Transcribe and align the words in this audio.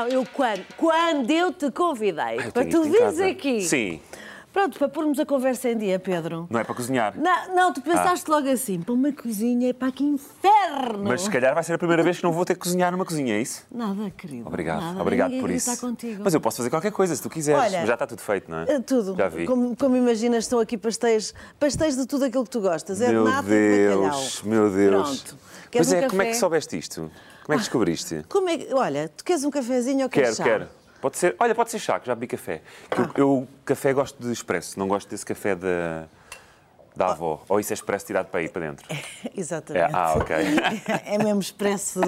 Não, 0.00 0.08
eu 0.08 0.26
quando, 0.32 0.64
quando 0.76 1.30
eu 1.30 1.52
te 1.52 1.70
convidei 1.70 2.38
Ah, 2.38 2.46
eu 2.46 2.52
para 2.52 2.64
tu 2.66 2.82
vires 2.84 3.20
aqui. 3.20 3.60
Sim, 3.60 4.00
Pronto, 4.52 4.80
para 4.80 4.88
pormos 4.88 5.16
a 5.20 5.24
conversa 5.24 5.68
em 5.70 5.78
dia, 5.78 5.96
Pedro. 6.00 6.48
não 6.50 6.58
é 6.58 6.64
para 6.64 6.74
cozinhar. 6.74 7.14
Não, 7.16 7.54
não, 7.54 7.72
tu 7.72 7.80
pensaste 7.80 8.28
logo 8.28 8.48
assim, 8.50 8.80
para 8.80 8.92
uma 8.92 9.12
cozinha, 9.12 9.72
para 9.72 9.92
que 9.92 10.02
inferno! 10.02 11.04
Mas 11.04 11.22
se 11.22 11.30
calhar 11.30 11.54
vai 11.54 11.62
ser 11.62 11.74
a 11.74 11.78
primeira 11.78 12.02
vez 12.02 12.16
que 12.16 12.24
não 12.24 12.32
vou 12.32 12.44
ter 12.44 12.54
que 12.54 12.60
cozinhar 12.60 12.90
numa 12.90 13.04
cozinha, 13.04 13.34
é 13.36 13.40
isso? 13.40 13.64
Nada, 13.70 14.10
querido. 14.10 14.48
Obrigado, 14.48 14.80
nada. 14.80 15.00
obrigado 15.00 15.38
por 15.38 15.50
isso. 15.50 15.80
contigo. 15.80 16.22
Mas 16.24 16.34
eu 16.34 16.40
posso 16.40 16.56
fazer 16.56 16.70
qualquer 16.70 16.90
coisa 16.90 17.14
se 17.14 17.22
tu 17.22 17.30
quiseres. 17.30 17.62
Olha, 17.62 17.86
já 17.86 17.92
está 17.94 18.08
tudo 18.08 18.22
feito, 18.22 18.50
não 18.50 18.58
é? 18.58 18.72
É 18.72 18.80
Tudo. 18.80 19.14
Já 19.16 19.28
vi. 19.28 19.46
Como, 19.46 19.76
como 19.76 19.96
imaginas, 19.96 20.44
estão 20.44 20.58
aqui 20.58 20.76
pastéis, 20.76 21.32
pastéis 21.60 21.96
de 21.96 22.04
tudo 22.06 22.24
aquilo 22.24 22.42
que 22.42 22.50
tu 22.50 22.60
gostas. 22.60 23.00
É 23.00 23.08
meu 23.12 23.22
de 23.24 23.30
nata 23.30 23.48
e 23.48 23.52
de 23.52 23.88
bacalhau. 23.94 24.10
Deus, 24.18 24.42
meu 24.42 24.70
Deus. 24.70 25.20
Pronto. 25.20 25.38
Pois 25.70 25.70
Queres 25.70 25.92
um 25.92 25.96
é, 25.96 26.08
como 26.08 26.22
é 26.22 26.24
que 26.24 26.30
café? 26.32 26.40
soubeste 26.40 26.76
isto? 26.76 27.08
Como 27.50 27.54
é 27.54 27.56
que 27.56 27.62
descobriste? 27.62 28.24
Como 28.28 28.48
é 28.48 28.58
que- 28.58 28.72
Olha, 28.74 29.08
tu 29.16 29.24
queres 29.24 29.42
um 29.44 29.50
cafezinho 29.50 30.04
ou 30.04 30.08
Quero, 30.08 30.22
queres 30.24 30.36
chá? 30.36 30.44
quero. 30.44 30.68
Pode 31.00 31.16
ser, 31.18 31.34
olha, 31.38 31.54
pode 31.54 31.70
ser 31.70 31.78
chá, 31.78 31.98
que 31.98 32.06
já 32.06 32.14
bebi 32.14 32.26
café. 32.28 32.62
Que 32.90 33.00
Ah. 33.00 33.10
Eu, 33.16 33.26
eu 33.26 33.48
café 33.64 33.92
gosto 33.92 34.22
de 34.22 34.30
expresso, 34.32 34.78
não 34.78 34.86
gosto 34.86 35.08
desse 35.08 35.24
café 35.26 35.54
da, 35.56 36.04
da 36.94 37.06
avó. 37.06 37.42
Ou 37.48 37.58
isso 37.58 37.72
é 37.72 37.74
expresso 37.74 38.06
tirado 38.06 38.26
para 38.26 38.40
aí 38.40 38.48
para 38.48 38.66
dentro. 38.66 38.86
Exatamente. 39.36 39.92
É, 39.92 39.96
ah, 39.96 40.14
ok. 40.16 40.36
É 41.06 41.18
mesmo 41.18 41.40
expresso, 41.40 42.00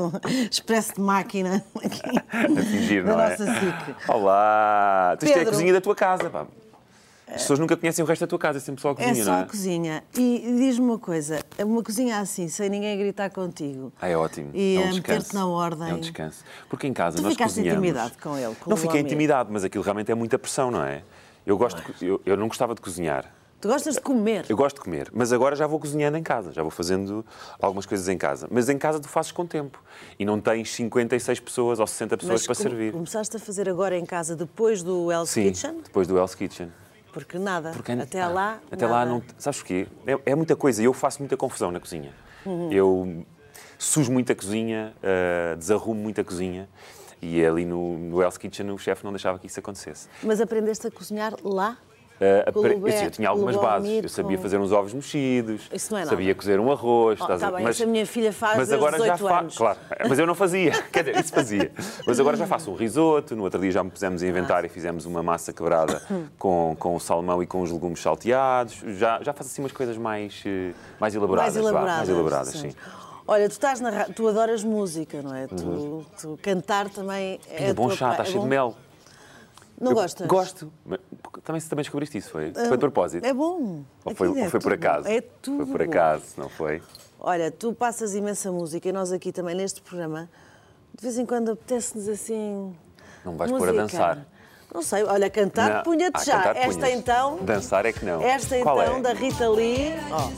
expresso 0.50 0.94
de 0.94 1.00
máquina 1.00 1.64
aqui. 1.84 2.00
A 2.30 2.62
fingir, 2.62 3.02
Da 3.04 3.12
não 3.14 3.20
é? 3.20 3.30
nossa 3.30 3.44
SIC. 3.46 4.08
Olá! 4.08 5.16
Tu 5.18 5.24
isto 5.24 5.32
é 5.32 5.34
a 5.34 5.38
Pedro. 5.38 5.52
cozinha 5.54 5.72
da 5.72 5.80
tua 5.80 5.96
casa, 5.96 6.30
pá. 6.30 6.46
As 7.34 7.42
pessoas 7.42 7.58
nunca 7.58 7.76
conhecem 7.76 8.04
o 8.04 8.08
resto 8.08 8.20
da 8.22 8.26
tua 8.26 8.38
casa, 8.38 8.58
é 8.58 8.60
sempre 8.60 8.80
só 8.82 8.88
a 8.88 8.92
É 8.92 8.94
cozinha, 8.94 9.24
só 9.24 9.30
não 9.32 9.38
é? 9.38 9.42
a 9.42 9.46
cozinha. 9.46 10.04
E 10.16 10.54
diz-me 10.58 10.84
uma 10.86 10.98
coisa, 10.98 11.40
uma 11.60 11.82
cozinha 11.82 12.18
assim, 12.18 12.48
sem 12.48 12.68
ninguém 12.68 12.98
gritar 12.98 13.30
contigo. 13.30 13.92
Ah, 14.00 14.08
é 14.08 14.16
ótimo. 14.16 14.50
E 14.54 14.76
é 14.76 14.80
um 14.80 14.90
a 14.90 14.94
meter-te 14.94 15.34
na 15.34 15.46
ordem. 15.46 15.90
É 15.90 15.94
um 15.94 16.00
descanso. 16.00 16.44
Porque 16.68 16.86
em 16.86 16.92
casa 16.92 17.16
Tu 17.16 17.22
nós 17.22 17.32
ficaste 17.32 17.54
cozinhamos. 17.56 17.82
intimidado 17.82 18.12
com 18.22 18.36
ele, 18.38 18.54
com 18.56 18.70
não 18.70 18.76
fiquei 18.76 19.00
intimidado, 19.00 19.50
mas 19.52 19.64
aquilo 19.64 19.82
realmente 19.82 20.10
é 20.10 20.14
muita 20.14 20.38
pressão, 20.38 20.70
não 20.70 20.84
é? 20.84 21.02
Eu, 21.46 21.56
gosto, 21.58 21.82
de- 21.98 22.06
eu, 22.06 22.20
eu 22.24 22.36
não 22.36 22.48
gostava 22.48 22.74
de 22.74 22.80
cozinhar. 22.80 23.24
Tu 23.60 23.68
gostas 23.68 23.94
de 23.94 24.00
comer. 24.00 24.44
Eu 24.48 24.56
gosto 24.56 24.76
de 24.76 24.82
comer, 24.82 25.08
mas 25.12 25.32
agora 25.32 25.54
já 25.54 25.68
vou 25.68 25.78
cozinhando 25.78 26.16
em 26.18 26.22
casa, 26.22 26.50
já 26.52 26.62
vou 26.62 26.70
fazendo 26.72 27.24
algumas 27.60 27.86
coisas 27.86 28.08
em 28.08 28.18
casa. 28.18 28.48
Mas 28.50 28.68
em 28.68 28.76
casa 28.76 28.98
tu 28.98 29.06
fazes 29.08 29.30
com 29.30 29.46
tempo 29.46 29.80
e 30.18 30.24
não 30.24 30.40
tens 30.40 30.70
56 30.74 31.38
pessoas 31.38 31.78
ou 31.78 31.86
60 31.86 32.16
pessoas 32.16 32.40
Mas 32.40 32.46
para 32.46 32.54
servir. 32.56 32.92
começaste 32.92 33.36
a 33.36 33.38
fazer 33.40 33.68
agora 33.68 33.96
em 33.96 34.04
casa 34.04 34.34
depois 34.34 34.82
do 34.82 35.12
Hell's 35.12 35.30
Sim, 35.30 35.44
Kitchen? 35.44 35.80
depois 35.84 36.08
do 36.08 36.18
Hell's 36.18 36.34
Kitchen. 36.34 36.72
Porque 37.12 37.38
nada. 37.38 37.72
Porque 37.72 37.92
até 37.92 38.20
ah, 38.20 38.28
lá. 38.28 38.60
Até 38.70 38.86
lá 38.86 39.00
nada. 39.00 39.10
não. 39.10 39.22
Sabes 39.38 39.58
porquê? 39.60 39.86
É, 40.06 40.32
é 40.32 40.34
muita 40.34 40.56
coisa 40.56 40.82
e 40.82 40.86
eu 40.86 40.92
faço 40.92 41.20
muita 41.20 41.36
confusão 41.36 41.70
na 41.70 41.78
cozinha. 41.78 42.12
Uhum. 42.44 42.72
Eu 42.72 43.26
sujo 43.78 44.10
muita 44.10 44.34
cozinha, 44.34 44.94
ah, 45.02 45.54
desarrumo 45.56 46.00
muita 46.00 46.24
cozinha 46.24 46.68
e 47.22 47.44
ali 47.44 47.64
no, 47.64 47.96
no 47.96 48.20
Hell's 48.20 48.36
Kitchen 48.36 48.70
o 48.72 48.78
chefe 48.78 49.04
não 49.04 49.12
deixava 49.12 49.38
que 49.38 49.46
isso 49.46 49.60
acontecesse. 49.60 50.08
Mas 50.22 50.40
aprendeste 50.40 50.88
a 50.88 50.90
cozinhar 50.90 51.34
lá? 51.44 51.78
Ah, 52.22 52.50
o 52.54 52.88
eu, 52.88 53.10
tinha 53.10 53.28
algumas 53.28 53.56
Lubomir, 53.56 53.80
bases. 53.80 54.02
Eu 54.04 54.08
sabia 54.08 54.38
fazer 54.38 54.58
uns 54.58 54.70
ovos 54.70 54.94
mexidos, 54.94 55.62
é 55.72 55.78
sabia 55.78 56.34
cozer 56.36 56.60
um 56.60 56.70
arroz. 56.70 57.18
Oh, 57.20 57.26
tá 57.26 57.48
a- 57.48 57.50
bem, 57.50 57.68
isso 57.68 57.82
a 57.82 57.86
minha 57.86 58.06
filha 58.06 58.32
faz 58.32 58.56
mas 58.58 58.72
agora 58.72 58.96
já 58.98 59.12
8 59.14 59.18
fa- 59.18 59.38
anos. 59.40 59.56
Claro, 59.56 59.78
mas 60.08 60.18
eu 60.18 60.26
não 60.26 60.34
fazia. 60.34 60.70
Quer 60.92 61.04
dizer, 61.04 61.20
isso 61.20 61.32
fazia. 61.32 61.72
Mas 62.06 62.20
agora 62.20 62.36
já 62.36 62.46
faço 62.46 62.70
um 62.70 62.74
risoto. 62.74 63.34
No 63.34 63.42
outro 63.42 63.60
dia 63.60 63.72
já 63.72 63.82
me 63.82 63.90
pusemos 63.90 64.22
a 64.22 64.26
inventar 64.26 64.64
e 64.64 64.68
fizemos 64.68 65.04
uma 65.04 65.22
massa 65.22 65.52
quebrada 65.52 66.00
com, 66.38 66.76
com 66.78 66.94
o 66.94 67.00
salmão 67.00 67.42
e 67.42 67.46
com 67.46 67.60
os 67.60 67.72
legumes 67.72 68.00
salteados. 68.00 68.74
Já, 68.98 69.20
já 69.22 69.32
faço 69.32 69.50
assim 69.50 69.62
umas 69.62 69.72
coisas 69.72 69.96
mais, 69.96 70.42
eh, 70.46 70.72
mais 71.00 71.14
elaboradas. 71.14 71.54
mais 71.54 71.66
elaboradas. 71.66 71.96
mais 71.96 72.08
elaboradas, 72.08 72.54
sim. 72.54 72.70
Olha, 73.26 73.48
tu 73.48 73.52
estás 73.52 73.80
na 73.80 74.04
tu 74.06 74.28
adoras 74.28 74.62
música, 74.62 75.22
não 75.22 75.34
é? 75.34 75.46
Tu, 75.46 76.04
tu 76.20 76.38
cantar 76.42 76.88
também 76.88 77.40
é. 77.48 77.68
É 77.70 77.74
bom 77.74 77.88
chá, 77.90 78.10
está 78.12 78.22
é 78.22 78.26
cheio 78.26 78.42
de 78.42 78.48
mel. 78.48 78.76
Não 79.80 79.90
Eu 79.92 79.96
gostas? 79.96 80.26
Gosto. 80.28 80.72
Mas 80.84 81.00
Também, 81.44 81.60
também 81.62 81.82
descobriste 81.82 82.18
isso, 82.18 82.30
foi? 82.30 82.52
Foi 82.52 82.70
de 82.72 82.78
propósito? 82.78 83.24
É 83.24 83.32
bom. 83.32 83.82
Ou 84.04 84.14
foi, 84.14 84.28
Aquilo 84.28 84.38
é 84.40 84.44
ou 84.44 84.50
foi 84.50 84.60
por 84.60 84.72
acaso? 84.72 85.04
bom. 85.04 85.10
É 85.14 85.20
tudo 85.20 85.56
Foi 85.58 85.66
por 85.66 85.78
bom. 85.78 85.90
acaso, 85.90 86.24
não 86.36 86.48
foi? 86.48 86.82
Olha, 87.18 87.50
tu 87.50 87.72
passas 87.72 88.14
imensa 88.14 88.50
música 88.52 88.88
e 88.88 88.92
nós 88.92 89.12
aqui 89.12 89.32
também 89.32 89.54
neste 89.54 89.80
programa, 89.80 90.28
de 90.94 91.02
vez 91.02 91.16
em 91.18 91.24
quando 91.24 91.52
apetece-nos 91.52 92.08
assim. 92.08 92.74
Não 93.24 93.36
vais 93.36 93.50
pôr 93.50 93.68
a 93.68 93.72
música. 93.72 93.82
dançar. 93.82 94.26
Não 94.74 94.82
sei, 94.82 95.04
olha, 95.04 95.28
cantar, 95.30 95.82
punha-te 95.82 96.24
já. 96.24 96.38
cantar, 96.38 96.56
esta 96.56 96.80
punhas. 96.86 96.98
então. 96.98 97.38
Dançar 97.42 97.86
é 97.86 97.92
que 97.92 98.04
não. 98.04 98.22
Esta 98.22 98.58
Qual 98.60 98.82
então 98.82 98.96
é? 98.96 99.00
da 99.02 99.12
Rita 99.12 99.48
Lee. 99.48 99.92
Ó, 100.10 100.30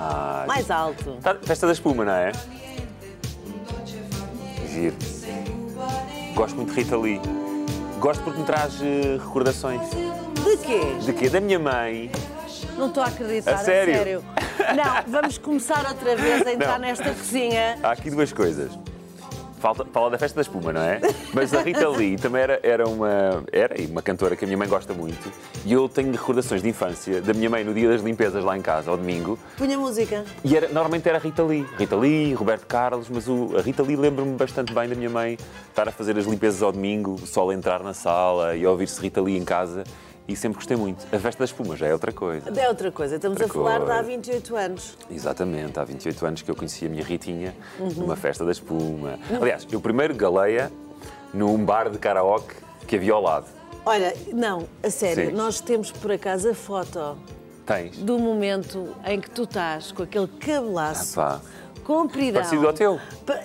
Ah, 0.00 0.44
mais 0.46 0.70
alto. 0.70 1.16
Tá- 1.22 1.34
Festa 1.42 1.66
da 1.66 1.72
espuma, 1.72 2.04
não 2.04 2.12
é? 2.12 2.32
Giro. 4.68 4.96
Gosto 6.34 6.56
muito 6.56 6.72
de 6.72 6.80
Rita 6.82 6.96
Lee. 6.96 7.20
Gosto 7.98 8.22
porque 8.22 8.38
me 8.40 8.44
traz 8.46 8.80
eh, 8.80 9.18
recordações. 9.20 9.82
De 9.90 10.56
quê? 10.58 10.80
De 11.04 11.12
quê? 11.12 11.28
Da 11.28 11.40
minha 11.40 11.58
mãe. 11.58 12.10
Não 12.76 12.88
estou 12.88 13.02
a 13.02 13.06
acreditar, 13.06 13.54
A 13.54 13.58
sério? 13.58 13.94
sério. 13.94 14.24
Não, 14.76 15.12
vamos 15.12 15.38
começar 15.38 15.84
outra 15.88 16.14
vez 16.16 16.46
a 16.46 16.52
entrar 16.52 16.72
Não. 16.78 16.86
nesta 16.86 17.10
cozinha. 17.10 17.78
Há 17.82 17.92
aqui 17.92 18.10
duas 18.10 18.32
coisas. 18.32 18.70
Falta, 19.58 19.84
fala 19.84 20.10
da 20.10 20.18
festa 20.18 20.36
da 20.36 20.42
espuma, 20.42 20.72
não 20.72 20.80
é? 20.80 21.00
Mas 21.34 21.52
a 21.52 21.60
Rita 21.60 21.88
Lee 21.88 22.16
também 22.16 22.42
era, 22.42 22.60
era, 22.62 22.88
uma, 22.88 23.44
era 23.52 23.74
uma 23.90 24.00
cantora 24.00 24.36
que 24.36 24.44
a 24.44 24.46
minha 24.46 24.56
mãe 24.56 24.68
gosta 24.68 24.94
muito. 24.94 25.32
E 25.64 25.72
eu 25.72 25.88
tenho 25.88 26.12
recordações 26.12 26.62
de 26.62 26.68
infância 26.68 27.20
da 27.20 27.34
minha 27.34 27.50
mãe 27.50 27.64
no 27.64 27.74
dia 27.74 27.88
das 27.88 28.02
limpezas 28.02 28.44
lá 28.44 28.56
em 28.56 28.62
casa, 28.62 28.90
ao 28.90 28.96
domingo. 28.96 29.38
Punha 29.56 29.76
música. 29.76 30.24
E 30.44 30.56
era, 30.56 30.68
normalmente 30.68 31.08
era 31.08 31.18
Rita 31.18 31.42
Lee. 31.42 31.66
Rita 31.76 31.96
Lee, 31.96 32.34
Roberto 32.34 32.66
Carlos, 32.66 33.08
mas 33.08 33.28
o, 33.28 33.56
a 33.56 33.60
Rita 33.60 33.82
Lee 33.82 33.96
lembro-me 33.96 34.36
bastante 34.36 34.72
bem 34.72 34.88
da 34.88 34.94
minha 34.94 35.10
mãe 35.10 35.36
estar 35.68 35.88
a 35.88 35.92
fazer 35.92 36.16
as 36.16 36.26
limpezas 36.26 36.62
ao 36.62 36.72
domingo, 36.72 37.14
o 37.14 37.26
sol 37.26 37.52
entrar 37.52 37.82
na 37.82 37.94
sala 37.94 38.54
e 38.56 38.66
ouvir-se 38.66 39.00
Rita 39.00 39.20
Lee 39.20 39.36
em 39.36 39.44
casa. 39.44 39.84
E 40.28 40.36
sempre 40.36 40.56
gostei 40.56 40.76
muito. 40.76 41.06
A 41.10 41.18
festa 41.18 41.38
da 41.38 41.46
espuma 41.46 41.74
já 41.74 41.86
é 41.86 41.92
outra 41.94 42.12
coisa. 42.12 42.50
É 42.54 42.68
outra 42.68 42.92
coisa, 42.92 43.16
estamos 43.16 43.40
Outra 43.40 43.50
a 43.50 43.64
falar 43.64 43.78
de 43.78 43.84
há 43.90 43.94
coisa. 43.94 44.02
28 44.02 44.56
anos. 44.56 44.98
Exatamente, 45.10 45.80
há 45.80 45.84
28 45.84 46.26
anos 46.26 46.42
que 46.42 46.50
eu 46.50 46.54
conheci 46.54 46.84
a 46.84 46.88
minha 46.90 47.02
Ritinha 47.02 47.56
Uhum. 47.80 47.88
numa 47.96 48.14
festa 48.14 48.44
da 48.44 48.52
espuma. 48.52 49.18
Aliás, 49.40 49.66
eu 49.72 49.80
primeiro 49.80 50.14
galeia 50.14 50.70
num 51.32 51.64
bar 51.64 51.88
de 51.88 51.96
karaoke 51.98 52.54
que 52.86 52.96
havia 52.96 53.14
ao 53.14 53.22
lado. 53.22 53.46
Olha, 53.86 54.14
não, 54.34 54.68
a 54.82 54.90
sério, 54.90 55.30
Sim. 55.30 55.32
nós 55.34 55.60
temos 55.62 55.90
por 55.90 56.12
acaso 56.12 56.50
a 56.50 56.54
foto 56.54 57.16
Tens? 57.64 57.96
do 57.96 58.18
momento 58.18 58.94
em 59.06 59.18
que 59.18 59.30
tu 59.30 59.44
estás 59.44 59.92
com 59.92 60.02
aquele 60.02 60.26
cabelaço 60.28 61.18
Ah, 61.18 61.40
pá. 61.40 61.80
compridão. 61.84 62.42
Parecido 62.42 62.66
ao 62.66 62.72
teu. 62.74 63.00
Pa- 63.24 63.40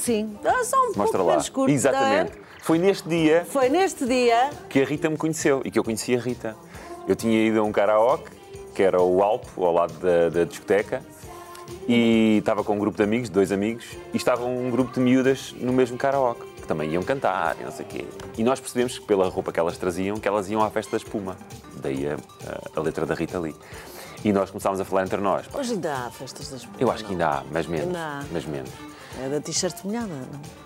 Sim, 0.00 0.36
ah, 0.44 0.64
só 0.64 0.76
um 0.82 0.86
Mostra 0.96 1.04
pouco 1.04 1.18
lá. 1.18 1.30
menos 1.30 1.48
curto. 1.48 1.70
Exatamente. 1.72 2.32
tá? 2.32 2.43
Foi 2.64 2.78
neste 2.78 3.06
dia 3.06 3.44
Foi 3.44 3.68
neste 3.68 4.06
dia, 4.06 4.48
que 4.70 4.80
a 4.80 4.86
Rita 4.86 5.10
me 5.10 5.18
conheceu 5.18 5.60
e 5.66 5.70
que 5.70 5.78
eu 5.78 5.84
conheci 5.84 6.16
a 6.16 6.18
Rita. 6.18 6.56
Eu 7.06 7.14
tinha 7.14 7.46
ido 7.46 7.60
a 7.60 7.62
um 7.62 7.70
karaoke, 7.70 8.30
que 8.74 8.82
era 8.82 9.00
o 9.02 9.22
Alpo, 9.22 9.62
ao 9.64 9.72
lado 9.74 9.92
da, 9.98 10.30
da 10.30 10.44
discoteca, 10.44 11.02
e 11.86 12.38
estava 12.38 12.64
com 12.64 12.74
um 12.74 12.78
grupo 12.78 12.96
de 12.96 13.02
amigos, 13.02 13.28
dois 13.28 13.52
amigos, 13.52 13.84
e 14.12 14.16
estava 14.16 14.46
um 14.46 14.70
grupo 14.70 14.94
de 14.94 15.00
miúdas 15.00 15.54
no 15.60 15.74
mesmo 15.74 15.98
karaoke, 15.98 16.40
que 16.56 16.66
também 16.66 16.90
iam 16.92 17.02
cantar 17.02 17.54
e 17.60 17.64
não 17.64 17.70
sei 17.70 17.84
o 17.84 17.88
quê. 17.88 18.04
E 18.38 18.42
nós 18.42 18.58
percebemos 18.60 18.98
que 18.98 19.04
pela 19.04 19.28
roupa 19.28 19.52
que 19.52 19.60
elas 19.60 19.76
traziam, 19.76 20.16
que 20.16 20.26
elas 20.26 20.48
iam 20.48 20.62
à 20.62 20.70
festa 20.70 20.92
da 20.92 20.96
espuma. 20.96 21.36
Daí 21.82 22.08
a, 22.08 22.14
a- 22.14 22.60
a 22.76 22.80
letra 22.80 23.04
da 23.04 23.14
Rita 23.14 23.38
Lee. 23.38 23.54
E 24.24 24.32
nós 24.32 24.50
começámos 24.50 24.80
a 24.80 24.86
falar 24.86 25.02
entre 25.02 25.20
nós. 25.20 25.46
"Pá, 25.48 25.58
hoje 25.58 25.74
ainda 25.74 25.94
há 26.06 26.10
festas 26.10 26.48
das 26.50 26.66
Eu 26.78 26.90
acho 26.90 27.04
que 27.04 27.12
ainda 27.12 27.28
há, 27.28 27.42
mas 27.52 27.66
menos. 27.66 27.88
Ainda 27.88 27.98
há. 28.00 28.24
Mas 28.32 28.46
menos. 28.46 28.70
É 29.22 29.28
da 29.28 29.40
t-shirt 29.40 29.76
molhada, 29.84 30.08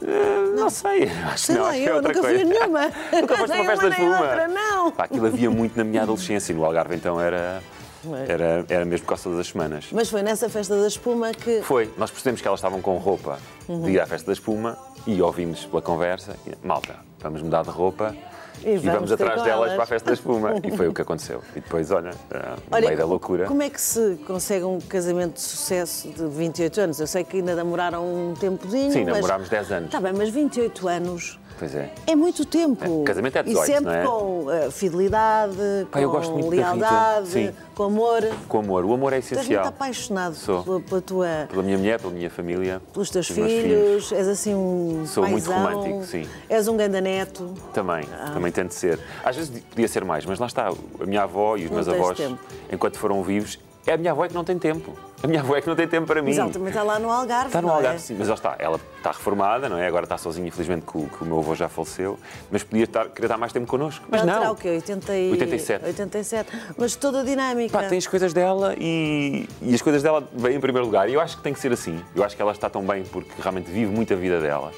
não? 0.00 0.54
Não 0.56 0.70
sei, 0.70 1.04
acho 1.04 1.44
Sei 1.46 1.54
que 1.54 1.60
não, 1.60 1.66
lá, 1.66 1.72
acho 1.74 1.80
é 1.80 1.90
eu 1.90 1.94
outra 1.96 2.12
nunca 2.14 2.26
fui 2.28 2.36
coisa. 2.38 2.42
a 2.42 2.58
nenhuma. 2.58 2.80
Nunca 3.20 3.36
foste 3.36 3.52
uma 3.56 3.64
festa 3.64 3.84
de 3.90 3.92
espuma? 3.96 4.20
outra, 4.20 4.48
não. 4.48 4.90
Pá, 4.92 5.04
aquilo 5.04 5.26
havia 5.26 5.50
muito 5.50 5.76
na 5.76 5.84
minha 5.84 6.02
adolescência 6.02 6.52
e 6.52 6.56
no 6.56 6.64
Algarve 6.64 6.94
então 6.96 7.20
era, 7.20 7.62
Mas- 8.02 8.28
era, 8.30 8.64
era 8.68 8.84
mesmo 8.84 9.04
por 9.06 9.10
causa 9.16 9.36
das 9.36 9.48
semanas. 9.48 9.86
Mas 9.92 10.08
foi 10.08 10.22
nessa 10.22 10.48
festa 10.48 10.80
da 10.80 10.86
espuma 10.88 11.32
que. 11.32 11.60
Foi, 11.62 11.92
nós 11.98 12.10
percebemos 12.10 12.40
que 12.40 12.48
elas 12.48 12.58
estavam 12.58 12.80
com 12.80 12.96
roupa 12.96 13.38
de 13.68 13.90
ir 13.90 14.00
à 14.00 14.06
festa 14.06 14.26
da 14.28 14.32
espuma 14.32 14.78
e 15.06 15.20
ouvimos 15.20 15.66
pela 15.66 15.82
conversa, 15.82 16.34
malta, 16.64 16.96
vamos 17.20 17.42
mudar 17.42 17.62
de 17.64 17.70
roupa 17.70 18.16
E 18.64 18.74
e 18.74 18.78
vamos 18.78 19.12
atrás 19.12 19.42
delas 19.42 19.66
elas. 19.66 19.74
para 19.74 19.82
a 19.82 19.86
festa 19.86 20.06
da 20.06 20.14
espuma. 20.14 20.54
E 20.64 20.76
foi 20.76 20.88
o 20.88 20.92
que 20.92 21.02
aconteceu. 21.02 21.42
E 21.56 21.60
depois, 21.60 21.90
olha, 21.90 22.10
eh, 22.30 22.56
no 22.70 22.76
Olha, 22.76 22.86
meio 22.86 22.98
da 22.98 23.04
loucura. 23.04 23.46
Como 23.46 23.62
é 23.62 23.70
que 23.70 23.80
se 23.80 24.18
consegue 24.26 24.64
um 24.64 24.80
casamento 24.80 25.34
de 25.34 25.40
sucesso 25.40 26.08
de 26.08 26.26
28 26.26 26.80
anos? 26.80 27.00
Eu 27.00 27.06
sei 27.06 27.24
que 27.24 27.38
ainda 27.38 27.54
namoraram 27.54 28.04
um 28.04 28.34
tempozinho. 28.34 28.92
Sim, 28.92 29.04
mas... 29.04 29.14
namorámos 29.14 29.48
10 29.48 29.72
anos. 29.72 29.86
Está 29.86 30.00
bem, 30.00 30.12
mas 30.12 30.28
28 30.30 30.88
anos 30.88 31.38
Pois 31.58 31.74
é. 31.74 31.90
é 32.06 32.14
muito 32.14 32.44
tempo. 32.44 33.02
É, 33.02 33.04
casamento 33.04 33.36
é 33.38 33.42
18, 33.42 33.64
E 33.64 33.66
sempre 33.74 33.94
é? 33.94 34.04
com 34.04 34.46
eh, 34.50 34.70
fidelidade, 34.70 35.56
eu 36.00 36.10
com 36.10 36.48
lealdade, 36.48 37.54
com 37.74 37.82
amor. 37.84 38.22
Com 38.48 38.58
amor. 38.60 38.84
O 38.84 38.94
amor 38.94 39.12
é 39.12 39.16
Tu 39.20 39.22
és 39.24 39.30
muito 39.32 39.40
essencial. 39.40 39.66
apaixonado 39.66 40.34
Sou. 40.34 40.62
pela, 40.62 40.80
pela 40.80 41.00
tua, 41.00 41.26
Pela 41.50 41.62
minha 41.62 41.76
mulher, 41.78 41.98
pela 42.00 42.12
minha 42.12 42.30
família. 42.30 42.80
pelos 42.92 43.10
teus 43.10 43.28
meus 43.30 43.50
filhos, 43.50 44.12
és 44.12 44.28
assim 44.28 44.54
um 44.54 45.04
Sou 45.06 45.26
muito 45.26 45.50
romântico, 45.50 46.04
sim. 46.04 46.26
És 46.48 46.68
um 46.68 46.76
ganda 46.76 47.00
neto. 47.00 47.52
Também, 47.72 48.04
também 48.32 48.52
tento 48.52 48.72
ser. 48.72 48.98
Às 49.24 49.36
vezes 49.36 49.50
podia 49.70 49.88
ser 49.88 50.04
mais, 50.04 50.24
mas 50.24 50.38
lá 50.38 50.46
está, 50.46 50.68
a 50.68 51.06
minha 51.06 51.22
avó 51.22 51.56
e 51.56 51.64
os 51.64 51.70
Não 51.70 51.74
meus 51.74 51.88
avós, 51.88 52.16
tempo. 52.16 52.38
enquanto 52.72 52.98
foram 52.98 53.22
vivos, 53.22 53.58
É 53.88 53.94
a 53.94 53.96
minha 53.96 54.10
avó 54.10 54.22
é 54.22 54.28
que 54.28 54.34
não 54.34 54.44
tem 54.44 54.58
tempo. 54.58 54.92
A 55.22 55.26
minha 55.26 55.40
avó 55.40 55.56
é 55.56 55.62
que 55.62 55.66
não 55.66 55.74
tem 55.74 55.88
tempo 55.88 56.06
para 56.06 56.20
mim. 56.20 56.28
Mas 56.28 56.38
ela 56.38 56.50
também 56.50 56.68
está 56.68 56.82
lá 56.82 56.98
no 56.98 57.10
Algarve. 57.10 57.46
Está 57.46 57.62
no 57.62 57.68
não 57.68 57.74
Algarve, 57.74 57.96
é? 57.96 57.98
sim, 57.98 58.16
mas 58.18 58.28
ela 58.28 58.36
está, 58.36 58.54
ela 58.58 58.78
está 58.98 59.12
reformada, 59.12 59.66
não 59.66 59.78
é? 59.78 59.86
Agora 59.86 60.04
está 60.04 60.18
sozinha, 60.18 60.46
infelizmente, 60.46 60.84
que 60.84 60.98
o, 60.98 61.08
que 61.08 61.22
o 61.22 61.26
meu 61.26 61.38
avô 61.38 61.54
já 61.54 61.70
faleceu, 61.70 62.18
mas 62.50 62.62
podia 62.62 62.84
estar, 62.84 63.08
querer 63.08 63.24
estar 63.24 63.38
mais 63.38 63.50
tempo 63.50 63.66
connosco. 63.66 64.04
Mas 64.10 64.20
ela 64.20 64.30
não. 64.30 64.40
terá 64.40 64.52
o 64.52 64.56
quê? 64.56 64.68
80 64.68 65.16
e... 65.16 65.30
87. 65.30 65.86
87. 65.86 66.52
Mas 66.76 66.96
toda 66.96 67.20
a 67.20 67.24
dinâmica. 67.24 67.78
Pá, 67.78 67.88
tem 67.88 67.96
as 67.96 68.06
coisas 68.06 68.34
dela 68.34 68.74
e, 68.76 69.48
e 69.62 69.74
as 69.74 69.80
coisas 69.80 70.02
dela 70.02 70.22
vêm 70.34 70.56
em 70.56 70.60
primeiro 70.60 70.84
lugar. 70.84 71.08
E 71.08 71.14
eu 71.14 71.20
acho 71.22 71.38
que 71.38 71.42
tem 71.42 71.54
que 71.54 71.60
ser 71.60 71.72
assim. 71.72 71.98
Eu 72.14 72.22
acho 72.22 72.36
que 72.36 72.42
ela 72.42 72.52
está 72.52 72.68
tão 72.68 72.84
bem 72.84 73.04
porque 73.04 73.30
realmente 73.40 73.70
vive 73.70 73.90
muito 73.90 74.12
a 74.12 74.16
vida 74.18 74.38
dela. 74.38 74.70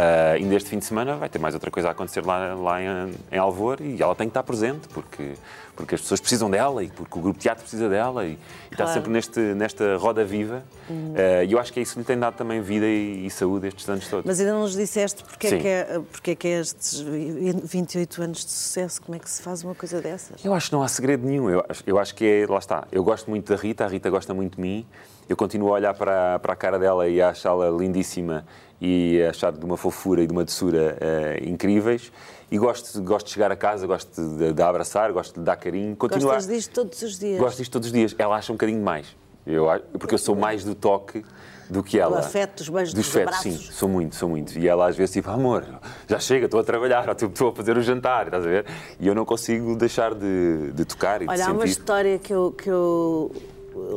Ah, 0.00 0.34
ainda 0.36 0.54
este 0.54 0.70
fim 0.70 0.78
de 0.78 0.84
semana 0.84 1.16
vai 1.16 1.28
ter 1.28 1.40
mais 1.40 1.54
outra 1.54 1.72
coisa 1.72 1.88
a 1.88 1.90
acontecer 1.90 2.24
lá, 2.24 2.54
lá 2.54 2.80
em, 2.80 3.12
em 3.32 3.36
Alvor 3.38 3.78
e 3.80 4.00
ela 4.00 4.14
tem 4.14 4.28
que 4.28 4.30
estar 4.30 4.44
presente 4.44 4.86
porque, 4.94 5.32
porque 5.74 5.96
as 5.96 6.00
pessoas 6.00 6.20
precisam 6.20 6.48
dela 6.48 6.84
e 6.84 6.88
porque 6.88 7.18
o 7.18 7.20
grupo 7.20 7.36
de 7.36 7.42
teatro 7.42 7.62
precisa 7.62 7.88
dela 7.88 8.24
e, 8.24 8.28
e 8.30 8.38
está 8.70 8.84
Claro. 8.84 8.92
sempre 8.92 9.10
neste, 9.10 9.40
nesta 9.40 9.96
roda 9.96 10.24
viva. 10.24 10.62
Ah, 10.88 11.42
E 11.42 11.50
eu 11.52 11.58
acho 11.58 11.72
que 11.72 11.80
é 11.80 11.82
isso 11.82 11.94
que 11.94 11.98
lhe 11.98 12.04
tem 12.04 12.16
dado 12.16 12.36
também 12.36 12.60
vida 12.60 12.86
e, 12.86 13.26
e 13.26 13.30
saúde 13.30 13.66
estes 13.66 13.88
anos 13.88 14.06
todos. 14.06 14.24
Mas 14.24 14.38
ainda 14.38 14.52
não 14.52 14.60
nos 14.60 14.76
disseste 14.76 15.24
porque 15.24 15.48
é, 15.48 15.58
que 15.58 15.66
é, 15.66 16.00
porque 16.12 16.30
é 16.30 16.34
que 16.36 16.46
é 16.46 16.60
estes 16.60 17.00
28 17.00 18.22
anos 18.22 18.44
de 18.44 18.52
sucesso. 18.52 19.02
Como 19.02 19.16
é 19.16 19.18
que 19.18 19.28
se 19.28 19.42
faz 19.42 19.64
uma 19.64 19.74
coisa 19.74 20.00
dessas? 20.00 20.44
Eu 20.44 20.54
acho 20.54 20.68
que 20.70 20.76
não 20.76 20.82
há 20.84 20.86
segredo 20.88 21.26
nenhum. 21.26 21.50
Eu 21.50 21.64
acho, 21.68 21.82
eu 21.84 21.98
acho 21.98 22.14
que 22.14 22.24
é. 22.24 22.46
Lá 22.48 22.58
está. 22.58 22.84
Eu 22.92 23.02
gosto 23.02 23.28
muito 23.28 23.52
da 23.52 23.60
Rita, 23.60 23.84
a 23.84 23.88
Rita 23.88 24.08
gosta 24.10 24.32
muito 24.32 24.54
de 24.56 24.60
mim. 24.60 24.86
Eu 25.28 25.36
continuo 25.36 25.70
a 25.70 25.72
olhar 25.72 25.92
para, 25.94 26.38
para 26.38 26.52
a 26.52 26.56
cara 26.56 26.78
dela 26.78 27.06
e 27.08 27.20
a 27.20 27.30
achá-la 27.30 27.68
lindíssima 27.68 28.46
e 28.80 29.22
a 29.26 29.30
achar 29.30 29.52
de 29.52 29.64
uma 29.64 29.76
fofura 29.76 30.22
e 30.22 30.26
de 30.26 30.32
uma 30.32 30.44
doçura 30.44 30.96
eh, 31.00 31.42
incríveis. 31.44 32.12
E 32.50 32.56
gosto, 32.56 33.02
gosto 33.02 33.26
de 33.26 33.32
chegar 33.32 33.52
a 33.52 33.56
casa, 33.56 33.86
gosto 33.86 34.22
de, 34.38 34.52
de 34.54 34.62
abraçar, 34.62 35.12
gosto 35.12 35.34
de 35.38 35.44
dar 35.44 35.56
carinho. 35.56 35.94
Continuo 35.96 36.30
a- 36.30 36.34
Gostas 36.34 36.54
disto 36.54 36.72
todos 36.72 37.02
os 37.02 37.18
dias? 37.18 37.38
Gosto 37.38 37.58
disto 37.58 37.72
todos 37.72 37.86
os 37.88 37.92
dias. 37.92 38.14
Ela 38.18 38.36
acha 38.36 38.52
um 38.52 38.54
bocadinho 38.56 38.82
mais. 38.82 39.06
Eu, 39.46 39.66
porque 39.98 40.14
eu 40.14 40.18
sou 40.18 40.34
mais 40.36 40.62
do 40.64 40.74
toque 40.74 41.24
do 41.70 41.82
que 41.82 41.98
ela. 41.98 42.20
afeto, 42.20 42.58
dos 42.58 42.68
beijos, 42.70 42.94
dos 42.94 43.04
dos 43.06 43.14
afetos, 43.16 43.38
abraços. 43.38 43.66
sim. 43.66 43.72
Sou 43.72 43.88
muito, 43.88 44.14
sou 44.16 44.28
muito. 44.28 44.58
E 44.58 44.66
ela 44.66 44.88
às 44.88 44.96
vezes 44.96 45.12
tipo, 45.12 45.28
amor, 45.30 45.64
já 46.08 46.18
chega, 46.18 46.46
estou 46.46 46.60
a 46.60 46.64
trabalhar, 46.64 47.14
tipo, 47.14 47.32
estou 47.32 47.48
a 47.50 47.54
fazer 47.54 47.76
o 47.76 47.82
jantar, 47.82 48.26
estás 48.26 48.44
a 48.46 48.48
ver? 48.48 48.64
E 48.98 49.06
eu 49.06 49.14
não 49.14 49.24
consigo 49.26 49.74
deixar 49.76 50.14
de, 50.14 50.72
de 50.72 50.84
tocar 50.86 51.20
e 51.20 51.26
Olha, 51.28 51.36
de 51.36 51.42
há 51.42 51.46
uma 51.52 51.60
sentir. 51.60 51.70
história 51.70 52.18
que 52.18 52.32
eu, 52.32 52.52
que 52.52 52.70
eu 52.70 53.30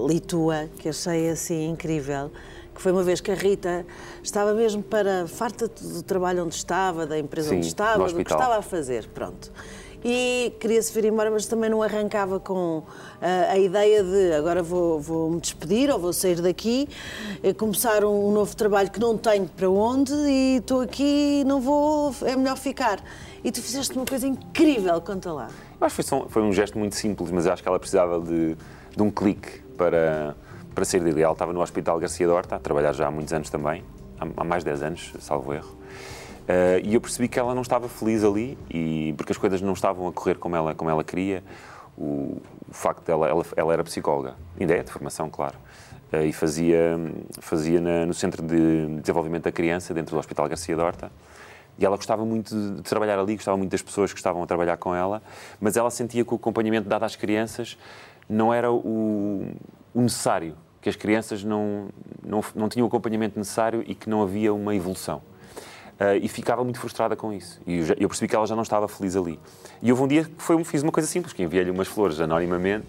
li 0.09 0.19
tua, 0.19 0.67
que 0.79 0.89
achei 0.89 1.29
assim 1.29 1.69
incrível, 1.69 2.29
que 2.73 2.81
foi 2.81 2.91
uma 2.91 3.03
vez 3.03 3.19
que 3.21 3.31
a 3.31 3.35
Rita 3.35 3.85
estava 4.23 4.53
mesmo 4.53 4.81
para 4.81 5.27
farta 5.27 5.67
do 5.67 6.01
trabalho 6.03 6.43
onde 6.45 6.55
estava, 6.55 7.05
da 7.05 7.17
empresa 7.19 7.49
Sim, 7.49 7.57
onde 7.57 7.67
estava, 7.67 8.07
do 8.07 8.15
que 8.15 8.21
estava 8.21 8.57
a 8.57 8.61
fazer, 8.61 9.07
pronto. 9.13 9.51
E 10.03 10.53
queria-se 10.59 10.91
vir 10.93 11.05
embora, 11.05 11.29
mas 11.29 11.45
também 11.45 11.69
não 11.69 11.83
arrancava 11.83 12.39
com 12.39 12.81
ah, 13.21 13.51
a 13.51 13.57
ideia 13.59 14.03
de 14.03 14.33
agora 14.33 14.63
vou, 14.63 14.99
vou 14.99 15.29
me 15.29 15.39
despedir 15.39 15.91
ou 15.91 15.99
vou 15.99 16.11
sair 16.11 16.41
daqui, 16.41 16.89
eh, 17.43 17.53
começar 17.53 18.03
um, 18.03 18.29
um 18.29 18.31
novo 18.31 18.55
trabalho 18.55 18.89
que 18.89 18.99
não 18.99 19.15
tenho 19.15 19.47
para 19.47 19.69
onde 19.69 20.11
e 20.13 20.57
estou 20.57 20.81
aqui, 20.81 21.43
não 21.45 21.61
vou, 21.61 22.15
é 22.23 22.35
melhor 22.35 22.57
ficar. 22.57 22.99
E 23.43 23.51
tu 23.51 23.61
fizeste 23.61 23.95
uma 23.95 24.05
coisa 24.05 24.25
incrível, 24.25 24.99
conta 25.01 25.31
lá. 25.31 25.49
Eu 25.79 25.85
acho 25.85 25.95
que 25.95 26.03
foi, 26.03 26.19
só- 26.19 26.25
foi 26.27 26.41
um 26.41 26.51
gesto 26.51 26.79
muito 26.79 26.95
simples, 26.95 27.29
mas 27.29 27.45
acho 27.45 27.61
que 27.61 27.69
ela 27.69 27.77
precisava 27.77 28.19
de, 28.19 28.55
de 28.95 29.03
um 29.03 29.11
clique 29.11 29.61
para, 29.77 30.35
para 30.73 30.85
sair 30.85 31.01
dali. 31.01 31.21
Ela 31.21 31.33
estava 31.33 31.53
no 31.53 31.61
Hospital 31.61 31.99
Garcia 31.99 32.25
de 32.25 32.31
Horta, 32.31 32.55
a 32.55 32.59
trabalhar 32.59 32.93
já 32.93 33.07
há 33.07 33.11
muitos 33.11 33.33
anos 33.33 33.49
também, 33.49 33.83
há, 34.37 34.43
mais 34.43 34.63
de 34.63 34.69
10 34.69 34.83
anos, 34.83 35.13
salvo 35.19 35.53
erro. 35.53 35.75
Eh, 36.47 36.81
e 36.83 36.93
eu 36.93 37.01
percebi 37.01 37.27
que 37.27 37.39
ela 37.39 37.53
não 37.53 37.61
estava 37.61 37.87
feliz 37.87 38.23
ali, 38.23 38.57
e, 38.69 39.13
porque 39.17 39.31
as 39.31 39.37
coisas 39.37 39.61
não 39.61 39.73
estavam 39.73 40.07
a 40.07 40.11
correr 40.11 40.35
como 40.37 40.55
ela, 40.55 40.73
como 40.73 40.89
ela 40.89 41.03
queria. 41.03 41.43
O, 41.97 42.41
o 42.69 42.73
facto 42.73 43.03
dela, 43.05 43.27
ela, 43.27 43.45
ela 43.55 43.73
era 43.73 43.83
psicóloga, 43.83 44.35
ainda 44.59 44.73
é 44.73 44.81
de 44.81 44.91
formação, 44.91 45.29
claro, 45.29 45.55
eh, 46.11 46.25
e 46.25 46.33
fazia, 46.33 46.97
fazia 47.39 47.79
na- 47.81 48.05
no 48.05 48.13
Centro 48.13 48.41
de 48.41 48.87
Desenvolvimento 49.01 49.43
da 49.43 49.51
Criança, 49.51 49.93
dentro 49.93 50.15
do 50.15 50.19
Hospital 50.19 50.47
Garcia 50.47 50.75
de 50.75 50.81
Horta. 50.81 51.11
E 51.77 51.85
ela 51.85 51.95
gostava 51.95 52.25
muito 52.25 52.53
de 52.55 52.75
de 52.77 52.81
trabalhar 52.83 53.17
ali, 53.19 53.35
gostava 53.35 53.57
muito 53.57 53.71
das 53.71 53.81
pessoas 53.81 54.11
que 54.11 54.19
estavam 54.19 54.41
a 54.43 54.47
trabalhar 54.47 54.77
com 54.77 54.93
ela, 54.95 55.21
mas 55.59 55.77
ela 55.77 55.89
sentia 55.89 56.23
que 56.25 56.33
o 56.33 56.35
acompanhamento 56.35 56.87
dado 56.87 57.03
às 57.03 57.15
crianças 57.15 57.77
não 58.29 58.53
era 58.53 58.71
o, 58.71 59.45
o 59.93 60.01
necessário, 60.01 60.55
que 60.81 60.89
as 60.89 60.95
crianças 60.95 61.43
não, 61.43 61.89
não, 62.23 62.43
não 62.55 62.67
tinham 62.69 62.85
o 62.85 62.87
acompanhamento 62.87 63.37
necessário 63.37 63.83
e 63.85 63.93
que 63.93 64.09
não 64.09 64.21
havia 64.23 64.53
uma 64.53 64.75
evolução. 64.75 65.21
Ah, 65.99 66.15
e 66.15 66.27
ficava 66.27 66.63
muito 66.63 66.79
frustrada 66.79 67.15
com 67.15 67.31
isso. 67.31 67.61
E 67.67 67.77
eu, 67.79 67.85
já- 67.85 67.95
eu 67.99 68.07
percebi 68.09 68.27
que 68.27 68.35
ela 68.35 68.47
já 68.47 68.55
não 68.55 68.63
estava 68.63 68.87
feliz 68.87 69.15
ali. 69.15 69.39
E 69.81 69.91
houve 69.91 70.03
um 70.03 70.07
dia 70.07 70.23
que 70.23 70.41
foi, 70.41 70.63
fiz 70.63 70.81
uma 70.81 70.91
coisa 70.91 71.07
simples, 71.07 71.31
que 71.33 71.43
enviei-lhe 71.43 71.69
umas 71.69 71.87
flores 71.87 72.19
anonimamente, 72.19 72.87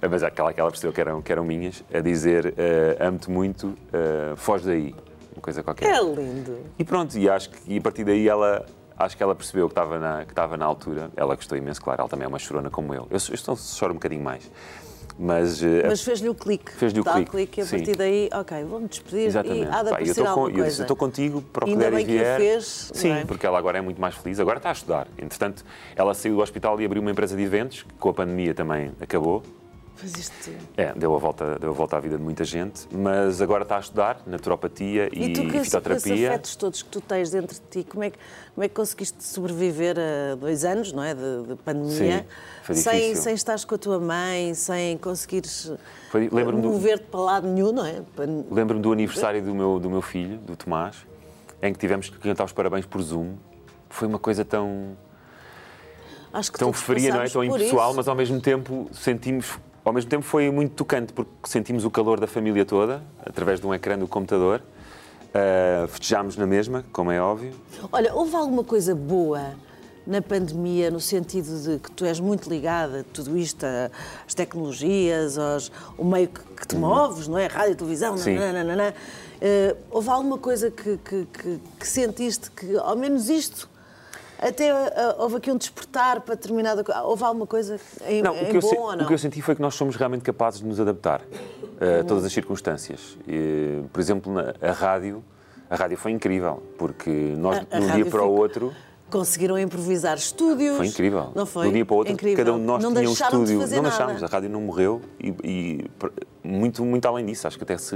ah, 0.00 0.08
mas 0.08 0.22
aquela 0.22 0.52
que 0.52 0.60
ela 0.60 0.70
percebeu 0.70 0.92
que 0.92 1.00
eram, 1.00 1.20
que 1.20 1.32
eram 1.32 1.44
minhas, 1.44 1.82
a 1.92 1.98
dizer 2.00 2.54
ah, 3.00 3.08
amo-te 3.08 3.28
muito, 3.30 3.74
ah, 3.92 4.36
foge 4.36 4.66
daí. 4.66 4.94
Uma 5.34 5.42
coisa 5.42 5.62
qualquer. 5.64 5.92
É 5.92 6.00
lindo. 6.00 6.56
E 6.78 6.84
pronto, 6.84 7.18
e 7.18 7.28
acho 7.28 7.50
que 7.50 7.58
e 7.74 7.78
a 7.78 7.80
partir 7.80 8.04
daí 8.04 8.28
ela 8.28 8.64
acho 8.96 9.16
que 9.16 9.22
ela 9.24 9.34
percebeu 9.34 9.66
que 9.66 9.72
estava 9.72 9.98
na 9.98 10.24
que 10.24 10.30
estava 10.30 10.56
na 10.56 10.64
altura. 10.64 11.10
Ela 11.16 11.34
gostou 11.34 11.58
imenso, 11.58 11.82
claro, 11.82 12.02
ela 12.02 12.08
também 12.08 12.24
é 12.24 12.28
uma 12.28 12.38
chorona 12.38 12.70
como 12.70 12.94
eu. 12.94 13.08
Eu, 13.10 13.18
eu 13.28 13.34
estou 13.34 13.56
choro 13.56 13.90
um 13.92 13.96
bocadinho 13.96 14.22
mais. 14.22 14.48
Mas, 15.18 15.62
eh, 15.62 15.84
Mas 15.86 16.02
fez-lhe 16.02 16.28
o 16.28 16.34
clique. 16.34 16.72
Fez-lhe 16.72 17.00
o 17.00 17.04
Dá 17.04 17.22
clique, 17.24 17.60
e 17.60 17.62
a 17.62 17.66
partir 17.66 17.96
daí, 17.96 18.28
ok, 18.32 18.64
vou-me 18.64 18.88
despedir 18.88 19.26
Exatamente. 19.26 19.60
e 19.60 19.64
há 19.64 19.66
de 19.66 19.70
Pá, 19.70 19.78
eu 19.80 19.92
aparecer 19.92 20.10
estou 20.24 20.48
eu 20.50 20.54
coisa. 20.56 20.82
estou 20.82 20.96
contigo 20.96 21.42
para 21.42 21.64
o 21.64 21.66
que 21.66 21.72
Ainda 21.72 21.90
bem 21.90 22.04
que 22.04 22.16
o 22.16 22.36
fez, 22.36 22.90
Sim, 22.92 23.10
é? 23.10 23.24
porque 23.24 23.46
ela 23.46 23.58
agora 23.58 23.78
é 23.78 23.80
muito 23.80 24.00
mais 24.00 24.14
feliz. 24.16 24.40
Agora 24.40 24.56
está 24.58 24.70
a 24.70 24.72
estudar. 24.72 25.06
Entretanto, 25.16 25.64
ela 25.94 26.12
saiu 26.14 26.34
do 26.34 26.42
hospital 26.42 26.80
e 26.80 26.84
abriu 26.84 27.00
uma 27.00 27.12
empresa 27.12 27.36
de 27.36 27.42
eventos, 27.42 27.84
que 27.84 27.94
com 27.94 28.08
a 28.08 28.14
pandemia 28.14 28.54
também 28.54 28.90
acabou. 29.00 29.42
Faz 29.96 30.12
isto. 30.16 30.50
É, 30.76 30.92
deu 30.92 31.14
a 31.14 31.18
volta, 31.18 31.56
deu 31.58 31.70
a 31.70 31.72
volta 31.72 31.96
à 31.96 32.00
vida 32.00 32.16
de 32.16 32.22
muita 32.22 32.44
gente, 32.44 32.88
mas 32.92 33.40
agora 33.40 33.62
está 33.62 33.76
a 33.76 33.80
estudar 33.80 34.20
naturopatia 34.26 35.08
e, 35.12 35.26
E, 35.26 35.32
tu, 35.32 35.42
esses 35.42 35.66
fitoterapia. 35.66 36.30
afetos 36.30 36.56
todos 36.56 36.82
que 36.82 36.88
tu 36.90 37.00
tens 37.00 37.30
dentro 37.30 37.54
de 37.54 37.60
ti, 37.70 37.84
como 37.88 38.02
é 38.02 38.10
que, 38.10 38.18
como 38.54 38.64
é 38.64 38.68
que 38.68 38.74
conseguiste 38.74 39.22
sobreviver 39.22 39.96
a 39.98 40.34
dois 40.34 40.64
anos, 40.64 40.92
não 40.92 41.02
é? 41.02 41.14
De, 41.14 41.42
de 41.46 41.54
pandemia, 41.56 42.26
Sim, 42.66 42.74
sem, 42.74 43.14
sem 43.14 43.34
estares 43.34 43.64
com 43.64 43.76
a 43.76 43.78
tua 43.78 44.00
mãe, 44.00 44.52
sem 44.54 44.98
conseguires 44.98 45.72
Foi- 46.10 46.28
lembro-me 46.30 46.62
do- 46.62 46.68
mover-te 46.70 47.04
para 47.06 47.20
lado 47.20 47.46
nenhum, 47.46 47.70
não 47.70 47.86
é? 47.86 48.02
Para- 48.16 48.26
Lembro-me 48.50 48.82
do 48.82 48.92
aniversário 48.92 49.40
do 49.42 49.54
meu, 49.54 49.78
do 49.78 49.88
meu 49.88 50.02
filho, 50.02 50.38
do 50.38 50.56
Tomás, 50.56 50.96
em 51.62 51.72
que 51.72 51.78
tivemos 51.78 52.10
que 52.10 52.18
cantar 52.18 52.44
os 52.44 52.52
parabéns 52.52 52.84
por 52.84 53.00
Zoom. 53.00 53.34
Foi 53.88 54.08
uma 54.08 54.18
coisa 54.18 54.44
tão, 54.44 54.96
Acho 56.32 56.50
que 56.50 56.58
tão 56.58 56.72
fria, 56.72 57.14
não 57.14 57.22
é? 57.22 57.28
Tão 57.28 57.44
impessoal, 57.44 57.90
isso. 57.90 57.96
mas 57.96 58.08
ao 58.08 58.16
mesmo 58.16 58.40
tempo 58.40 58.88
sentimos. 58.92 59.56
Ao 59.84 59.92
mesmo 59.92 60.08
tempo 60.08 60.24
foi 60.24 60.50
muito 60.50 60.72
tocante, 60.74 61.12
porque 61.12 61.30
sentimos 61.44 61.84
o 61.84 61.90
calor 61.90 62.18
da 62.18 62.26
família 62.26 62.64
toda, 62.64 63.02
através 63.24 63.60
de 63.60 63.66
um 63.66 63.74
ecrã 63.74 63.98
do 63.98 64.08
computador. 64.08 64.62
Uh, 65.34 65.88
festejámos 65.88 66.36
na 66.36 66.46
mesma, 66.46 66.84
como 66.92 67.10
é 67.10 67.20
óbvio. 67.20 67.52
Olha, 67.92 68.14
houve 68.14 68.34
alguma 68.36 68.62
coisa 68.62 68.94
boa 68.94 69.52
na 70.06 70.22
pandemia, 70.22 70.90
no 70.90 71.00
sentido 71.00 71.48
de 71.60 71.78
que 71.80 71.90
tu 71.90 72.04
és 72.04 72.20
muito 72.20 72.48
ligada 72.48 73.00
a 73.00 73.04
tudo 73.04 73.36
isto, 73.36 73.66
às 74.26 74.32
tecnologias, 74.34 75.36
aos, 75.36 75.72
o 75.98 76.04
meio 76.04 76.28
que, 76.28 76.40
que 76.54 76.66
te 76.68 76.76
moves, 76.76 77.26
não 77.26 77.36
é? 77.36 77.46
Rádio, 77.46 77.74
televisão, 77.74 78.12
Uhum. 78.12 78.18
Sim. 78.18 78.34
nananana. 78.38 78.94
Eh, 79.40 79.74
houve 79.90 80.08
alguma 80.08 80.38
coisa 80.38 80.70
que, 80.70 80.98
que- 80.98 81.26
que- 81.26 81.60
que 81.80 81.86
sentiste 81.88 82.50
que, 82.52 82.76
ao 82.76 82.96
menos 82.96 83.28
isto, 83.28 83.68
até 84.38 84.68
eh, 84.68 85.14
houve 85.18 85.36
aqui 85.36 85.50
um 85.50 85.56
despertar 85.56 86.20
para 86.20 86.34
determinada 86.34 86.82
coisa. 86.84 87.02
Houve 87.02 87.24
alguma 87.24 87.46
coisa 87.46 87.78
em, 88.06 88.22
Não, 88.22 88.34
em 88.36 88.52
bom 88.52 88.60
se- 88.60 88.76
ou 88.76 88.96
não? 88.96 89.04
o 89.04 89.06
que 89.08 89.14
eu 89.14 89.18
senti 89.18 89.40
foi 89.42 89.54
que 89.54 89.62
nós 89.62 89.74
somos 89.74 89.96
realmente 89.96 90.22
capazes 90.22 90.60
de 90.60 90.66
nos 90.66 90.80
adaptar 90.80 91.20
uh, 91.20 92.00
a 92.00 92.04
todas 92.04 92.24
as 92.24 92.32
circunstâncias. 92.32 93.16
E, 93.26 93.82
por 93.92 94.00
exemplo, 94.00 94.32
na, 94.32 94.54
a 94.60 94.72
rádio, 94.72 95.22
a 95.70 95.76
rádio 95.76 95.96
foi 95.96 96.12
incrível, 96.12 96.62
porque 96.78 97.10
nós, 97.10 97.58
A- 97.70 97.78
de 97.78 97.84
um 97.84 97.94
dia 97.94 98.06
para 98.06 98.22
o 98.22 98.30
outro, 98.30 98.72
Conseguiram 99.10 99.56
improvisar 99.58 100.16
estúdios. 100.16 100.76
Foi 100.76 100.86
incrível. 100.86 101.30
Não 101.34 101.46
foi? 101.46 101.64
De 101.64 101.68
um 101.68 101.72
dia 101.72 101.84
para 101.84 101.94
o 101.94 101.98
outro, 101.98 102.12
Incrível. 102.12 102.36
cada 102.38 102.52
um 102.56 102.58
de 102.58 102.64
nós 102.64 102.82
não 102.82 102.92
tinha 102.92 103.08
um 103.08 103.12
estúdio. 103.12 103.58
Não 103.60 103.66
nada. 103.68 103.80
deixámos, 103.82 104.22
a 104.22 104.26
rádio 104.26 104.50
não 104.50 104.60
morreu 104.62 105.02
e, 105.20 105.34
e 105.44 105.84
muito, 106.42 106.84
muito 106.84 107.06
além 107.06 107.24
disso, 107.24 107.46
acho 107.46 107.56
que 107.56 107.62
até 107.62 107.76
se 107.78 107.94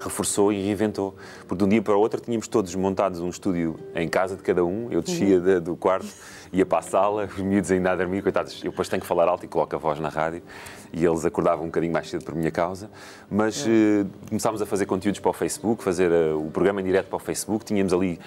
reforçou 0.00 0.52
e 0.52 0.60
reinventou. 0.62 1.14
Porque 1.46 1.56
de 1.56 1.64
um 1.64 1.68
dia 1.68 1.80
para 1.80 1.96
o 1.96 2.00
outro 2.00 2.20
tínhamos 2.20 2.46
todos 2.46 2.74
montados 2.74 3.20
um 3.20 3.28
estúdio 3.28 3.76
em 3.94 4.08
casa 4.08 4.36
de 4.36 4.42
cada 4.42 4.62
um. 4.64 4.88
Eu 4.90 5.00
descia 5.00 5.38
Uhum. 5.38 5.44
da- 5.44 5.58
do 5.60 5.76
quarto, 5.76 6.08
ia 6.52 6.66
para 6.66 6.78
a 6.78 6.82
sala, 6.82 7.24
os 7.32 7.38
miúdos 7.42 7.70
ainda 7.70 7.92
a 7.92 7.96
dormir, 7.96 8.20
coitados. 8.22 8.62
Eu 8.62 8.70
depois 8.70 8.88
tenho 8.88 9.00
que 9.00 9.06
falar 9.08 9.28
alto 9.28 9.44
e 9.44 9.48
coloco 9.48 9.74
a 9.74 9.78
voz 9.78 9.98
na 9.98 10.08
rádio 10.10 10.42
e 10.92 11.02
eles 11.02 11.24
acordavam 11.24 11.62
um 11.64 11.68
bocadinho 11.68 11.92
mais 11.92 12.10
cedo 12.10 12.24
por 12.24 12.34
minha 12.34 12.50
causa. 12.50 12.90
Mas 13.30 13.64
eh, 13.66 14.04
começámos 14.28 14.60
a 14.60 14.66
fazer 14.66 14.84
conteúdos 14.84 15.20
para 15.20 15.30
o 15.30 15.32
Facebook, 15.32 15.82
fazer 15.82 16.10
eh, 16.12 16.34
o 16.34 16.50
programa 16.52 16.80
em 16.82 16.84
direto 16.84 17.06
para 17.06 17.16
o 17.16 17.20
Facebook. 17.20 17.64
Tínhamos 17.64 17.92
ali 17.94 18.18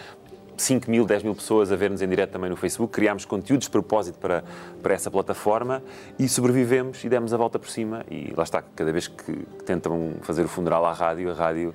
5 0.57 0.89
mil, 0.89 1.05
10 1.05 1.23
mil 1.23 1.35
pessoas 1.35 1.71
a 1.71 1.75
ver-nos 1.75 2.01
em 2.01 2.07
direto 2.07 2.31
também 2.31 2.49
no 2.49 2.55
Facebook, 2.55 2.93
criámos 2.93 3.25
conteúdos 3.25 3.65
de 3.65 3.71
propósito 3.71 4.17
para, 4.19 4.43
para 4.81 4.93
essa 4.93 5.09
plataforma 5.09 5.83
e 6.17 6.27
sobrevivemos 6.27 7.03
e 7.03 7.09
demos 7.09 7.33
a 7.33 7.37
volta 7.37 7.57
por 7.57 7.69
cima. 7.69 8.05
E 8.09 8.33
lá 8.35 8.43
está, 8.43 8.61
cada 8.61 8.91
vez 8.91 9.07
que, 9.07 9.33
tentam 9.65 10.13
fazer 10.21 10.43
o 10.43 10.47
funeral 10.47 10.85
à 10.85 10.93
rádio, 10.93 11.31
a 11.31 11.33
rádio 11.33 11.73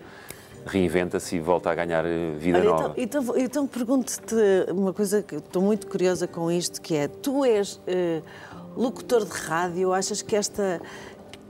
reinventa-se 0.67 1.37
e 1.37 1.41
volta 1.41 1.71
a 1.71 1.75
ganhar 1.75 2.05
eh, 2.05 2.35
vida 2.39 2.59
Olha, 2.59 2.71
nova. 2.71 2.95
então, 2.97 3.23
então, 3.23 3.39
então 3.39 3.67
pergunto-te 3.67 4.35
uma 4.71 4.93
coisa 4.93 5.23
que 5.23 5.37
estou 5.37 5.63
muito 5.63 5.87
curiosa 5.87 6.27
com 6.27 6.51
isto, 6.51 6.81
que 6.81 6.95
é, 6.95 7.09
tu 7.09 7.45
és 7.45 7.81
eh, 7.87 8.23
locutor 8.77 9.25
de 9.25 9.33
rádio, 9.33 9.93
achas 9.93 10.21
que 10.21 10.37
esta, 10.37 10.81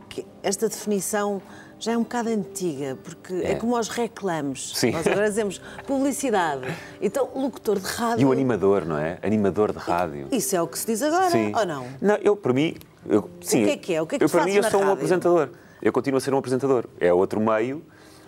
que 0.08 0.24
esta 0.42 0.68
definição 0.68 1.42
já 1.78 1.92
é 1.92 1.96
um 1.96 2.02
bocado 2.02 2.28
antiga, 2.30 2.96
porque 3.02 3.32
é, 3.34 3.52
É. 3.52 3.54
como 3.54 3.76
aos 3.76 3.88
reclames. 3.88 4.72
Sim. 4.74 4.90
Nós 4.92 5.06
agora 5.06 5.28
dizemos 5.28 5.60
publicidade. 5.86 6.62
Então, 7.00 7.28
locutor 7.34 7.78
de 7.78 7.86
rádio. 7.86 8.22
E 8.22 8.24
o 8.24 8.32
animador, 8.32 8.84
não 8.84 8.98
é? 8.98 9.18
Animador 9.22 9.72
de 9.72 9.78
rádio. 9.78 10.28
Isso 10.32 10.54
é 10.56 10.62
o 10.62 10.66
que 10.66 10.78
se 10.78 10.86
diz 10.86 11.02
agora, 11.02 11.30
Sim. 11.30 11.52
ou 11.54 11.66
não? 11.66 11.86
Não, 12.00 12.14
eu, 12.16 12.36
para 12.36 12.52
mim. 12.52 12.74
Eu, 13.08 13.30
sim, 13.40 13.64
que 13.64 13.70
é 13.70 13.76
que 13.76 13.94
é? 13.94 14.02
O 14.02 14.06
que 14.06 14.16
é 14.16 14.18
que 14.18 14.24
eu, 14.24 14.28
para 14.28 14.44
mim, 14.44 14.52
eu 14.54 14.62
sou 14.64 14.80
um 14.80 14.82
rádio? 14.82 14.92
apresentador. 14.94 15.48
Eu 15.80 15.92
continuo 15.92 16.18
a 16.18 16.20
ser 16.20 16.34
um 16.34 16.38
apresentador. 16.38 16.84
É 17.00 17.12
outro 17.12 17.40
meio. 17.40 17.82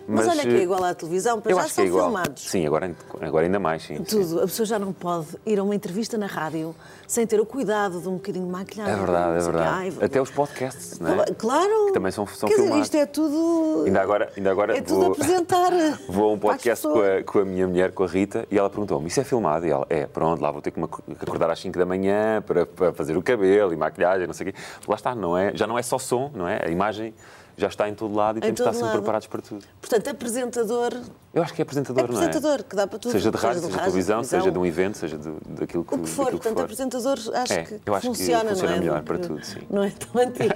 Mas, 0.07 0.25
Mas, 0.25 0.37
olha 0.39 0.41
que 0.49 0.55
é 0.55 0.63
igual 0.63 0.83
à 0.83 0.93
televisão, 0.93 1.39
para 1.39 1.53
já 1.53 1.67
são 1.67 1.83
é 1.83 1.87
filmados. 1.87 2.49
Sim, 2.49 2.65
agora, 2.65 2.95
agora 3.21 3.45
ainda 3.45 3.59
mais, 3.59 3.83
sim. 3.83 3.97
sim. 3.97 4.03
Tudo. 4.03 4.39
A 4.39 4.43
pessoa 4.43 4.65
já 4.65 4.77
não 4.79 4.91
pode 4.91 5.27
ir 5.45 5.59
a 5.59 5.63
uma 5.63 5.75
entrevista 5.75 6.17
na 6.17 6.25
rádio 6.25 6.75
sem 7.07 7.27
ter 7.27 7.39
o 7.39 7.45
cuidado 7.45 7.99
de 8.01 8.07
um 8.07 8.13
bocadinho 8.13 8.45
de 8.45 8.51
maquilhagem. 8.51 8.93
É 8.93 8.97
verdade, 8.97 9.37
é 9.37 9.41
verdade. 9.41 9.67
Ai, 9.69 9.93
Até 10.05 10.21
os 10.21 10.29
podcasts, 10.31 10.99
não 10.99 11.21
é? 11.21 11.25
Claro! 11.37 11.87
Que 11.87 11.93
também 11.93 12.11
são- 12.11 12.25
são 12.27 12.47
Quer 12.47 12.55
dizer, 12.55 12.63
filmados. 12.67 12.87
isto 12.87 12.95
é 12.97 13.05
tudo. 13.05 13.83
Ainda 13.85 14.01
agora, 14.01 14.31
ainda 14.35 14.51
agora 14.51 14.77
É 14.77 14.81
tudo 14.81 15.01
vou, 15.01 15.11
apresentar. 15.11 15.71
vou 16.07 16.29
a 16.29 16.33
um 16.33 16.39
podcast 16.39 16.87
com 16.87 17.01
a, 17.01 17.23
com 17.23 17.39
a 17.39 17.45
minha 17.45 17.67
mulher, 17.67 17.91
com 17.91 18.03
a 18.03 18.07
Rita, 18.07 18.45
e 18.49 18.57
ela 18.57 18.69
perguntou-me: 18.69 19.07
Isso 19.07 19.19
é 19.19 19.23
filmado? 19.23 19.65
E 19.67 19.69
ela: 19.71 19.85
É, 19.89 20.05
pronto, 20.05 20.41
lá 20.41 20.51
vou 20.51 20.61
ter 20.61 20.71
que 20.71 20.79
acordar 21.21 21.49
às 21.49 21.59
5 21.59 21.77
da 21.77 21.85
manhã 21.85 22.41
para, 22.45 22.65
para 22.65 22.93
fazer 22.93 23.17
o 23.17 23.21
cabelo 23.21 23.73
e 23.73 23.75
maquilhagem, 23.75 24.25
não 24.25 24.33
sei 24.33 24.49
o 24.49 24.53
quê. 24.53 24.59
Lá 24.87 24.95
está, 24.95 25.13
não 25.13 25.37
é, 25.37 25.51
já 25.55 25.67
não 25.67 25.77
é 25.77 25.81
só 25.81 25.97
som, 25.97 26.31
não 26.33 26.47
é? 26.47 26.61
A 26.65 26.69
imagem 26.69 27.13
já 27.61 27.67
está 27.67 27.87
em 27.87 27.93
todo 27.93 28.13
lado 28.15 28.39
e 28.39 28.41
temos 28.41 28.55
que 28.55 28.61
estar 28.61 28.73
sempre 28.73 28.87
lado. 28.87 28.97
preparados 28.97 29.27
para 29.27 29.41
tudo. 29.41 29.65
Portanto, 29.79 30.07
apresentador. 30.09 30.93
Eu 31.33 31.41
acho 31.43 31.53
que 31.53 31.61
é 31.61 31.63
É 31.63 31.65
apresentador, 31.65 32.11
não 32.11 32.21
é? 32.21 32.25
apresentador, 32.25 32.63
que 32.65 32.75
dá 32.75 32.87
para 32.87 32.99
tudo. 32.99 33.11
Seja 33.11 33.31
de 33.31 33.37
rádio, 33.37 33.61
seja 33.61 33.71
de 33.71 33.77
televisão, 33.77 34.15
televisão, 34.17 34.23
seja 34.23 34.51
de 34.51 34.57
um 34.59 34.65
evento, 34.65 34.97
seja 34.97 35.17
de, 35.17 35.31
daquilo 35.59 35.85
que 35.85 35.95
O 35.95 35.99
que 35.99 36.09
for, 36.09 36.31
portanto, 36.31 36.55
for. 36.55 36.63
apresentador 36.63 37.17
acho 37.35 37.53
É, 37.53 37.63
que 37.63 37.79
eu 37.85 37.93
acho 37.95 38.01
que 38.01 38.07
funciona, 38.07 38.49
funciona 38.49 38.69
não 38.71 38.77
é? 38.77 38.79
melhor 38.79 39.03
para 39.03 39.17
tudo, 39.19 39.45
sim. 39.45 39.59
Não 39.69 39.83
é 39.83 39.91
tão 39.91 40.21
antigo. 40.21 40.55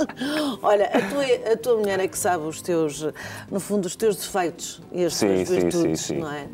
Olha, 0.62 0.86
a 0.86 1.00
tua, 1.10 1.52
a 1.52 1.56
tua 1.56 1.76
mulher 1.76 2.00
é 2.00 2.08
que 2.08 2.18
sabe 2.18 2.44
os 2.44 2.62
teus, 2.62 3.06
no 3.50 3.60
fundo, 3.60 3.86
os 3.86 3.96
teus 3.96 4.16
defeitos 4.16 4.80
e 4.92 5.04
as 5.04 5.14
Sim, 5.14 5.26
tuas 5.34 5.48
sim, 5.48 5.54
virtudes, 5.60 6.00
sim, 6.00 6.14
sim. 6.14 6.20
não 6.20 6.30
é? 6.32 6.48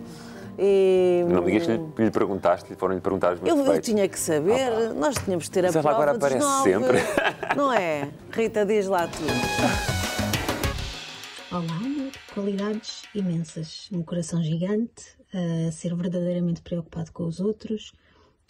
E, 0.58 1.24
Não 1.28 1.42
me 1.42 1.52
digas 1.52 1.66
que 1.66 1.72
lhe, 1.72 2.04
lhe 2.04 2.10
perguntaste, 2.10 2.74
foram-lhe 2.74 3.00
perguntar 3.00 3.34
os 3.34 3.40
meus 3.40 3.58
eu, 3.58 3.74
eu 3.74 3.80
tinha 3.80 4.08
que 4.08 4.18
saber, 4.18 4.92
nós 4.94 5.14
tínhamos 5.16 5.44
de 5.44 5.50
ter 5.50 5.64
a 5.64 5.68
Mas 5.68 5.76
ela 5.76 5.82
prova 5.82 5.96
agora 5.96 6.16
aparece 6.16 6.44
nove, 6.44 6.70
sempre. 6.70 6.98
Não 7.56 7.72
é? 7.72 8.10
Rita, 8.30 8.64
diz 8.64 8.86
lá 8.86 9.08
tudo. 9.08 9.30
Olá, 11.50 11.76
amor. 11.76 12.12
Qualidades 12.32 13.02
imensas. 13.14 13.88
Um 13.92 14.02
coração 14.02 14.42
gigante, 14.42 15.16
a 15.32 15.72
ser 15.72 15.94
verdadeiramente 15.94 16.62
preocupado 16.62 17.10
com 17.12 17.24
os 17.24 17.40
outros, 17.40 17.92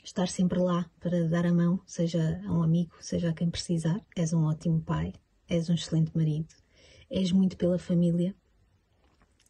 estar 0.04 0.28
sempre 0.28 0.58
lá 0.58 0.86
para 1.00 1.28
dar 1.28 1.46
a 1.46 1.52
mão, 1.52 1.80
seja 1.86 2.40
a 2.46 2.52
um 2.52 2.62
amigo, 2.62 2.92
seja 3.00 3.30
a 3.30 3.32
quem 3.32 3.48
precisar. 3.48 4.00
És 4.16 4.32
um 4.32 4.44
ótimo 4.44 4.80
pai, 4.80 5.12
és 5.48 5.70
um 5.70 5.74
excelente 5.74 6.10
marido, 6.14 6.54
és 7.10 7.32
muito 7.32 7.56
pela 7.56 7.78
família 7.78 8.34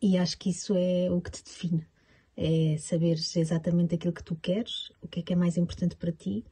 e 0.01 0.17
acho 0.17 0.39
que 0.39 0.51
isso 0.51 0.75
é 0.77 1.11
o 1.11 1.21
que 1.21 1.31
te 1.31 1.45
define. 1.45 1.87
É 2.43 2.79
saberes 2.79 3.37
exatamente 3.37 3.95
aquilo 3.95 4.15
que 4.15 4.25
tu 4.25 4.35
queres, 4.35 4.91
o 5.03 5.07
que 5.07 5.21
é 5.21 5.23
que 5.23 5.35
é 5.35 5.37
mais 5.37 5.59
importante 5.59 5.95
para 5.95 6.11
ti 6.11 6.43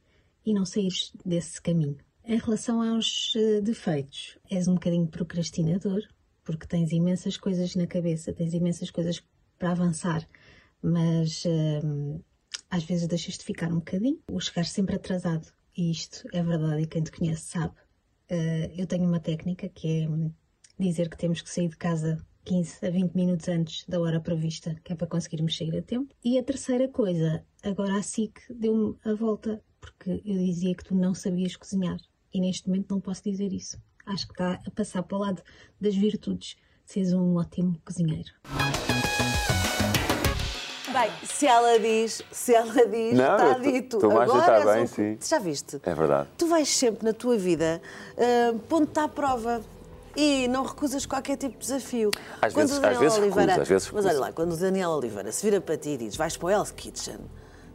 e 0.45 0.53
não 0.53 0.63
saíres 0.63 1.11
desse 1.25 1.59
caminho. 1.59 1.97
Em 2.23 2.37
relação 2.37 2.79
aos 2.79 3.33
eh, 3.35 3.59
defeitos, 3.59 4.37
és 4.51 4.67
um 4.67 4.75
bocadinho 4.75 5.07
procrastinador, 5.07 6.03
porque 6.43 6.67
tens 6.67 6.91
imensas 6.91 7.37
coisas 7.37 7.75
na 7.75 7.87
cabeça, 7.87 8.31
tens 8.31 8.53
imensas 8.53 8.91
coisas 8.91 9.23
para 9.57 9.71
avançar, 9.71 10.29
mas 10.79 11.43
hum, 11.83 12.21
às 12.69 12.83
vezes 12.83 13.07
deixas 13.07 13.39
de 13.39 13.43
ficar 13.43 13.71
um 13.71 13.79
bocadinho, 13.79 14.19
o 14.31 14.39
chegar 14.39 14.65
sempre 14.65 14.95
atrasado, 14.95 15.51
e 15.75 15.89
isto 15.89 16.27
é 16.31 16.43
verdade 16.43 16.83
e 16.83 16.87
quem 16.87 17.01
te 17.01 17.11
conhece 17.11 17.41
sabe. 17.41 17.73
Eh, 18.29 18.71
eu 18.77 18.85
tenho 18.85 19.05
uma 19.05 19.19
técnica 19.19 19.67
que 19.67 20.03
é 20.03 20.07
dizer 20.77 21.09
que 21.09 21.17
temos 21.17 21.41
que 21.41 21.49
sair 21.49 21.67
de 21.67 21.77
casa 21.77 22.23
15 22.49 22.83
a 22.83 22.89
20 22.89 23.13
minutos 23.13 23.47
antes 23.47 23.85
da 23.87 23.99
hora 23.99 24.19
prevista, 24.19 24.75
que 24.83 24.91
é 24.91 24.95
para 24.95 25.05
conseguirmos 25.05 25.55
sair 25.55 25.77
a 25.77 25.83
tempo. 25.83 26.15
E 26.25 26.35
a 26.39 26.43
terceira 26.43 26.87
coisa, 26.87 27.43
agora 27.63 27.93
a 27.95 28.01
SIC 28.01 28.39
deu-me 28.49 28.95
a 29.05 29.13
volta, 29.13 29.61
porque 29.79 30.09
eu 30.25 30.35
dizia 30.35 30.73
que 30.73 30.83
tu 30.83 30.95
não 30.95 31.13
sabias 31.13 31.55
cozinhar. 31.55 31.97
E 32.33 32.41
neste 32.41 32.67
momento 32.67 32.87
não 32.89 32.99
posso 32.99 33.21
dizer 33.23 33.53
isso. 33.53 33.77
Acho 34.03 34.25
que 34.25 34.33
está 34.33 34.59
a 34.65 34.71
passar 34.71 35.03
para 35.03 35.15
o 35.17 35.21
lado 35.21 35.43
das 35.79 35.93
virtudes. 35.93 36.55
Seres 36.87 37.13
um 37.13 37.35
ótimo 37.35 37.79
cozinheiro. 37.85 38.31
Bem, 40.91 41.11
se 41.23 41.45
ela 41.45 41.79
diz, 41.79 42.23
se 42.31 42.55
ela 42.55 42.73
diz, 42.87 43.15
Não, 43.15 43.35
está 43.35 43.53
tô- 43.53 43.61
dito. 43.61 43.99
tô 43.99 44.19
Agora 44.19 44.55
és 44.57 44.65
bem, 44.65 44.83
um- 44.83 44.87
sim. 44.87 45.17
Já 45.21 45.37
viste? 45.37 45.79
É 45.83 45.93
verdade. 45.93 46.29
Tu 46.35 46.47
vais 46.47 46.67
sempre 46.67 47.05
na 47.05 47.13
tua 47.13 47.37
vida 47.37 47.79
uh, 48.17 48.57
pondo-te 48.61 48.97
à 48.99 49.07
prova 49.07 49.61
e 50.15 50.47
não 50.47 50.63
recusas 50.63 51.05
qualquer 51.05 51.37
tipo 51.37 51.53
de 51.53 51.59
desafio. 51.59 52.11
Às 52.41 52.53
Quando 52.53 52.67
vezes- 52.69 52.83
às 52.83 52.97
vezes 52.97 53.17
Oliveira, 53.17 53.41
recuso, 53.53 53.61
às 53.61 53.67
vezes 53.67 53.91
Mas 53.91 54.05
olha 54.05 54.19
lá, 54.19 54.31
quando 54.31 54.53
o 54.53 54.57
Daniel 54.57 54.89
Oliveira 54.91 55.31
se 55.31 55.43
vira 55.45 55.61
para 55.61 55.77
ti 55.77 55.89
e 55.91 55.97
diz 55.97 56.15
vais 56.15 56.35
para 56.37 56.45
o 56.47 56.49
Hell's 56.49 56.71
Kitchen, 56.71 57.17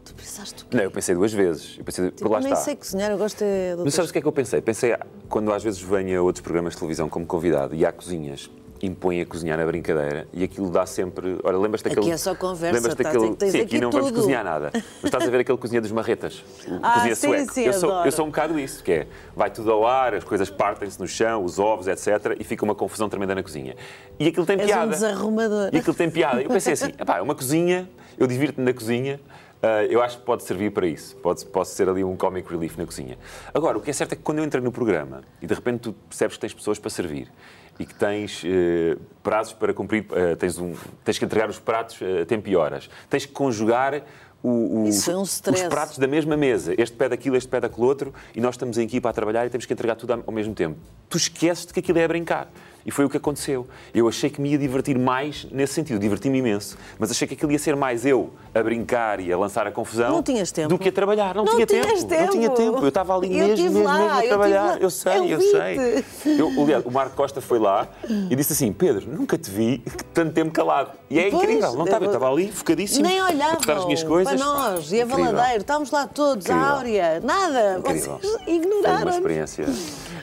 tu 0.04 0.14
pensaste 0.14 0.62
o 0.62 0.66
quê? 0.66 0.76
Não, 0.76 0.84
eu 0.84 0.90
pensei 0.90 1.14
duas 1.14 1.32
vezes. 1.32 1.76
Eu 1.78 1.84
pensei, 1.84 2.10
Tipo, 2.10 2.28
lá 2.28 2.40
nem 2.40 2.52
está. 2.52 2.64
sei 2.64 2.76
cozinhar, 2.76 3.10
eu 3.10 3.18
gosto 3.18 3.38
de 3.38 3.82
Mas 3.84 3.94
sabes 3.94 4.10
o 4.10 4.12
que 4.12 4.18
é 4.18 4.22
que 4.22 4.28
eu 4.28 4.32
pensei? 4.32 4.60
Pensei, 4.60 4.92
ah, 4.92 5.06
quando 5.28 5.52
às 5.52 5.62
vezes 5.62 5.80
venho 5.80 6.18
a 6.20 6.22
outros 6.22 6.42
programas 6.42 6.72
de 6.74 6.78
televisão 6.78 7.08
como 7.08 7.24
convidado 7.26 7.74
e 7.74 7.86
há 7.86 7.92
cozinhas, 7.92 8.50
impõem 8.86 9.20
a 9.20 9.26
cozinhar 9.26 9.56
na 9.58 9.64
brincadeira 9.64 10.26
e 10.32 10.44
aquilo 10.44 10.70
dá 10.70 10.84
sempre. 10.86 11.38
Olha, 11.44 11.56
lembras-te 11.58 11.86
Aqui 11.86 11.96
daquele. 11.96 12.14
é 12.14 12.16
só 12.16 12.34
conversa, 12.34 12.74
lembras-te 12.76 13.02
tá? 13.02 13.12
daquele. 13.12 13.36
Tens 13.36 13.52
sim, 13.52 13.58
aqui 13.58 13.66
aqui 13.76 13.80
não 13.80 13.90
vamos 13.90 14.08
tudo. 14.08 14.20
cozinhar 14.20 14.44
nada. 14.44 14.70
Mas 14.74 14.84
estás 15.04 15.24
a 15.26 15.30
ver 15.30 15.40
aquele 15.40 15.58
cozinha 15.58 15.80
dos 15.80 15.92
marretas, 15.92 16.44
o 16.68 16.78
Ah, 16.82 16.94
cozinha 16.94 17.14
sim, 17.14 17.26
sueco. 17.28 17.52
sim, 17.52 17.62
eu, 17.64 17.72
sou, 17.72 17.90
adoro. 17.90 18.08
eu 18.08 18.12
sou 18.12 18.24
um 18.24 18.28
bocado 18.28 18.58
isso, 18.58 18.82
que 18.82 18.92
é 18.92 19.06
vai 19.36 19.50
tudo 19.50 19.70
ao 19.72 19.86
ar, 19.86 20.14
as 20.14 20.24
coisas 20.24 20.50
partem-se 20.50 20.98
no 21.00 21.06
chão, 21.08 21.44
os 21.44 21.58
ovos, 21.58 21.86
etc. 21.88 22.36
E 22.38 22.44
fica 22.44 22.64
uma 22.64 22.74
confusão 22.74 23.08
tremenda 23.08 23.34
na 23.34 23.42
cozinha. 23.42 23.74
E 24.18 24.28
aquilo 24.28 24.46
tem 24.46 24.56
És 24.58 24.64
um 24.64 24.72
piada. 24.72 24.90
desarrumador. 24.90 25.70
E 25.72 25.78
aquilo 25.78 25.94
tem 25.94 26.10
piada. 26.10 26.42
Eu 26.42 26.48
pensei 26.50 26.72
assim, 26.74 26.88
"Epá, 26.98 27.18
é 27.18 27.22
uma 27.22 27.34
cozinha, 27.34 27.88
eu 28.18 28.26
divirto-me 28.26 28.64
na 28.66 28.72
cozinha, 28.72 29.20
ah, 29.62 29.82
eu 29.84 30.02
acho 30.02 30.18
que 30.18 30.24
pode 30.24 30.42
servir 30.42 30.70
para 30.72 30.86
isso. 30.86 31.16
Pode, 31.16 31.46
posso 31.46 31.74
ser 31.74 31.88
ali 31.88 32.04
um 32.04 32.14
comic 32.16 32.50
relief 32.50 32.76
na 32.76 32.84
cozinha. 32.84 33.16
Agora, 33.54 33.78
o 33.78 33.80
que 33.80 33.88
é 33.88 33.92
certo 33.94 34.12
é 34.12 34.16
que 34.16 34.22
quando 34.22 34.38
eu 34.38 34.44
entrei 34.44 34.62
no 34.62 34.70
programa 34.70 35.22
e 35.40 35.46
de 35.46 35.54
repente 35.54 35.80
tu 35.80 35.92
percebes 36.06 36.36
que 36.36 36.40
tens 36.42 36.52
pessoas 36.52 36.78
para 36.78 36.90
servir 36.90 37.32
e 37.78 37.84
que 37.84 37.94
tens 37.94 38.42
eh, 38.44 38.96
prazos 39.22 39.52
para 39.52 39.72
cumprir, 39.74 40.06
eh, 40.12 40.36
tens, 40.36 40.58
um, 40.58 40.74
tens 41.04 41.18
que 41.18 41.24
entregar 41.24 41.48
os 41.48 41.58
pratos 41.58 41.96
eh, 42.00 42.22
a 42.22 42.26
tempo 42.26 42.48
e 42.48 42.54
horas, 42.56 42.88
tens 43.10 43.26
que 43.26 43.32
conjugar 43.32 44.02
o- 44.42 44.82
o- 44.82 44.86
é 44.86 45.16
um 45.16 45.22
os 45.54 45.62
pratos 45.70 45.98
da 45.98 46.06
mesma 46.06 46.36
mesa. 46.36 46.74
Este 46.76 46.94
pede 46.96 47.14
aquilo, 47.14 47.34
este 47.36 47.48
pede 47.48 47.66
aquilo 47.66 47.86
outro, 47.86 48.12
e 48.34 48.40
nós 48.40 48.54
estamos 48.54 48.76
em 48.78 48.82
equipa 48.84 49.08
a 49.08 49.12
trabalhar 49.12 49.46
e 49.46 49.50
temos 49.50 49.64
que 49.66 49.72
entregar 49.72 49.96
tudo 49.96 50.22
ao 50.26 50.32
mesmo 50.32 50.54
tempo. 50.54 50.76
Tu 51.08 51.16
esqueces 51.16 51.66
de 51.66 51.72
que 51.72 51.80
aquilo 51.80 51.98
é 51.98 52.04
a 52.04 52.08
brincar. 52.08 52.48
E 52.86 52.90
foi 52.90 53.04
o 53.04 53.08
que 53.10 53.16
aconteceu. 53.16 53.66
Eu 53.94 54.06
achei 54.08 54.28
que 54.28 54.40
me 54.40 54.50
ia 54.50 54.58
divertir 54.58 54.98
mais 54.98 55.46
nesse 55.50 55.74
sentido, 55.74 55.98
diverti-me 55.98 56.38
imenso. 56.38 56.76
Mas 56.98 57.10
achei 57.10 57.26
que 57.26 57.34
aquilo 57.34 57.50
ia 57.52 57.58
ser 57.58 57.74
mais 57.76 58.04
eu 58.04 58.30
a 58.54 58.62
brincar 58.62 59.20
e 59.20 59.32
a 59.32 59.38
lançar 59.38 59.66
a 59.66 59.72
confusão 59.72 60.10
Não 60.12 60.22
tinhas 60.22 60.52
tempo. 60.52 60.68
do 60.68 60.78
que 60.78 60.88
a 60.90 60.92
trabalhar. 60.92 61.34
Não, 61.34 61.44
Não 61.44 61.54
tinha 61.54 61.66
tinhas 61.66 62.04
tempo. 62.04 62.22
Não 62.24 62.28
tinha 62.30 62.50
tempo. 62.50 62.72
tempo. 62.72 62.84
Eu 62.84 62.88
estava 62.88 63.16
ali 63.16 63.38
Eu 63.38 63.48
mesmo, 63.48 63.64
mesmo, 63.64 63.82
lá, 63.84 63.98
mesmo 63.98 64.12
a 64.18 64.22
trabalhar. 64.22 64.82
Eu 64.82 64.90
sei, 64.90 65.32
Eu 65.32 65.40
eu, 65.40 65.40
sei. 65.40 66.04
Eu, 66.38 66.62
aliás, 66.62 66.84
o 66.84 66.90
Marco 66.90 67.16
Costa 67.16 67.40
foi 67.40 67.58
lá 67.58 67.88
e 68.30 68.36
disse 68.36 68.52
assim: 68.52 68.72
Pedro, 68.72 69.08
nunca 69.10 69.38
te 69.38 69.50
vi 69.50 69.82
tanto 70.12 70.32
tempo 70.32 70.52
calado. 70.52 70.90
E 71.08 71.18
é 71.18 71.30
Pois, 71.30 71.42
incrível, 71.42 71.72
não 71.74 71.84
estava? 71.84 72.04
Eu 72.04 72.08
estava 72.10 72.30
ali 72.30 72.50
focadíssimo. 72.52 73.06
Nem 73.06 73.18
a 73.18 73.26
olhavam 73.26 73.56
cortar 73.56 73.76
as 73.78 73.84
minhas 73.86 74.02
coisas. 74.02 74.34
para 74.34 74.44
nós. 74.44 74.92
E 74.92 75.00
a. 75.00 75.06
Valadeiro, 75.06 75.60
estávamos 75.60 75.90
lá 75.90 76.06
todos, 76.06 76.44
Incrível. 76.46 76.64
a 76.64 76.70
Áurea, 76.70 77.20
nada. 77.20 77.78
Incrível. 77.78 78.18
Vocês 78.20 78.32
Foi 78.32 78.40
uma 78.42 78.50
ignoraram. 78.50 79.10
experiência. 79.10 79.64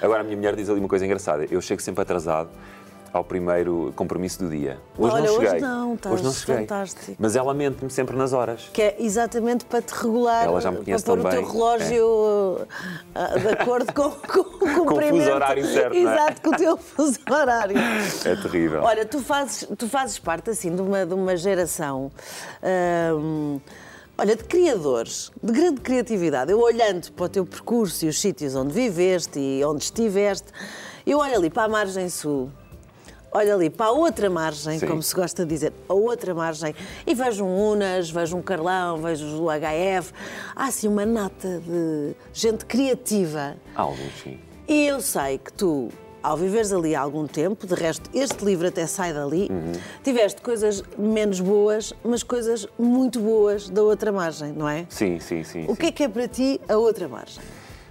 Agora, 0.02 0.22
a 0.22 0.24
minha 0.24 0.36
mulher 0.36 0.56
diz 0.56 0.70
ali 0.70 0.80
uma 0.80 0.90
coisa 0.90 1.06
engraçada. 1.06 1.46
Eu 1.50 1.62
chego 1.62 1.82
sempre 1.82 2.02
atrasado 2.02 2.51
ao 3.14 3.26
primeiro 3.26 3.92
compromisso 3.98 4.40
do 4.40 4.50
dia. 4.50 4.80
Hoje 4.98 5.14
Olha, 5.16 5.26
não 5.28 5.34
hoje 5.38 5.46
cheguei. 5.48 5.60
não, 5.62 5.94
estás 5.96 6.14
hoje 6.16 6.24
não 6.24 6.32
cheguei. 6.32 6.56
fantástico. 6.60 7.16
Mas 7.20 7.36
ela 7.36 7.54
mente-me 7.54 7.92
sempre 7.92 8.16
nas 8.16 8.32
horas. 8.32 8.70
Que 8.72 8.82
é 8.84 8.96
exatamente 9.00 9.66
para 9.66 9.82
te 9.82 9.92
regular, 9.94 10.46
Ela 10.46 10.62
já 10.62 10.72
me 10.72 10.78
para 10.78 10.86
conhece 10.86 11.04
pôr 11.04 11.18
tão 11.20 11.26
o 11.26 11.30
teu 11.30 11.42
bem, 11.42 11.50
É. 11.50 11.52
relógio 11.54 12.68
ah, 13.14 13.38
de 13.38 13.48
acordo 13.50 13.94
com, 13.94 14.12
com 14.12 14.40
o 14.40 14.86
comprimento. 14.88 15.18
fuso 15.26 15.32
horário 15.32 15.66
certo, 15.68 15.94
é? 15.94 15.98
Exato, 16.00 16.42
com 16.42 16.50
o 16.52 16.56
teu 16.58 16.78
fuso 16.78 17.20
horário. 17.30 17.76
É 18.24 18.36
terrível. 18.38 18.82
Olha, 18.82 19.06
tu 19.06 19.20
fazes, 19.20 19.68
tu 19.78 19.90
fazes 19.90 20.18
parte 20.18 20.50
assim 20.50 20.74
de 20.74 20.82
uma, 20.82 21.06
de 21.06 21.14
uma 21.14 21.36
geração. 21.36 22.10
hum, 23.18 23.60
Olha, 24.18 24.36
de 24.36 24.44
criadores, 24.44 25.32
de 25.42 25.52
grande 25.52 25.82
criatividade. 25.82 26.52
Eu 26.52 26.60
olhando 26.60 27.12
para 27.14 27.26
o 27.26 27.30
teu 27.30 27.44
percurso 27.46 28.06
e 28.06 28.10
os 28.10 28.22
sítios 28.22 28.56
onde 28.56 28.72
viveste 28.72 29.40
e 29.40 29.64
onde 29.66 29.84
estiveste, 29.84 30.48
eu 31.12 31.20
olho 31.20 31.36
ali 31.36 31.50
para 31.50 31.64
a 31.64 31.68
margem 31.70 32.08
sul, 32.10 32.50
olho 33.34 33.54
ali 33.56 33.70
para 33.70 33.88
a 33.88 33.92
outra 33.92 34.30
margem, 34.30 34.80
Sim. 34.80 34.88
como 34.88 35.04
se 35.04 35.14
gosta 35.14 35.44
de 35.46 35.50
dizer, 35.54 35.74
a 35.90 35.94
outra 35.94 36.34
margem, 36.34 36.74
e 37.06 37.14
vejo 37.14 37.44
um 37.44 37.72
Unas, 37.72 38.10
vejo 38.10 38.38
um 38.38 38.42
Carlão, 38.42 38.98
vejo 38.98 39.26
o 39.44 39.48
HF. 39.50 40.14
Há 40.56 40.66
assim 40.68 40.88
uma 40.88 41.06
nata 41.06 41.60
de 41.66 42.14
gente 42.34 42.66
criativa. 42.66 43.56
Alguns, 43.76 44.14
sim. 44.24 44.40
E 44.68 44.88
eu 44.88 45.02
sei 45.02 45.38
que 45.38 45.52
tu, 45.52 45.90
ao 46.24 46.38
viveres 46.38 46.72
ali 46.72 46.96
há 46.96 47.02
algum 47.02 47.28
tempo, 47.28 47.68
de 47.68 47.76
resto, 47.76 48.10
este 48.14 48.46
livro 48.46 48.68
até 48.68 48.88
sai 48.88 49.12
dali, 49.12 49.50
Uhum. 49.52 49.74
tiveste 50.04 50.42
coisas 50.42 50.82
menos 50.98 51.42
boas, 51.42 51.94
mas 52.06 52.24
coisas 52.24 52.66
muito 52.80 53.20
boas 53.20 53.68
da 53.70 53.82
outra 53.84 54.12
margem, 54.14 54.54
não 54.54 54.68
é? 54.70 54.86
Sim, 54.90 55.20
sim, 55.20 55.44
sim. 55.44 55.64
O 55.66 55.72
sim. 55.72 55.76
que 55.76 55.86
é 55.88 55.92
que 55.92 56.04
é 56.04 56.08
para 56.08 56.28
ti 56.28 56.62
a 56.70 56.78
outra 56.78 57.08
margem? 57.10 57.44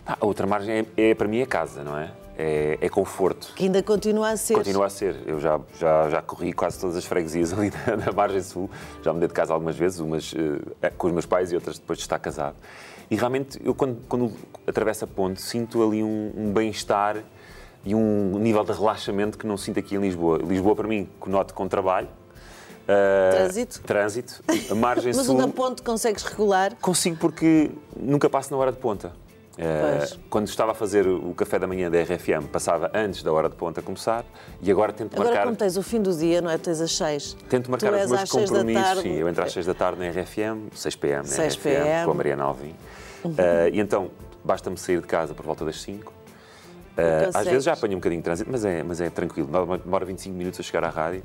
Ah, 0.07 0.17
a 0.19 0.25
outra 0.27 0.47
margem 0.47 0.87
é, 0.97 1.11
é, 1.11 1.15
para 1.15 1.29
mim, 1.29 1.41
é 1.41 1.47
casa, 1.47 1.85
não 1.85 1.99
é? 1.99 2.11
É, 2.41 2.79
é 2.81 2.89
conforto. 2.89 3.53
Que 3.55 3.65
ainda 3.65 3.83
continua 3.83 4.31
a 4.31 4.37
ser. 4.37 4.55
Continua 4.55 4.87
a 4.87 4.91
ser. 4.91 5.17
Eu 5.27 5.39
já, 5.39 5.61
já, 5.79 6.09
já 6.09 6.23
corri 6.23 6.53
quase 6.55 6.81
todas 6.81 6.97
as 6.97 7.05
freguesias 7.05 7.53
ali 7.57 7.71
na, 7.87 7.97
na 7.97 8.13
margem 8.13 8.41
sul. 8.43 8.71
Já 9.03 9.13
mudei 9.13 9.29
de 9.29 9.35
casa 9.35 9.53
algumas 9.53 9.77
vezes, 9.77 10.01
umas 10.01 10.33
uh, 10.33 10.37
com 10.97 11.09
os 11.09 11.13
meus 11.13 11.27
pais 11.27 11.53
e 11.53 11.55
outras 11.55 11.79
depois 11.79 11.99
de 11.99 12.05
estar 12.05 12.19
casado. 12.19 12.57
E 13.11 13.17
realmente, 13.17 13.61
eu 13.63 13.75
quando, 13.75 13.99
quando 14.09 14.33
atravesso 14.67 15.05
a 15.05 15.07
ponte, 15.07 15.43
sinto 15.43 15.87
ali 15.87 16.03
um, 16.03 16.33
um 16.35 16.53
bem-estar 16.53 17.19
e 17.85 17.95
um 17.95 18.39
nível 18.39 18.65
de 18.65 18.73
relaxamento 18.73 19.37
que 19.37 19.47
não 19.47 19.57
sinto 19.57 19.79
aqui 19.79 19.97
em 19.97 19.99
Lisboa. 19.99 20.39
Lisboa, 20.39 20.75
para 20.77 20.89
mim, 20.89 21.09
noto 21.27 21.53
com 21.53 21.69
trabalho. 21.69 22.09
Uh, 22.85 23.37
trânsito? 23.37 23.83
Trânsito. 23.83 24.43
A 24.71 24.75
margem 24.75 25.13
Mas 25.15 25.27
sul. 25.27 25.37
Da 25.37 25.49
ponte 25.49 25.83
consegues 25.83 26.23
regular? 26.25 26.75
Consigo 26.81 27.17
porque 27.17 27.71
nunca 27.97 28.31
passo 28.31 28.51
na 28.51 28.57
hora 28.57 28.73
de 28.73 28.79
ponta. 28.79 29.13
Uh, 29.61 30.19
quando 30.31 30.49
estava 30.49 30.73
a 30.73 30.75
fazer 30.75 31.07
o 31.07 31.35
café 31.35 31.59
da 31.59 31.67
manhã 31.67 31.91
da 31.91 32.01
RFM, 32.01 32.47
passava 32.51 32.91
antes 32.95 33.23
da 33.23 33.31
hora 33.31 33.47
de 33.47 33.57
ponta 33.57 33.83
começar 33.83 34.25
e 34.63 34.71
agora 34.71 34.91
tento 34.91 35.13
agora, 35.13 35.25
marcar. 35.25 35.41
Agora, 35.43 35.55
como 35.55 35.57
tens 35.59 35.77
o 35.77 35.83
fim 35.83 36.01
do 36.01 36.17
dia, 36.17 36.41
não 36.41 36.51
é? 36.51 36.57
Tens 36.57 36.81
às 36.81 36.97
6. 36.97 37.37
Tento 37.47 37.71
marcar 37.71 37.93
os 37.93 38.11
meus 38.11 38.31
compromissos. 38.31 39.03
Sim, 39.03 39.17
eu 39.17 39.29
entro 39.29 39.45
às 39.45 39.53
6 39.53 39.67
da 39.67 39.75
tarde 39.75 40.01
na 40.01 40.09
RFM, 40.09 40.75
6 40.75 40.97
pm 40.97 41.17
na 41.17 41.25
6 41.25 41.55
RFM, 41.57 41.63
PM. 41.63 42.05
com 42.07 42.11
a 42.11 42.15
Mariana 42.15 42.45
Alvim. 42.45 42.75
Uhum. 43.23 43.33
Uh, 43.33 43.37
e 43.71 43.81
então, 43.81 44.11
basta-me 44.43 44.79
sair 44.79 44.99
de 44.99 45.07
casa 45.07 45.35
por 45.35 45.45
volta 45.45 45.63
das 45.63 45.79
5. 45.83 46.11
Uh, 46.11 47.31
às 47.35 47.47
vezes 47.47 47.65
já 47.65 47.75
apanho 47.75 47.93
um 47.93 47.97
bocadinho 47.97 48.23
de 48.23 48.25
trânsito, 48.25 48.51
mas 48.51 48.65
é, 48.65 48.83
mas 48.83 48.99
é 48.99 49.11
tranquilo. 49.11 49.47
Demora 49.85 50.07
25 50.07 50.35
minutos 50.35 50.59
a 50.59 50.63
chegar 50.63 50.85
à 50.85 50.89
rádio. 50.89 51.23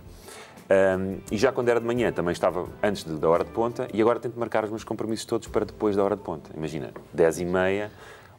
Um, 0.67 1.19
e 1.31 1.37
já 1.37 1.51
quando 1.51 1.69
era 1.69 1.79
de 1.79 1.85
manhã 1.85 2.11
também 2.11 2.31
estava 2.31 2.67
antes 2.81 3.03
de, 3.03 3.13
da 3.13 3.29
hora 3.29 3.43
de 3.43 3.51
ponta 3.51 3.87
e 3.93 4.01
agora 4.01 4.19
tento 4.19 4.39
marcar 4.39 4.63
os 4.63 4.71
meus 4.71 4.83
compromissos 4.83 5.23
todos 5.23 5.47
para 5.47 5.63
depois 5.63 5.95
da 5.95 6.03
hora 6.03 6.15
de 6.15 6.23
ponta. 6.23 6.49
Imagina, 6.55 6.91
10 7.13 7.41
e 7.41 7.45
meia, 7.45 7.91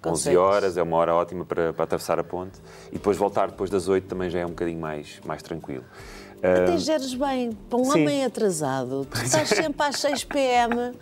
11 0.05 0.37
horas, 0.37 0.77
é 0.77 0.83
uma 0.83 0.97
hora 0.97 1.15
ótima 1.15 1.45
para, 1.45 1.73
para, 1.73 1.85
atravessar 1.85 2.19
a 2.19 2.25
ponte 2.25 2.59
e 2.91 2.95
depois 2.95 3.17
voltar 3.17 3.49
depois 3.49 3.71
das 3.71 3.89
8 3.89 4.07
também 4.07 4.31
já 4.31 4.41
é 4.41 4.47
um 4.47 4.51
bocadinho 4.51 4.81
mais, 4.81 5.21
mais 5.25 5.43
tranquilo. 5.43 5.85
Até 6.43 6.79
geres 6.79 7.15
bem, 7.15 7.53
para 7.69 7.79
um 7.79 7.85
Sim. 7.85 8.03
homem 8.03 8.25
atrasado, 8.25 9.07
tu 9.11 9.17
estás 9.23 9.49
sempre 9.51 9.87
às 9.87 9.97
6 10.01 10.25
pm 10.25 10.93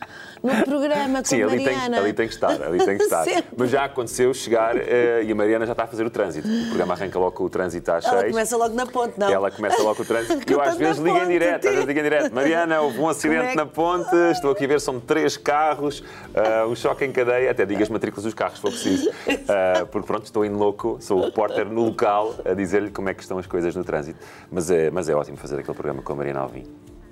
no 0.44 0.62
programa 0.62 1.20
com 1.20 1.24
Sim, 1.24 1.42
a 1.42 1.46
Mariana. 1.46 1.88
Tem, 1.88 1.98
ali 1.98 2.12
tem 2.12 2.28
que 2.28 2.34
estar, 2.34 2.62
ali 2.62 2.84
tem 2.84 2.98
que 2.98 3.04
estar. 3.04 3.24
Mas 3.56 3.70
já 3.70 3.84
aconteceu 3.84 4.32
chegar 4.34 4.76
uh, 4.76 5.22
e 5.24 5.32
a 5.32 5.34
Mariana 5.34 5.64
já 5.64 5.72
está 5.72 5.84
a 5.84 5.86
fazer 5.86 6.04
o 6.04 6.10
trânsito. 6.10 6.46
O 6.46 6.66
programa 6.66 6.92
arranca 6.94 7.18
logo 7.18 7.44
o 7.44 7.48
trânsito 7.48 7.90
às 7.90 8.04
6. 8.04 8.14
Ela 8.14 8.28
começa 8.28 8.56
logo 8.56 8.74
na 8.74 8.86
ponte, 8.86 9.18
não? 9.18 9.28
Ela 9.30 9.50
começa 9.50 9.82
logo 9.82 10.02
o 10.02 10.04
trânsito. 10.04 10.44
eu 10.52 10.60
às 10.60 10.76
vezes 10.76 11.02
ligo 11.02 11.16
em 11.16 11.28
direto, 11.28 11.66
às 11.66 11.72
vezes 11.72 11.86
ligo 11.86 11.98
em 11.98 12.02
direto. 12.02 12.34
Mariana, 12.34 12.80
houve 12.82 12.98
um 12.98 13.08
acidente 13.08 13.52
é? 13.52 13.54
na 13.54 13.66
ponte, 13.66 14.14
estou 14.30 14.50
aqui 14.50 14.66
a 14.66 14.68
ver, 14.68 14.80
são 14.80 15.00
três 15.00 15.36
carros, 15.36 16.00
uh, 16.00 16.68
um 16.68 16.76
choque 16.76 17.06
em 17.06 17.12
cadeia, 17.12 17.50
até 17.50 17.64
digo 17.64 17.82
as 17.82 17.88
matrículas 17.88 18.24
dos 18.24 18.34
carros, 18.34 18.56
se 18.56 18.60
for 18.60 18.70
preciso. 18.70 19.08
Uh, 19.08 19.86
porque 19.90 20.06
pronto, 20.06 20.24
estou 20.26 20.44
em 20.44 20.50
louco, 20.50 20.98
sou 21.00 21.20
o 21.20 21.24
repórter 21.24 21.66
no 21.66 21.86
local 21.86 22.34
a 22.44 22.52
dizer-lhe 22.52 22.90
como 22.90 23.08
é 23.08 23.14
que 23.14 23.22
estão 23.22 23.38
as 23.38 23.46
coisas 23.46 23.74
no 23.74 23.82
trânsito. 23.82 24.18
Mas 24.50 24.70
é, 24.70 24.90
mas 24.90 25.08
é 25.08 25.14
ótimo 25.14 25.23
fazer 25.36 25.58
aquele 25.58 25.74
programa 25.74 26.02
com 26.02 26.12
a 26.12 26.16
Mariana 26.16 26.40
Alvim. 26.40 26.64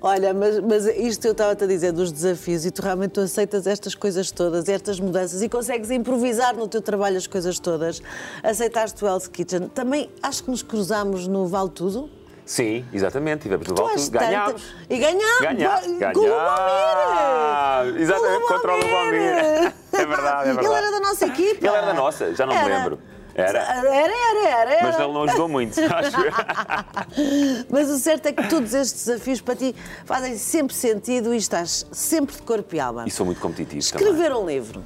Olha, 0.05 0.33
mas, 0.33 0.59
mas 0.59 0.85
isto 0.85 1.25
eu 1.25 1.31
estava-te 1.31 1.63
a 1.63 1.67
dizer 1.67 1.93
dos 1.93 2.11
desafios 2.11 2.65
e 2.65 2.71
tu 2.71 2.81
realmente 2.81 3.11
tu 3.11 3.21
aceitas 3.21 3.65
estas 3.65 3.95
coisas 3.95 4.29
todas, 4.31 4.67
estas 4.67 4.99
mudanças 4.99 5.41
e 5.41 5.47
consegues 5.47 5.89
improvisar 5.91 6.53
no 6.57 6.67
teu 6.67 6.81
trabalho 6.81 7.15
as 7.15 7.25
coisas 7.25 7.57
todas. 7.57 8.01
Aceitaste 8.43 9.01
o 9.03 9.07
Hell's 9.07 9.29
Kitchen. 9.29 9.69
Também 9.69 10.09
acho 10.21 10.43
que 10.43 10.51
nos 10.51 10.61
cruzámos 10.61 11.25
no 11.25 11.47
Vale 11.47 11.69
Tudo. 11.69 12.09
Sim, 12.45 12.83
exatamente. 12.91 13.43
Tivemos 13.43 13.65
no 13.65 13.75
Vale 13.75 13.95
Tudo. 13.95 14.11
Ganhámos. 14.11 14.75
E 14.89 14.97
ganhámos. 14.97 15.39
Ganhámos. 15.41 16.13
Com 16.13 16.19
o 16.19 16.23
Lubomir. 16.23 18.01
Exatamente, 18.01 18.47
contra 18.47 18.73
o 18.73 18.75
Lubomir. 18.75 19.73
É 19.93 20.05
verdade, 20.07 20.49
é 20.49 20.53
verdade. 20.53 20.65
Ele 20.65 20.75
era 20.75 20.91
da 20.91 20.99
nossa 20.99 21.25
equipa. 21.27 21.65
Ele 21.65 21.75
era 21.75 21.85
da 21.85 21.93
nossa, 21.93 22.33
já 22.33 22.47
não 22.47 22.53
era. 22.53 22.65
me 22.65 22.71
lembro. 22.75 22.99
Era? 23.35 23.59
Era, 23.59 23.87
era, 23.87 24.71
era. 24.71 24.83
Mas 24.83 24.99
ele 24.99 25.13
não 25.13 25.23
ajudou 25.23 25.49
muito, 25.49 25.79
acho. 25.81 26.17
Mas 27.69 27.89
o 27.89 27.97
certo 27.97 28.27
é 28.27 28.31
que 28.31 28.47
todos 28.47 28.73
estes 28.73 29.05
desafios 29.05 29.41
para 29.41 29.55
ti 29.55 29.75
fazem 30.05 30.37
sempre 30.37 30.75
sentido 30.75 31.33
e 31.33 31.37
estás 31.37 31.85
sempre 31.91 32.35
de 32.35 32.41
corpo 32.43 32.75
e 32.75 32.79
alma. 32.79 33.05
E 33.07 33.11
sou 33.11 33.25
muito 33.25 33.41
competitivo 33.41 33.79
Escrever 33.79 34.29
também. 34.29 34.43
um 34.43 34.45
livro. 34.45 34.83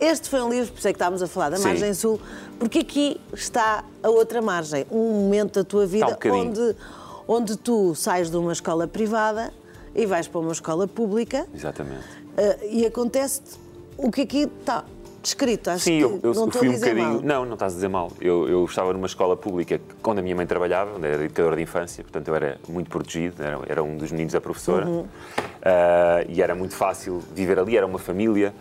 Este 0.00 0.28
foi 0.28 0.42
um 0.42 0.50
livro, 0.50 0.72
por 0.72 0.78
isso 0.78 0.88
é 0.88 0.92
que 0.92 0.96
estávamos 0.96 1.22
a 1.22 1.26
falar 1.26 1.50
da 1.50 1.56
Sim. 1.56 1.64
margem 1.64 1.94
sul, 1.94 2.20
porque 2.58 2.80
aqui 2.80 3.20
está 3.32 3.84
a 4.02 4.08
outra 4.08 4.42
margem, 4.42 4.86
um 4.90 5.10
momento 5.22 5.54
da 5.54 5.64
tua 5.64 5.86
vida 5.86 6.18
um 6.26 6.30
onde, 6.30 6.76
onde 7.26 7.56
tu 7.56 7.94
sais 7.94 8.30
de 8.30 8.36
uma 8.36 8.52
escola 8.52 8.86
privada 8.86 9.52
e 9.94 10.04
vais 10.04 10.28
para 10.28 10.40
uma 10.40 10.52
escola 10.52 10.86
pública. 10.86 11.46
Exatamente. 11.54 12.04
Uh, 12.36 12.66
e 12.68 12.84
acontece 12.84 13.40
o 13.96 14.10
que 14.10 14.22
aqui 14.22 14.50
está 14.60 14.84
descrito. 15.24 15.70
Acho 15.70 15.84
Sim, 15.84 15.98
eu, 15.98 16.20
eu 16.22 16.34
não 16.34 16.50
fui 16.50 16.68
um 16.68 16.74
bocadinho. 16.74 17.14
Mal. 17.14 17.22
Não, 17.22 17.44
não 17.44 17.54
estás 17.54 17.72
a 17.72 17.74
dizer 17.74 17.88
mal. 17.88 18.12
Eu, 18.20 18.48
eu 18.48 18.64
estava 18.64 18.92
numa 18.92 19.06
escola 19.06 19.36
pública 19.36 19.80
onde 20.04 20.20
a 20.20 20.22
minha 20.22 20.36
mãe 20.36 20.46
trabalhava, 20.46 20.96
onde 20.96 21.06
era 21.06 21.24
educadora 21.24 21.56
de 21.56 21.62
infância, 21.62 22.04
portanto 22.04 22.28
eu 22.28 22.34
era 22.34 22.58
muito 22.68 22.88
protegido, 22.90 23.42
era, 23.42 23.58
era 23.66 23.82
um 23.82 23.96
dos 23.96 24.12
meninos 24.12 24.32
da 24.32 24.40
professora. 24.40 24.86
Uhum. 24.86 25.00
Uh, 25.00 25.08
e 26.28 26.40
era 26.40 26.54
muito 26.54 26.74
fácil 26.74 27.22
viver 27.34 27.58
ali, 27.58 27.76
era 27.76 27.86
uma 27.86 27.98
família. 27.98 28.54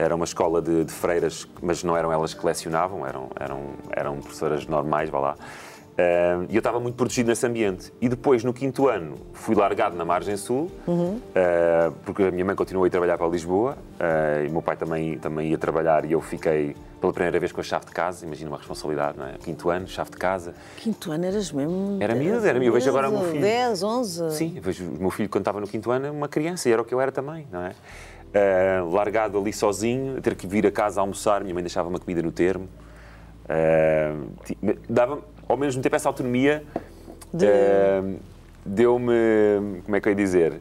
Era 0.00 0.14
uma 0.14 0.24
escola 0.24 0.62
de, 0.62 0.84
de 0.84 0.92
freiras, 0.92 1.44
mas 1.60 1.82
não 1.82 1.96
eram 1.96 2.12
elas 2.12 2.32
que 2.32 2.46
lecionavam, 2.46 3.04
eram, 3.04 3.30
eram, 3.34 3.62
eram 3.90 4.20
professoras 4.20 4.64
normais, 4.64 5.10
vá 5.10 5.18
lá. 5.18 5.36
Uh, 5.98 6.46
e 6.48 6.54
eu 6.54 6.58
estava 6.58 6.78
muito 6.78 6.94
protegido 6.94 7.28
nesse 7.28 7.44
ambiente. 7.44 7.92
E 8.00 8.08
depois, 8.08 8.44
no 8.44 8.52
quinto 8.52 8.86
ano, 8.86 9.16
fui 9.32 9.56
largado 9.56 9.96
na 9.96 10.04
margem 10.04 10.36
sul, 10.36 10.70
uhum. 10.86 11.16
uh, 11.16 11.92
porque 12.04 12.22
a 12.22 12.30
minha 12.30 12.44
mãe 12.44 12.54
continuou 12.54 12.84
a 12.84 12.86
ir 12.86 12.90
trabalhar 12.90 13.18
para 13.18 13.26
Lisboa 13.26 13.76
uh, 13.98 14.44
e 14.44 14.48
o 14.48 14.52
meu 14.52 14.62
pai 14.62 14.76
também, 14.76 15.18
também 15.18 15.50
ia 15.50 15.58
trabalhar 15.58 16.04
e 16.04 16.12
eu 16.12 16.20
fiquei 16.20 16.76
pela 17.00 17.12
primeira 17.12 17.40
vez 17.40 17.50
com 17.50 17.60
a 17.60 17.64
chave 17.64 17.86
de 17.86 17.90
casa. 17.90 18.24
Imagina 18.24 18.48
uma 18.48 18.58
responsabilidade, 18.58 19.18
não 19.18 19.26
é? 19.26 19.32
Quinto 19.38 19.70
ano, 19.70 19.88
chave 19.88 20.10
de 20.10 20.16
casa. 20.18 20.54
Quinto 20.76 21.10
ano 21.10 21.24
eras 21.24 21.50
mesmo. 21.50 21.98
Era 22.00 22.14
miúdo, 22.14 22.46
era 22.46 22.60
miúdo. 22.60 22.76
Eu 22.76 22.80
vejo 22.80 22.90
agora 22.90 23.08
o 23.08 23.18
meu 23.18 23.30
filho. 23.32 23.40
10, 23.40 23.82
11. 23.82 24.30
Sim, 24.30 24.52
eu 24.54 24.62
vejo 24.62 24.84
o 24.84 25.00
meu 25.00 25.10
filho 25.10 25.28
quando 25.28 25.42
estava 25.42 25.60
no 25.60 25.66
quinto 25.66 25.90
ano, 25.90 26.12
uma 26.12 26.28
criança, 26.28 26.68
e 26.68 26.72
era 26.72 26.80
o 26.80 26.84
que 26.84 26.94
eu 26.94 27.00
era 27.00 27.10
também, 27.10 27.44
não 27.50 27.62
é? 27.62 27.72
largado 28.92 29.38
ali 29.38 29.52
sozinho, 29.52 30.20
ter 30.20 30.36
que 30.36 30.46
vir 30.46 30.64
a 30.66 30.70
casa 30.70 31.00
a 31.00 31.02
almoçar, 31.02 31.40
minha 31.40 31.54
mãe 31.54 31.62
deixava 31.62 31.88
uma 31.88 31.98
comida 31.98 32.22
no 32.22 32.30
termo. 32.30 32.68
dava 34.88 35.22
ao 35.48 35.56
mesmo 35.56 35.82
tempo, 35.82 35.96
essa 35.96 36.08
autonomia 36.08 36.62
de... 37.32 37.46
uh, 37.46 38.18
deu-me, 38.64 39.82
como 39.84 39.96
é 39.96 40.00
que 40.00 40.08
eu 40.08 40.10
ia 40.10 40.16
dizer, 40.16 40.60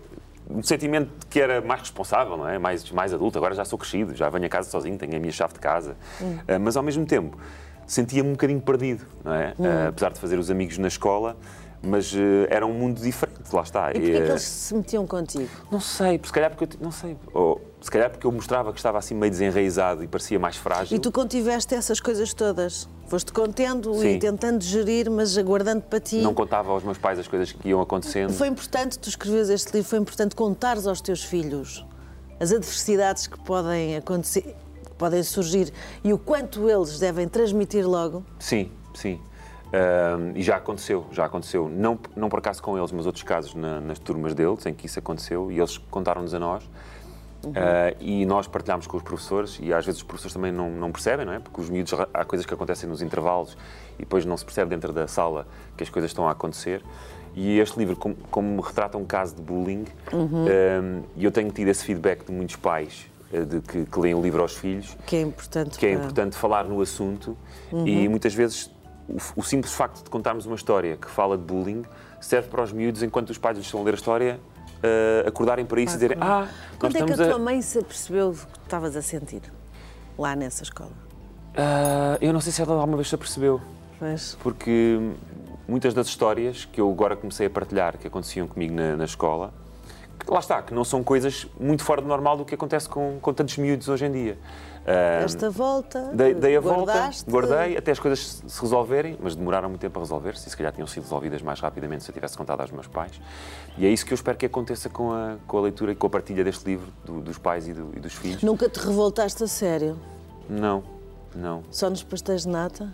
um 0.50 0.64
sentimento 0.64 1.10
de 1.20 1.26
que 1.26 1.40
era 1.40 1.62
mais 1.62 1.82
responsável, 1.82 2.38
não 2.38 2.48
é? 2.48 2.58
mais, 2.58 2.90
mais 2.92 3.14
adulto. 3.14 3.38
Agora 3.38 3.54
já 3.54 3.66
sou 3.66 3.78
crescido, 3.78 4.16
já 4.16 4.30
venho 4.30 4.46
a 4.46 4.50
casa 4.50 4.70
sozinho, 4.70 4.98
tenho 4.98 5.16
a 5.16 5.20
minha 5.20 5.32
chave 5.32 5.54
de 5.54 5.60
casa. 5.60 5.96
Hum. 6.22 6.38
Uh, 6.38 6.60
mas 6.60 6.78
ao 6.78 6.84
mesmo 6.84 7.06
tempo, 7.06 7.38
sentia-me 7.86 8.30
um 8.30 8.34
bocadinho 8.34 8.62
perdido, 8.62 9.06
não 9.24 9.34
é? 9.34 9.54
Hum. 9.60 9.66
Uh, 9.66 9.88
apesar 9.90 10.12
de 10.12 10.20
fazer 10.20 10.40
os 10.40 10.50
amigos 10.50 10.78
na 10.78 10.88
escola, 10.88 11.38
mas 11.82 12.14
uh, 12.14 12.18
era 12.50 12.66
um 12.66 12.74
mundo 12.74 13.02
diferente, 13.02 13.54
lá 13.54 13.62
está. 13.62 13.92
E 13.92 13.94
porquê 13.94 14.12
é 14.12 14.22
que 14.22 14.32
eles 14.32 14.42
se 14.42 14.74
metiam 14.74 15.06
contigo? 15.06 15.50
Não 15.72 15.80
sei, 15.80 16.20
se 16.24 16.32
calhar 16.32 16.50
porque 16.50 16.76
eu, 16.76 16.80
não 16.82 16.92
sei, 16.92 17.16
ou, 17.34 17.62
se 17.82 17.92
calhar 17.92 18.10
porque 18.10 18.26
eu 18.26 18.32
mostrava 18.32 18.72
que 18.72 18.80
estava 18.80 18.98
assim 18.98 19.14
meio 19.14 19.32
desenraizado 19.32 20.04
e 20.04 20.08
parecia 20.08 20.40
mais 20.40 20.56
frágil. 20.58 20.98
E 20.98 21.00
tu 21.00 21.12
contiveste 21.12 21.76
essas 21.76 22.00
coisas 22.00 22.34
todas? 22.34 22.90
Foste 23.08 23.32
contendo 23.32 23.94
Sim. 23.96 24.16
e 24.16 24.20
tentando 24.20 24.62
gerir, 24.64 25.10
mas 25.10 25.38
aguardando 25.38 25.82
para 25.82 26.00
ti. 26.00 26.18
Não 26.18 26.34
contava 26.34 26.72
aos 26.72 26.84
meus 26.84 26.98
pais 26.98 27.18
as 27.20 27.28
coisas 27.28 27.52
que 27.52 27.70
iam 27.70 27.80
acontecendo. 27.80 28.34
Foi 28.34 28.48
importante, 28.48 29.00
tu 29.00 29.08
escreves 29.08 29.50
este 29.50 29.72
livro, 29.74 29.90
foi 29.90 30.00
importante 30.00 30.36
contares 30.36 30.88
aos 30.88 31.00
teus 31.00 31.24
filhos 31.24 31.86
as 32.40 32.52
adversidades 32.52 33.28
que 33.28 33.40
podem 33.40 33.96
acontecer, 33.96 34.56
que 34.84 34.92
podem 34.98 35.24
surgir 35.24 35.72
e 36.04 36.14
o 36.14 36.18
quanto 36.18 36.70
eles 36.70 37.00
devem 37.00 37.28
transmitir 37.28 37.88
logo? 37.88 38.24
Sim, 38.40 38.72
sim. 38.94 39.20
E 40.36 40.42
já 40.42 40.56
aconteceu, 40.58 41.06
já 41.12 41.26
aconteceu. 41.26 41.70
Não, 41.70 42.00
não 42.16 42.30
por 42.30 42.40
acaso 42.40 42.62
com 42.62 42.78
eles, 42.78 42.92
mas 42.92 43.06
outros 43.06 43.24
casos 43.24 43.54
na, 43.54 43.82
nas 43.82 44.00
turmas 44.00 44.34
deles 44.34 44.66
em 44.66 44.74
que 44.74 44.86
isso 44.86 45.00
aconteceu 45.00 45.52
e 45.52 45.60
eles 45.60 45.78
contaram-nos 45.78 46.34
a 46.34 46.40
nós. 46.40 46.64
Uhum. 47.44 47.52
Uh, 47.52 47.96
e 48.00 48.26
nós 48.26 48.48
partilhámos 48.48 48.88
com 48.88 48.98
os 48.98 49.04
professores 49.04 49.60
e 49.62 49.72
às 49.72 49.86
vezes 49.86 50.02
os 50.02 50.08
professores 50.08 50.34
também 50.34 50.52
não, 50.52 50.72
não 50.72 50.92
percebem, 50.92 51.26
não 51.26 51.34
é? 51.34 51.40
Porque 51.40 51.62
os 51.62 51.70
miúdos, 51.70 51.94
há 52.14 52.26
coisas 52.26 52.46
que 52.46 52.54
acontecem 52.54 52.90
nos 52.90 53.02
intervalos 53.02 53.56
e 53.96 54.00
depois 54.00 54.26
não 54.26 54.36
se 54.36 54.44
percebe 54.44 54.70
dentro 54.70 54.92
da 54.92 55.08
sala 55.08 55.46
que 55.76 55.84
as 55.84 55.90
coisas 55.90 56.12
estão 56.12 56.28
a 56.28 56.32
acontecer. 56.32 56.84
E 57.36 57.60
este 57.60 57.78
livro, 57.78 57.96
como, 57.96 58.16
como 58.32 58.60
retrata 58.62 58.98
um 58.98 59.06
caso 59.06 59.36
de 59.36 59.42
bullying, 59.44 59.86
uhum. 60.12 61.04
eu 61.16 61.32
tenho 61.32 61.52
tido 61.52 61.68
esse 61.68 61.86
feedback 61.86 62.26
de 62.26 62.32
muitos 62.32 62.56
pais 62.56 63.06
uh, 63.32 63.46
de 63.46 63.62
que, 63.62 63.86
que 63.86 64.00
leem 64.00 64.16
o 64.16 64.22
livro 64.22 64.42
aos 64.42 64.56
filhos. 64.56 64.98
Que 65.06 65.18
é 65.18 65.22
importante. 65.22 65.78
Que 65.78 65.86
é 65.86 65.94
importante 65.94 66.36
falar 66.36 66.64
no 66.64 66.82
assunto 66.82 67.38
uhum. 67.72 67.88
e 67.88 68.10
muitas 68.10 68.34
vezes 68.34 68.72
o, 69.08 69.18
o, 69.40 69.44
simples 69.44 69.74
facto 69.74 70.04
de 70.04 70.10
contarmos 70.10 70.46
uma 70.46 70.56
história 70.56 70.98
que 70.98 71.10
fala 71.10 71.38
de 71.38 71.44
bullying 71.44 71.84
serve 72.20 72.50
para 72.50 72.64
os 72.64 72.72
miúdos, 72.72 73.04
enquanto 73.04 73.30
os 73.30 73.38
pais 73.38 73.58
lhes 73.58 73.66
estão 73.66 73.82
a 73.82 73.84
ler 73.84 73.92
a 73.92 73.96
história, 73.96 74.40
uh, 74.78 75.28
acordarem 75.28 75.66
para 75.66 75.82
isso 75.82 75.94
ah, 75.94 75.96
e 75.96 75.98
dizerem: 75.98 76.18
Ah, 76.20 76.48
Quando 76.80 76.96
é 76.96 77.04
que 77.04 77.14
a 77.14 77.16
tua 77.16 77.36
a... 77.36 77.40
mãe 77.40 77.62
se 77.62 77.80
apercebeu 77.80 78.30
o 78.30 78.34
que 78.34 78.60
estavas 78.64 78.96
a 78.96 79.02
sentir 79.02 79.42
lá 80.18 80.36
nessa 80.36 80.64
escola? 80.64 80.92
Uh, 81.54 82.18
eu 82.22 82.34
não 82.34 82.42
sei 82.42 82.52
se 82.52 82.62
ela 82.62 82.74
alguma 82.74 82.98
vez 82.98 83.10
se 83.10 83.16
apercebeu. 83.16 83.62
Pois. 84.00 84.38
Porque 84.42 85.00
muitas 85.68 85.94
das 85.94 86.08
histórias 86.08 86.66
que 86.66 86.80
eu 86.80 86.90
agora 86.90 87.16
comecei 87.16 87.48
a 87.48 87.50
partilhar, 87.50 87.98
que 87.98 88.08
aconteciam 88.08 88.48
comigo 88.48 88.74
na, 88.76 88.96
na 88.96 89.06
escola, 89.06 89.52
lá 90.28 90.40
está, 90.40 90.62
que 90.62 90.74
não 90.74 90.84
são 90.84 91.04
coisas 91.04 91.48
muito 91.60 91.84
fora 91.84 92.02
do 92.02 92.08
normal 92.08 92.38
do 92.38 92.46
que 92.46 92.54
acontece 92.56 92.88
com, 92.88 93.18
com 93.20 93.34
tantos 93.34 93.58
miúdos 93.58 93.88
hoje 93.90 94.06
em 94.06 94.12
dia. 94.12 94.38
Esta 94.88 95.50
volta, 95.50 96.12
dei, 96.14 96.34
dei 96.34 96.56
a 96.56 96.62
guardaste. 96.62 97.30
volta, 97.30 97.48
guardei 97.50 97.78
até 97.78 97.92
as 97.92 98.00
coisas 98.00 98.42
se 98.48 98.62
resolverem, 98.62 99.18
mas 99.22 99.36
demoraram 99.36 99.68
muito 99.68 99.82
tempo 99.82 100.00
a 100.00 100.02
resolver-se 100.02 100.48
e 100.48 100.50
se 100.50 100.56
calhar 100.56 100.72
tinham 100.72 100.88
sido 100.88 101.04
resolvidas 101.04 101.42
mais 101.42 101.60
rapidamente 101.60 102.04
se 102.06 102.10
eu 102.10 102.14
tivesse 102.14 102.38
contado 102.38 102.62
aos 102.62 102.72
meus 102.72 102.88
pais. 102.88 103.12
E 103.78 103.86
é 103.86 103.90
isso 103.90 104.06
que 104.06 104.14
eu 104.14 104.16
espero 104.16 104.38
que 104.38 104.46
aconteça 104.46 104.90
com 104.90 105.12
a, 105.12 105.36
com 105.46 105.58
a 105.58 105.62
leitura 105.62 105.92
e 105.92 105.96
com 105.96 106.08
a 106.08 106.10
partilha 106.10 106.44
deste 106.44 106.66
livro 106.66 106.88
do- 107.04 107.20
dos 107.20 107.38
pais 107.38 107.68
e, 107.68 107.74
do- 107.74 107.92
e 107.96 108.00
dos 108.00 108.14
filhos. 108.14 108.42
Nunca 108.42 108.70
te 108.70 108.80
revoltaste 108.80 109.44
a 109.44 109.48
sério? 109.48 109.98
Não, 110.50 110.82
não. 111.36 111.64
Só 111.72 111.90
nos 111.90 112.04
pastéis 112.04 112.44
de 112.44 112.50
nata? 112.50 112.90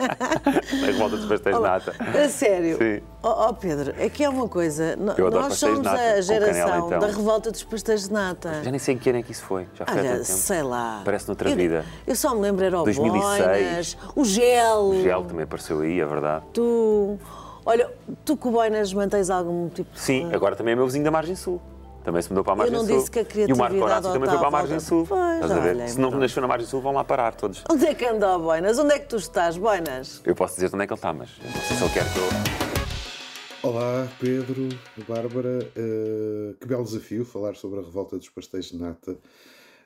A 0.00 0.86
revolta 0.86 1.16
dos 1.16 1.26
pastéis 1.26 1.56
de 1.56 1.62
nata. 1.62 1.94
A 2.24 2.28
sério? 2.28 2.76
Sim. 2.78 3.02
Ó 3.22 3.48
ó, 3.48 3.52
Pedro, 3.52 3.94
é 3.98 4.08
que 4.08 4.24
é 4.24 4.28
uma 4.28 4.48
coisa. 4.48 4.96
Eu 5.16 5.30
Nós 5.30 5.54
somos 5.54 5.80
nata, 5.80 6.00
a 6.00 6.20
geração 6.20 6.54
canela, 6.64 6.86
então. 6.86 6.98
da 6.98 7.06
revolta 7.06 7.50
dos 7.50 7.62
pastéis 7.62 8.04
de 8.08 8.12
nata. 8.12 8.62
Já 8.62 8.70
nem 8.70 8.78
sei 8.78 8.94
em 8.94 8.98
que 8.98 9.10
ano 9.10 9.18
é 9.18 9.22
que 9.22 9.32
isso 9.32 9.42
foi. 9.44 9.66
Já 9.74 9.86
foi 9.86 9.98
Olha, 9.98 10.24
sei 10.24 10.62
lá. 10.62 11.02
Parece 11.04 11.26
noutra 11.28 11.50
Eu- 11.50 11.56
vida. 11.56 11.84
Eu 12.06 12.16
só 12.16 12.34
me 12.34 12.40
lembro, 12.40 12.64
era 12.64 12.80
o 12.80 12.84
2006. 12.84 13.44
Boinas, 13.46 13.96
o 14.16 14.24
gel. 14.24 14.80
O 14.90 15.02
gel 15.02 15.24
também 15.24 15.44
apareceu 15.44 15.80
aí, 15.80 16.00
é 16.00 16.06
verdade. 16.06 16.44
Tu. 16.52 17.18
Olha, 17.64 17.90
tu 18.24 18.36
com 18.36 18.48
o 18.48 18.52
Boinas 18.52 18.92
mantens 18.94 19.28
algum 19.30 19.68
tipo 19.68 19.92
de. 19.92 20.00
Sim, 20.00 20.30
agora 20.32 20.56
também 20.56 20.72
é 20.72 20.76
meu 20.76 20.86
vizinho 20.86 21.04
da 21.04 21.10
Margem 21.10 21.36
Sul. 21.36 21.60
Também 22.04 22.22
se 22.22 22.30
mudou 22.30 22.42
para 22.42 22.54
a 22.54 22.56
Margem 22.56 22.76
não 22.76 22.86
Sul. 22.86 22.96
disse 22.96 23.10
que 23.10 23.18
a 23.18 23.22
E 23.22 23.24
o 23.24 23.28
Marco 23.28 23.44
criatividade 23.46 23.82
Horácio 23.82 24.12
também 24.12 24.28
foi 24.30 24.38
para 24.38 24.48
a 24.48 24.50
Margem 24.50 24.80
Sul. 24.80 25.06
Pois, 25.06 25.34
Estás 25.34 25.50
a 25.50 25.58
ver? 25.60 25.76
olha, 25.76 25.88
Se 25.88 26.00
não 26.00 26.08
pronto. 26.08 26.22
nasceu 26.22 26.40
na 26.42 26.48
Margem 26.48 26.66
Sul, 26.68 26.80
vão 26.80 26.92
lá 26.92 27.04
parar 27.04 27.34
todos. 27.34 27.62
Onde 27.70 27.86
é 27.86 27.94
que 27.94 28.04
anda 28.06 28.36
o 28.36 28.40
Boinas? 28.40 28.78
Onde 28.78 28.94
é 28.94 28.98
que 28.98 29.06
tu 29.08 29.16
estás, 29.16 29.56
Boinas? 29.58 30.22
Eu 30.24 30.34
posso 30.34 30.54
dizer 30.54 30.70
onde 30.74 30.84
é 30.84 30.86
que 30.86 30.92
ele 30.92 30.98
está, 30.98 31.12
mas 31.12 31.30
eu 31.38 31.44
não 31.50 31.60
sei 31.60 31.76
se 31.76 31.84
ele 31.84 31.92
quer 31.92 32.12
que 32.12 32.18
eu. 32.18 33.70
Olá, 33.70 34.08
Pedro, 34.18 34.68
Bárbara. 35.06 35.58
eh, 35.76 36.54
que 36.58 36.66
belo 36.66 36.84
desafio 36.84 37.24
falar 37.26 37.54
sobre 37.56 37.80
a 37.80 37.82
revolta 37.82 38.16
dos 38.16 38.30
pastéis 38.30 38.66
de 38.70 38.78
nata. 38.78 39.18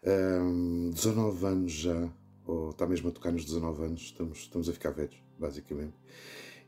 Ehm, 0.05 0.91
19 0.91 1.45
anos 1.47 1.73
já, 1.73 2.09
ou 2.47 2.71
está 2.71 2.87
mesmo 2.87 3.09
a 3.09 3.13
tocar 3.13 3.33
nos 3.33 3.45
19 3.45 3.83
anos, 3.87 4.03
estamos, 4.03 4.39
estamos 4.39 4.69
a 4.69 4.73
ficar 4.73 4.91
velhos, 4.93 5.17
basicamente. 5.39 5.95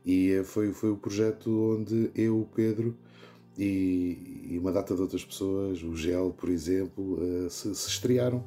E 0.05 0.33
eh, 0.33 0.43
foi, 0.43 0.73
foi 0.73 0.89
o 0.91 0.97
projeto 0.97 1.77
onde 1.79 2.11
eu, 2.13 2.41
o 2.41 2.45
Pedro 2.45 2.97
e, 3.57 4.47
e 4.51 4.59
uma 4.59 4.71
data 4.71 4.95
de 4.95 5.01
outras 5.01 5.23
pessoas, 5.25 5.81
o 5.83 5.95
Gel, 5.95 6.33
por 6.37 6.49
exemplo, 6.49 7.19
eh, 7.21 7.49
se, 7.49 7.73
se 7.75 7.89
estrearam. 7.89 8.43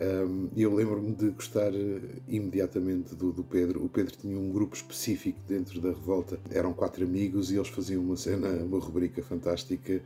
Um, 0.00 0.48
eu 0.56 0.74
lembro-me 0.74 1.12
de 1.14 1.28
gostar 1.28 1.74
eh, 1.74 2.00
imediatamente 2.26 3.14
do, 3.14 3.32
do 3.32 3.44
Pedro. 3.44 3.84
O 3.84 3.88
Pedro 3.88 4.16
tinha 4.16 4.38
um 4.38 4.50
grupo 4.50 4.74
específico 4.74 5.38
dentro 5.46 5.78
da 5.78 5.90
revolta. 5.90 6.38
Eram 6.50 6.72
quatro 6.72 7.04
amigos 7.04 7.52
e 7.52 7.56
eles 7.56 7.68
faziam 7.68 8.02
uma 8.02 8.16
cena, 8.16 8.48
uma 8.48 8.78
rubrica 8.78 9.22
fantástica, 9.22 10.02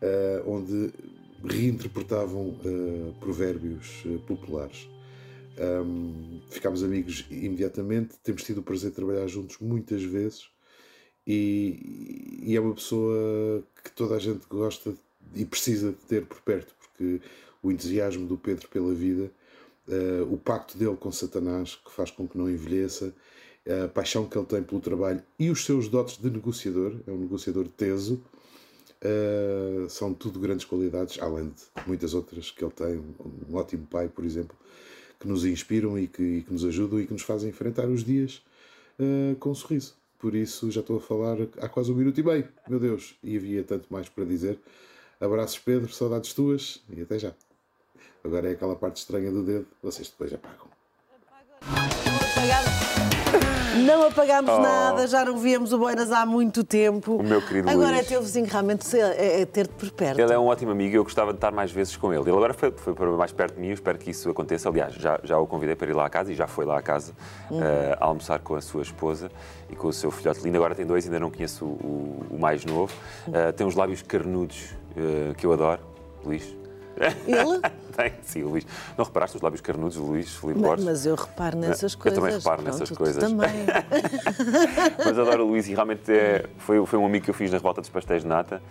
eh, 0.00 0.42
onde 0.46 0.90
reinterpretavam 1.44 2.58
eh, 2.64 3.12
provérbios 3.20 4.04
populares. 4.26 4.88
Um, 5.58 6.40
ficámos 6.50 6.82
amigos 6.82 7.26
imediatamente. 7.30 8.14
Temos 8.22 8.42
tido 8.42 8.58
o 8.58 8.62
prazer 8.62 8.90
de 8.90 8.96
trabalhar 8.96 9.26
juntos 9.26 9.58
muitas 9.60 10.02
vezes. 10.02 10.50
E, 11.26 12.40
e 12.42 12.56
é 12.56 12.60
uma 12.60 12.74
pessoa 12.74 13.62
que 13.82 13.90
toda 13.90 14.14
a 14.14 14.18
gente 14.18 14.46
gosta 14.48 14.94
e 15.34 15.44
precisa 15.44 15.90
de 15.90 15.98
ter 15.98 16.24
por 16.24 16.40
perto, 16.40 16.74
porque 16.78 17.20
o 17.62 17.70
entusiasmo 17.70 18.26
do 18.26 18.36
Pedro 18.36 18.68
pela 18.68 18.94
vida, 18.94 19.30
eh, 19.88 20.22
o 20.30 20.36
pacto 20.36 20.78
dele 20.78 20.96
com 20.96 21.10
Satanás, 21.10 21.74
que 21.74 21.90
faz 21.90 22.10
com 22.10 22.28
que 22.28 22.38
não 22.38 22.48
envelheça, 22.48 23.12
a 23.84 23.88
paixão 23.88 24.24
que 24.26 24.38
ele 24.38 24.46
tem 24.46 24.62
pelo 24.62 24.80
trabalho 24.80 25.20
e 25.38 25.50
os 25.50 25.64
seus 25.64 25.88
dotes 25.88 26.18
de 26.18 26.30
negociador, 26.30 26.94
é 27.06 27.10
um 27.10 27.18
negociador 27.18 27.66
teso, 27.68 28.22
eh, 29.00 29.86
são 29.88 30.14
tudo 30.14 30.38
grandes 30.38 30.64
qualidades, 30.64 31.20
além 31.20 31.48
de 31.48 31.86
muitas 31.86 32.14
outras 32.14 32.50
que 32.50 32.64
ele 32.64 32.72
tem, 32.72 32.98
um 32.98 33.56
ótimo 33.56 33.86
pai, 33.86 34.08
por 34.08 34.24
exemplo, 34.24 34.56
que 35.18 35.26
nos 35.28 35.44
inspiram 35.44 35.98
e 35.98 36.06
que, 36.06 36.22
e 36.22 36.42
que 36.42 36.52
nos 36.52 36.64
ajudam 36.64 37.00
e 37.00 37.06
que 37.06 37.12
nos 37.12 37.22
fazem 37.22 37.50
enfrentar 37.50 37.88
os 37.88 38.04
dias 38.04 38.42
eh, 38.98 39.34
com 39.40 39.50
um 39.50 39.54
sorriso. 39.54 39.94
Por 40.18 40.34
isso 40.34 40.70
já 40.70 40.80
estou 40.80 40.96
a 40.96 41.00
falar 41.00 41.36
há 41.60 41.68
quase 41.68 41.92
um 41.92 41.94
minuto 41.94 42.18
e 42.18 42.22
meio, 42.22 42.48
meu 42.68 42.80
Deus, 42.80 43.16
e 43.22 43.36
havia 43.36 43.62
tanto 43.62 43.86
mais 43.92 44.08
para 44.08 44.24
dizer. 44.24 44.58
Abraços, 45.20 45.58
Pedro, 45.58 45.92
saudades 45.92 46.32
tuas 46.32 46.82
e 46.90 47.00
até 47.00 47.18
já. 47.18 47.34
Agora 48.24 48.48
é 48.48 48.52
aquela 48.52 48.76
parte 48.76 48.96
estranha 48.96 49.30
do 49.30 49.44
dedo, 49.44 49.66
vocês 49.82 50.08
depois 50.08 50.32
apagam. 50.32 50.75
Não 53.84 54.06
apagámos 54.08 54.50
Oh. 54.50 54.58
nada, 54.58 55.06
já 55.06 55.24
não 55.24 55.36
víamos 55.38 55.72
o 55.72 55.78
Boinas 55.78 56.10
há 56.10 56.26
muito 56.26 56.64
tempo. 56.64 57.16
O 57.16 57.22
meu 57.22 57.40
querido 57.40 57.68
Agora 57.70 57.92
Luís. 57.92 58.00
é 58.00 58.02
teu 58.08 58.20
vizinho 58.22 58.46
realmente 58.46 58.84
ser- 58.84 59.14
é, 59.16 59.42
é 59.42 59.46
ter-te 59.46 59.72
por 59.74 59.90
perto. 59.90 60.18
Ele 60.18 60.32
é 60.32 60.38
um 60.38 60.46
ótimo 60.46 60.72
amigo 60.72 60.94
e 60.94 60.96
eu 60.96 61.04
gostava 61.04 61.30
de 61.32 61.36
estar 61.36 61.52
mais 61.52 61.70
vezes 61.70 61.96
com 61.96 62.12
ele. 62.12 62.22
Ele 62.22 62.30
agora 62.36 62.52
foi, 62.54 62.72
foi 62.74 62.94
para 62.94 63.10
mais 63.12 63.32
perto 63.32 63.54
de 63.54 63.60
mim, 63.60 63.68
eu 63.68 63.74
espero 63.74 63.96
que 63.98 64.10
isso 64.10 64.28
aconteça. 64.30 64.68
Aliás, 64.68 64.94
já, 64.94 65.20
já 65.22 65.38
o 65.38 65.46
convidei 65.46 65.76
para 65.76 65.88
ir 65.88 65.92
lá 65.94 66.06
à 66.06 66.10
casa 66.10 66.32
e 66.32 66.34
já 66.34 66.46
foi 66.48 66.64
lá 66.64 66.78
à 66.78 66.82
casa 66.82 67.12
eh, 67.52 67.96
a 68.00 68.04
almoçar 68.06 68.38
com 68.40 68.56
a 68.56 68.60
sua 68.60 68.82
esposa 68.82 69.30
e 69.70 69.76
com 69.76 69.88
o 69.88 69.92
seu 69.92 70.10
filhote 70.10 70.40
lindo. 70.42 70.56
Agora 70.56 70.74
tem 70.74 70.86
dois, 70.86 71.04
ainda 71.04 71.20
não 71.20 71.30
conheço 71.30 71.64
o, 71.64 72.26
o 72.30 72.38
mais 72.38 72.64
novo. 72.64 72.92
Eh, 73.32 73.52
tem 73.52 73.66
uns 73.66 73.76
lábios 73.76 74.02
carnudos 74.02 74.70
eh, 74.96 75.32
que 75.36 75.46
eu 75.46 75.52
adoro, 75.52 75.80
Luís. 76.24 76.56
Ele? 77.26 77.60
tem, 77.96 78.12
sim, 78.22 78.42
o 78.42 78.50
Luís. 78.50 78.66
Não 78.96 79.04
reparaste 79.04 79.36
os 79.36 79.42
lábios 79.42 79.60
carnudos 79.60 79.96
do 79.96 80.04
Luís 80.04 80.34
Filipe 80.34 80.60
Mas, 80.60 80.68
Borges? 80.68 80.84
mas 80.84 81.06
eu 81.06 81.14
reparo 81.14 81.56
nessas 81.58 81.92
Eu 81.94 81.98
coisas. 81.98 82.18
também 82.20 82.36
reparo 82.38 82.62
Pronto, 82.62 82.78
nessas 82.78 82.96
coisas. 82.96 83.22
Também. 83.24 83.66
Mas 85.04 85.18
adoro 85.18 85.44
o 85.44 85.48
Luís 85.48 85.68
e 85.68 85.74
realmente 85.74 86.10
é- 86.12 86.44
foi, 86.58 86.84
foi 86.86 86.98
um 86.98 87.06
amigo 87.06 87.24
que 87.24 87.30
eu 87.30 87.34
fiz 87.34 87.50
na 87.50 87.56
Revolta 87.58 87.80
dos 87.80 87.90
Pastéis 87.90 88.22
de 88.22 88.28
Nata 88.28 88.62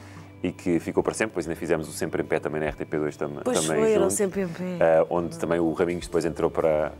e 0.43 0.51
que 0.51 0.79
ficou 0.79 1.01
para 1.03 1.13
sempre. 1.13 1.31
Depois 1.31 1.47
ainda 1.47 1.59
fizemos 1.59 1.87
o 1.87 1.91
Sempre 1.91 2.21
em 2.21 2.25
Pé 2.25 2.39
também 2.39 2.61
na 2.61 2.67
RTP2 2.71 3.15
tam, 3.15 3.31
Pois 3.43 3.61
também. 3.61 3.81
foi, 3.81 3.91
era 3.91 3.99
o 3.99 4.03
juntos, 4.03 4.15
Sempre 4.17 4.41
em 4.41 4.47
Pé. 4.47 4.77
eh, 4.79 5.05
onde 5.09 5.37
também 5.37 5.59
o 5.59 5.71
Raminhos 5.73 6.05
depois 6.05 6.25
entrou 6.25 6.49
para, 6.51 6.91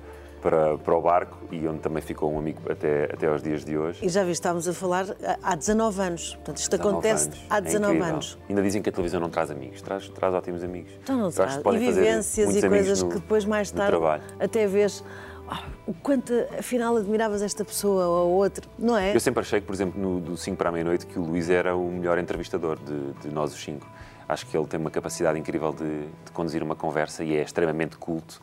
para, 0.46 0.78
para 0.78 0.96
o 0.96 1.02
barco 1.02 1.38
e 1.52 1.68
onde 1.68 1.80
também 1.80 2.04
ficou 2.04 2.32
um 2.32 2.38
amigo 2.38 2.62
até, 2.72 3.06
até 3.06 3.26
aos 3.28 3.42
dias 3.42 3.66
de 3.66 3.76
hoje. 3.76 4.06
E 4.06 4.10
já 4.10 4.24
vi, 4.24 4.30
estávamos 4.32 4.68
a 4.68 4.74
falar 4.74 5.08
há 5.42 5.56
19 5.56 6.00
anos. 6.00 6.36
Portanto, 6.36 6.58
isto 6.58 6.70
19 6.78 6.90
acontece 6.94 7.26
anos. 7.30 7.40
há 7.50 7.58
É 7.58 7.62
19 7.62 7.94
incrível. 7.96 8.14
anos. 8.14 8.38
Ainda 8.48 8.62
dizem 8.62 8.82
que 8.84 8.90
a 8.90 8.92
televisão 8.92 9.20
não 9.20 9.30
traz 9.32 9.50
amigos, 9.50 9.82
traz, 9.82 10.08
traz 10.10 10.36
ótimos 10.36 10.64
amigos. 10.64 10.92
Então 11.02 11.18
não 11.18 11.32
traz. 11.32 11.56
E 11.58 11.78
vivências 11.80 12.56
e 12.56 12.70
coisas 12.70 13.02
no- 13.02 13.10
que 13.10 13.16
depois 13.16 13.44
mais 13.44 13.72
tarde 13.72 13.98
até 14.40 14.68
vês 14.68 15.04
ah, 15.50 15.64
o 15.88 15.94
quanto 15.96 16.32
afinal 16.60 16.96
admiravas 16.96 17.42
esta 17.42 17.66
pessoa 17.66 18.06
ou 18.06 18.18
a 18.18 18.24
outra, 18.26 18.68
não 18.78 18.96
é? 18.96 19.16
Eu 19.16 19.20
sempre 19.20 19.42
achei 19.42 19.60
que, 19.60 19.66
por 19.66 19.74
exemplo, 19.74 20.00
no, 20.00 20.20
do 20.20 20.38
5 20.38 20.56
para 20.58 20.70
a 20.70 20.72
meia-noite, 20.72 21.08
que 21.08 21.18
o 21.18 21.24
Luís 21.24 21.50
era 21.50 21.76
o 21.76 21.92
melhor 21.92 22.20
entrevistador 22.20 22.78
de, 22.78 23.14
de 23.28 23.34
nós 23.34 23.52
os 23.52 23.60
cinco. 23.64 23.88
Acho 24.30 24.46
que 24.46 24.56
ele 24.56 24.66
tem 24.68 24.80
uma 24.80 24.92
capacidade 24.92 25.40
incrível 25.40 25.72
de, 25.74 26.02
de 26.26 26.32
conduzir 26.34 26.62
uma 26.62 26.76
conversa 26.76 27.24
e 27.24 27.36
é 27.36 27.42
extremamente 27.42 27.98
culto. 27.98 28.40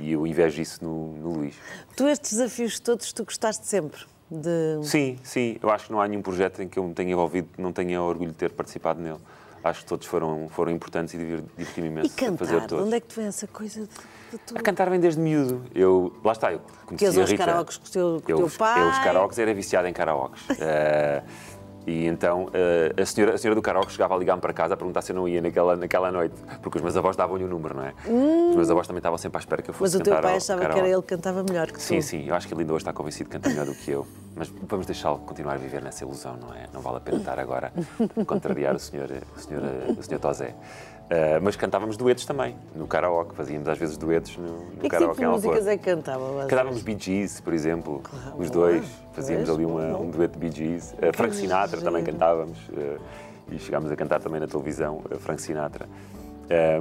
E 0.00 0.12
eu 0.12 0.26
invejo 0.26 0.60
isso 0.60 0.84
no, 0.84 1.16
no 1.16 1.30
Luís. 1.38 1.54
Tu 1.96 2.06
estes 2.08 2.32
desafios 2.32 2.78
todos 2.80 3.12
tu 3.12 3.24
gostaste 3.24 3.66
sempre 3.66 4.00
de 4.30 4.78
Sim, 4.82 5.18
sim. 5.22 5.58
Eu 5.62 5.70
acho 5.70 5.86
que 5.86 5.92
não 5.92 6.00
há 6.00 6.08
nenhum 6.08 6.22
projeto 6.22 6.62
em 6.62 6.68
que 6.68 6.78
eu 6.78 6.84
me 6.84 6.94
tenha 6.94 7.12
envolvido 7.12 7.48
que 7.54 7.60
não 7.60 7.72
tenha 7.72 8.00
orgulho 8.00 8.30
de 8.30 8.36
ter 8.36 8.50
participado 8.50 9.00
nele. 9.00 9.18
Acho 9.64 9.80
que 9.82 9.86
todos 9.86 10.06
foram, 10.08 10.48
foram 10.48 10.72
importantes 10.72 11.14
e 11.14 11.18
diverti-me 11.18 11.86
imenso 11.86 12.06
e 12.08 12.16
cantar. 12.16 12.38
fazer 12.46 12.66
todos. 12.66 12.84
onde 12.86 12.96
é 12.96 13.00
que 13.00 13.06
tu 13.06 13.14
vem 13.14 13.26
essa 13.26 13.46
coisa 13.46 13.82
de, 13.82 13.86
de 14.32 14.38
tu? 14.44 14.58
A 14.58 14.60
cantar 14.60 14.90
vem 14.90 14.98
desde 14.98 15.20
miúdo. 15.20 15.62
Eu, 15.72 16.12
lá 16.24 16.32
está, 16.32 16.52
eu 16.52 16.60
conheci 16.84 17.14
Que 17.14 17.20
a 17.20 17.24
Rita. 17.24 17.36
karaokes 17.46 17.76
com 17.76 17.86
o 17.86 17.90
teu- 17.90 18.22
com 18.24 18.32
eu, 18.32 18.36
teu 18.38 18.46
os- 18.46 18.56
pai. 18.56 18.82
Eu, 18.82 18.88
os 18.88 18.98
karaokes, 18.98 19.38
era 19.38 19.54
viciado 19.54 19.86
em 19.86 19.92
karaokes. 19.92 20.42
Eh, 20.58 21.22
e 21.86 22.06
então 22.06 22.48
eh, 22.52 22.94
a, 23.00 23.04
senhora, 23.04 23.34
a 23.34 23.38
senhora 23.38 23.54
do 23.54 23.62
karaoke 23.62 23.92
chegava 23.92 24.14
a 24.14 24.18
ligar-me 24.18 24.40
para 24.40 24.52
casa 24.52 24.74
a 24.74 24.76
perguntar 24.76 25.02
se 25.02 25.12
eu 25.12 25.16
não 25.16 25.28
ia 25.28 25.40
naquela, 25.40 25.76
naquela 25.76 26.12
noite. 26.12 26.34
Porque 26.62 26.78
os 26.78 26.82
meus 26.82 26.96
avós 26.96 27.16
davam-lhe 27.16 27.44
o 27.44 27.48
número, 27.48 27.74
não 27.76 27.84
é? 27.84 27.94
Os 28.50 28.56
meus 28.56 28.70
avós 28.70 28.86
também 28.86 28.98
estavam 28.98 29.18
sempre 29.18 29.38
à 29.38 29.40
espera 29.40 29.60
que 29.62 29.70
eu 29.70 29.72
Hum. 29.72 29.76
Mas 29.80 29.92
fosse 29.92 30.02
o 30.02 30.04
teu 30.04 30.20
pai 30.20 30.36
achava 30.36 30.66
que 30.66 30.78
era 30.78 30.88
ele 30.88 31.02
que 31.02 31.08
cantava 31.08 31.42
melhor 31.42 31.66
que 31.66 31.74
tu. 31.74 31.80
Sim, 31.80 32.00
sim, 32.00 32.28
eu 32.28 32.34
acho 32.34 32.46
que 32.46 32.54
ele 32.54 32.60
ainda 32.60 32.72
hoje 32.72 32.82
está 32.82 32.92
convencido 32.92 33.28
que 33.28 33.36
canta 33.36 33.48
melhor 33.48 33.66
do 33.66 33.74
que 33.74 33.90
eu. 33.90 34.06
Mas 34.36 34.48
vamos 34.68 34.86
deixá-lo 34.86 35.18
continuar 35.18 35.54
a 35.54 35.56
viver 35.58 35.82
nessa 35.82 36.04
ilusão, 36.04 36.36
não 36.36 36.54
é? 36.54 36.66
Não 36.72 36.80
vale 36.80 36.98
a 36.98 37.00
pena 37.00 37.18
estar 37.18 37.38
agora 37.38 37.72
a 38.20 38.24
contrariar 38.24 38.74
o 38.74 38.78
senhor, 38.78 39.08
o 39.36 39.40
senhor, 39.40 39.62
o 39.98 40.02
senhor 40.02 40.20
Tosé. 40.20 40.54
Ah, 41.14 41.38
mas 41.42 41.56
cantávamos 41.56 41.98
duetos 41.98 42.24
também, 42.24 42.56
no 42.74 42.86
karaoke. 42.86 43.34
Fazíamos 43.34 43.68
às 43.68 43.76
vezes 43.76 43.98
duetos 43.98 44.34
no, 44.38 44.44
no 44.44 44.50
E 44.50 44.56
que 44.70 44.72
tipo 44.80 44.88
karaoke 44.88 45.16
de 45.18 45.22
em 45.22 45.26
Alvor. 45.26 45.50
músicas 45.52 45.66
é 45.66 45.76
que 45.76 45.84
cantava? 45.84 46.24
vocês? 46.32 46.46
Cantávamos 46.48 46.82
Bee 46.82 46.96
Gees, 46.98 47.38
por 47.40 47.52
exemplo, 47.52 48.02
os 48.38 48.48
boa. 48.48 48.70
dois. 48.70 48.86
Fazíamos 49.12 49.50
ali 49.50 49.66
uma- 49.66 49.98
um 49.98 50.10
dueto 50.10 50.38
de 50.38 50.48
Bee 50.48 50.50
Gees. 50.56 50.92
Uh, 50.94 51.14
Frank 51.14 51.36
Sinatra 51.36 51.76
giro. 51.78 51.82
também 51.82 52.02
cantávamos. 52.02 52.56
uh, 52.70 52.98
e 53.50 53.58
chegámos 53.58 53.90
a 53.92 53.96
cantar 53.96 54.20
também 54.20 54.40
na 54.40 54.46
televisão, 54.46 55.02
Frank 55.18 55.42
Sinatra. 55.42 55.86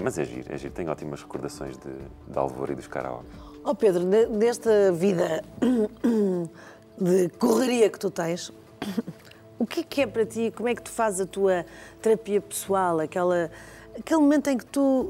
Mas 0.04 0.17
é 0.17 0.24
giro, 0.26 0.46
é 0.54 0.58
giro. 0.58 0.74
Tenho 0.74 0.89
ótimas 0.91 1.22
recordações 1.22 1.78
de, 1.78 1.89
de 2.32 2.38
Alvor 2.38 2.70
e 2.72 2.76
dos 2.76 2.88
karaoke. 2.88 3.26
Ó 3.63 3.74
Pedro, 3.74 4.04
ne- 4.06 4.26
nesta 4.28 4.91
vida 4.91 5.41
de 7.00 7.30
correria 7.39 7.89
que 7.89 8.00
tu 8.00 8.10
tens, 8.10 8.52
o 9.60 9.65
que 9.65 9.82
é 9.82 9.84
que 9.84 10.02
é 10.02 10.08
para 10.08 10.26
ti? 10.26 10.52
Como 10.56 10.67
é 10.70 10.76
que 10.76 10.82
tu 10.82 10.91
fazes 10.91 11.22
a 11.22 11.26
tua 11.26 11.65
terapia 12.02 12.39
pessoal? 12.41 13.00
Aquela, 13.00 13.50
aquele 13.97 14.21
momento 14.21 14.49
em 14.49 14.58
que 14.58 14.65
tu 14.65 15.10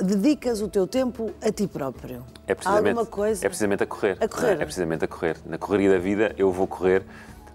eh, 0.00 0.04
dedicas 0.04 0.60
o 0.60 0.68
teu 0.68 0.86
tempo 0.86 1.30
a 1.42 1.50
ti 1.50 1.66
próprio? 1.66 2.22
É 2.46 2.54
precisamente, 2.54 2.88
alguma 2.98 3.06
coisa? 3.06 3.44
é 3.44 3.48
precisamente 3.48 3.82
a 3.82 3.86
correr. 3.86 4.16
A 4.20 4.28
correr. 4.28 4.46
não 4.54 4.60
É 4.60 4.62
É 4.62 4.64
precisamente 4.64 5.04
a 5.04 5.08
correr. 5.08 5.36
Na 5.46 5.58
correria 5.58 5.90
da 5.90 5.98
vida, 5.98 6.34
eu 6.38 6.52
vou 6.52 6.66
correr 6.66 7.02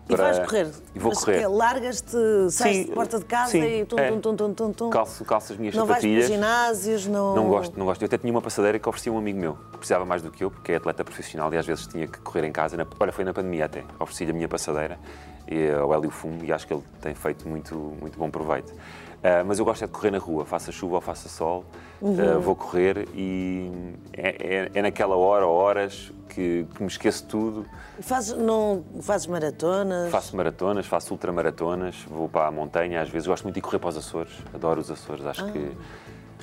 E 0.09 0.15
para- 0.15 0.23
vais 0.33 0.39
correr. 0.39 0.67
E 0.93 0.99
vou 0.99 1.11
Mas 1.11 1.23
correr. 1.23 1.41
é, 1.41 1.47
Largas-te, 1.47 2.11
sais 2.49 2.75
Sim, 2.77 2.83
de 2.85 2.91
porta 2.91 3.19
de 3.19 3.25
casa 3.25 3.51
sim, 3.51 3.63
e 3.81 3.85
tum, 3.85 3.97
é. 3.97 4.11
tum, 4.11 4.35
tum, 4.35 4.53
tum, 4.53 4.73
tum. 4.73 4.89
Calço, 4.89 5.23
calço 5.23 5.53
as 5.53 5.59
minhas 5.59 5.73
Não 5.75 5.85
vais 5.85 6.01
para 6.01 6.09
sapatilhas. 6.09 6.27
ginásios, 6.29 7.07
não... 7.07 7.35
Não 7.35 7.47
gosto, 7.47 7.77
não 7.79 7.85
gosto. 7.85 8.01
Eu 8.01 8.07
até 8.07 8.17
tinha 8.17 8.31
uma 8.33 8.41
passadeira 8.41 8.77
que 8.79 8.89
oferecia 8.89 9.13
um 9.13 9.17
amigo 9.17 9.39
meu, 9.39 9.53
que 9.71 9.77
precisava 9.77 10.03
mais 10.03 10.21
do 10.21 10.29
que 10.31 10.43
eu, 10.43 10.51
porque 10.51 10.73
é 10.73 10.75
atleta 10.75 11.03
profissional 11.05 11.53
e 11.53 11.57
às 11.57 11.65
vezes 11.65 11.87
tinha 11.87 12.07
que 12.07 12.19
correr 12.19 12.43
em 12.45 12.51
casa. 12.51 12.75
Na- 12.75 12.85
olha, 12.99 13.11
foi 13.13 13.23
na 13.23 13.33
pandemia 13.33 13.65
até. 13.65 13.83
Ofereci-lhe 13.99 14.31
a 14.31 14.33
minha 14.33 14.49
passadeira 14.49 14.99
e, 15.47 15.69
ao 15.71 15.93
Hélio 15.93 16.09
Fumo 16.09 16.43
e 16.43 16.51
acho 16.51 16.67
que 16.67 16.73
ele 16.73 16.83
tem 16.99 17.13
feito 17.15 17.47
muito, 17.47 17.75
muito 18.01 18.17
bom 18.19 18.29
proveito. 18.29 18.73
Ah, 19.23 19.43
mas 19.45 19.59
eu 19.59 19.65
gosto 19.65 19.83
é 19.83 19.87
de 19.87 19.93
correr 19.93 20.09
na 20.11 20.17
rua, 20.17 20.45
faça 20.45 20.71
chuva 20.71 20.95
ou 20.95 21.01
faça 21.01 21.29
sol, 21.29 21.63
Uhum. 22.01 22.17
ah, 22.19 22.39
vou 22.39 22.55
correr 22.55 23.07
e 23.13 23.71
é, 24.13 24.29
é- 24.65 24.71
é 24.73 24.81
naquela 24.81 25.15
hora 25.15 25.45
ou 25.45 25.53
horas 25.55 26.11
que, 26.27 26.65
que 26.73 26.81
me 26.81 26.87
esqueço 26.87 27.25
tudo. 27.27 27.65
Fazes, 27.99 28.35
não, 28.35 28.83
fazes 29.01 29.27
maratonas? 29.27 30.09
Faço 30.09 30.35
maratonas, 30.35 30.85
faço 30.87 31.13
ultramaratonas, 31.13 31.95
vou 32.09 32.27
para 32.27 32.47
a 32.47 32.51
montanha 32.51 32.99
às 33.01 33.09
vezes. 33.09 33.27
Gosto 33.27 33.43
muito 33.43 33.55
de 33.55 33.61
correr 33.61 33.77
para 33.77 33.89
os 33.89 33.97
Açores, 33.97 34.31
adoro 34.53 34.81
os 34.81 34.89
Açores. 34.89 35.23
Acho 35.25 35.45
que 35.51 35.71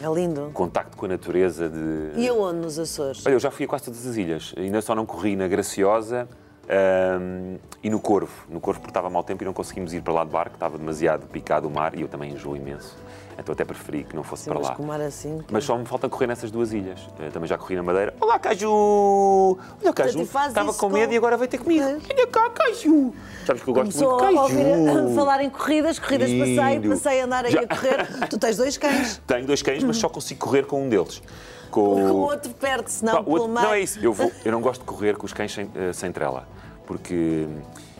É 0.01 0.07
lindo. 0.14 0.51
contacto 0.55 0.97
com 0.97 1.07
a 1.07 1.09
natureza 1.09 1.69
de. 1.69 2.12
E 2.21 2.29
aonde 2.29 2.61
nos 2.61 2.79
Açores? 2.79 3.27
Olha, 3.27 3.33
eu 3.35 3.41
já 3.41 3.51
fui 3.51 3.64
a 3.64 3.69
quase 3.69 3.87
todas 3.87 4.07
as 4.07 4.17
ilhas. 4.17 4.55
Ainda 4.57 4.81
só 4.81 4.95
não 4.95 5.05
corri 5.05 5.35
na 5.35 5.49
Graciosa 5.49 6.29
ahm, 6.68 7.57
e 7.83 7.90
no 7.90 8.00
Corvo. 8.00 8.33
No 8.48 8.61
Corvo 8.61 8.81
porque 8.81 8.90
estava 8.90 9.09
mau 9.11 9.22
tempo 9.22 9.42
e 9.42 9.46
não 9.46 9.52
conseguimos 9.52 9.92
ir 9.94 10.02
para 10.02 10.12
lá 10.12 10.24
de 10.24 10.31
barco, 10.31 10.54
estava 10.54 10.76
demasiado 10.78 11.26
picado 11.26 11.66
o 11.68 11.70
mar 11.70 11.94
e 11.96 12.02
eu 12.02 12.09
também 12.09 12.33
enjoo 12.33 12.57
imenso. 12.57 12.96
Então 13.40 13.52
até 13.52 13.64
preferi 13.64 14.02
que 14.02 14.16
não 14.16 14.24
fosse 14.24 14.42
Sim, 14.44 14.50
para 14.50 14.59
mas 14.59 14.68
lá. 14.76 14.85
mar 14.85 15.00
assim... 15.00 15.40
Mas 15.48 15.62
só 15.62 15.78
me 15.78 15.85
falta 15.87 16.09
correr 16.09 16.26
nessas 16.26 16.50
duas 16.50 16.72
ilhas. 16.72 16.98
Eh, 17.20 17.31
Também 17.31 17.48
já 17.48 17.57
corri 17.57 17.76
na 17.76 17.85
Madeira. 17.85 18.12
Olá, 18.20 18.37
Caju! 18.37 19.57
Olha, 19.81 19.92
Caju! 19.92 20.22
Estava 20.22 20.74
com 20.74 20.88
medo 20.88 21.07
com- 21.07 21.14
e 21.14 21.16
agora 21.16 21.37
veio 21.37 21.48
ter 21.48 21.59
comigo. 21.59 21.85
Olha 21.85 22.26
cá, 22.26 22.50
Caju! 22.50 23.14
Sabes 23.46 23.62
que 23.62 23.70
eu 23.70 23.74
gosto 23.74 23.92
Começou 23.92 24.18
muito 24.18 24.26
de 24.28 24.35
Caju! 24.35 24.42
ouvir 24.42 25.12
a 25.12 25.14
falar 25.14 25.40
em 25.44 25.50
corridas, 25.50 25.98
corridas 26.00 26.31
passeio, 26.31 26.81
Lindo. 26.81 26.88
passei 26.88 27.20
a 27.20 27.24
andar 27.26 27.44
aí 27.44 27.52
Já- 27.52 27.61
a 27.61 27.66
correr. 27.68 28.07
Tu 28.28 28.38
tens 28.40 28.57
dois 28.57 28.76
cães. 28.76 29.22
Tenho 29.24 29.46
dois 29.46 29.62
cães, 29.62 29.85
mas 29.85 29.96
só 29.98 30.09
consigo 30.09 30.40
correr 30.44 30.66
com 30.66 30.83
um 30.83 30.88
deles. 30.88 31.22
Com 31.70 31.81
O 31.81 32.16
outro 32.22 32.52
perde-se, 32.54 33.04
não, 33.04 33.12
Pá, 33.16 33.22
pelo 33.22 33.37
outro- 33.40 33.52
não 33.52 33.72
é 33.72 33.81
isso. 33.81 33.98
Eu, 34.00 34.12
vou- 34.12 34.33
eu 34.44 34.52
não 34.52 34.61
gosto 34.61 34.81
de 34.81 34.87
correr 34.87 35.16
com 35.16 35.26
os 35.26 35.33
cães 35.33 35.52
sem, 35.52 35.70
eh, 35.74 35.92
sem 35.92 36.11
trela. 36.11 36.46
Porque 36.87 37.46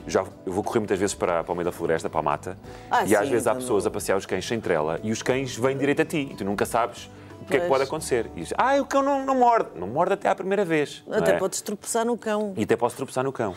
já, 0.07 0.25
eu 0.47 0.53
vou 0.53 0.63
correr 0.65 0.79
muitas 0.81 0.99
vezes 0.99 1.15
para, 1.15 1.45
para 1.45 1.53
o 1.53 1.55
meio 1.55 1.65
da 1.67 1.73
floresta, 1.73 2.09
para 2.09 2.21
a 2.21 2.23
mata. 2.23 2.57
Ah, 2.91 3.05
e 3.05 3.15
às 3.15 3.25
sim, 3.27 3.31
vezes 3.33 3.47
há 3.47 3.55
pessoas 3.55 3.87
a 3.87 3.91
passear 3.91 4.17
os 4.17 4.25
cães 4.25 4.47
sem 4.47 4.59
trela 4.61 4.99
e 5.03 5.13
os 5.13 5.23
cães 5.23 5.55
vêm 5.57 5.77
direito 5.77 6.01
a 6.03 6.05
ti. 6.05 6.29
E 6.33 6.35
tu 6.35 6.45
nunca 6.45 6.65
sabes 6.65 7.11
o 7.41 7.45
que 7.45 7.57
é 7.57 7.61
que 7.61 7.69
pode 7.69 7.85
acontecer. 7.85 8.27
E 8.35 8.41
dizes, 8.41 8.55
ah, 8.57 8.77
o 8.81 8.85
cão 8.87 9.03
não, 9.03 9.25
não 9.25 9.35
morde. 9.35 9.71
Não 9.75 9.87
morde 9.87 10.15
até 10.15 10.29
à 10.29 10.35
primeira 10.35 10.65
vez. 10.65 11.03
Até 11.11 11.33
é? 11.33 11.39
podes 11.39 11.61
tropeçar 11.61 12.05
no 12.05 12.17
cão. 12.17 12.53
E 12.57 12.63
até 12.65 12.77
posso 12.77 12.97
tropeçar 12.97 13.25
no 13.25 13.33
cão. 13.33 13.55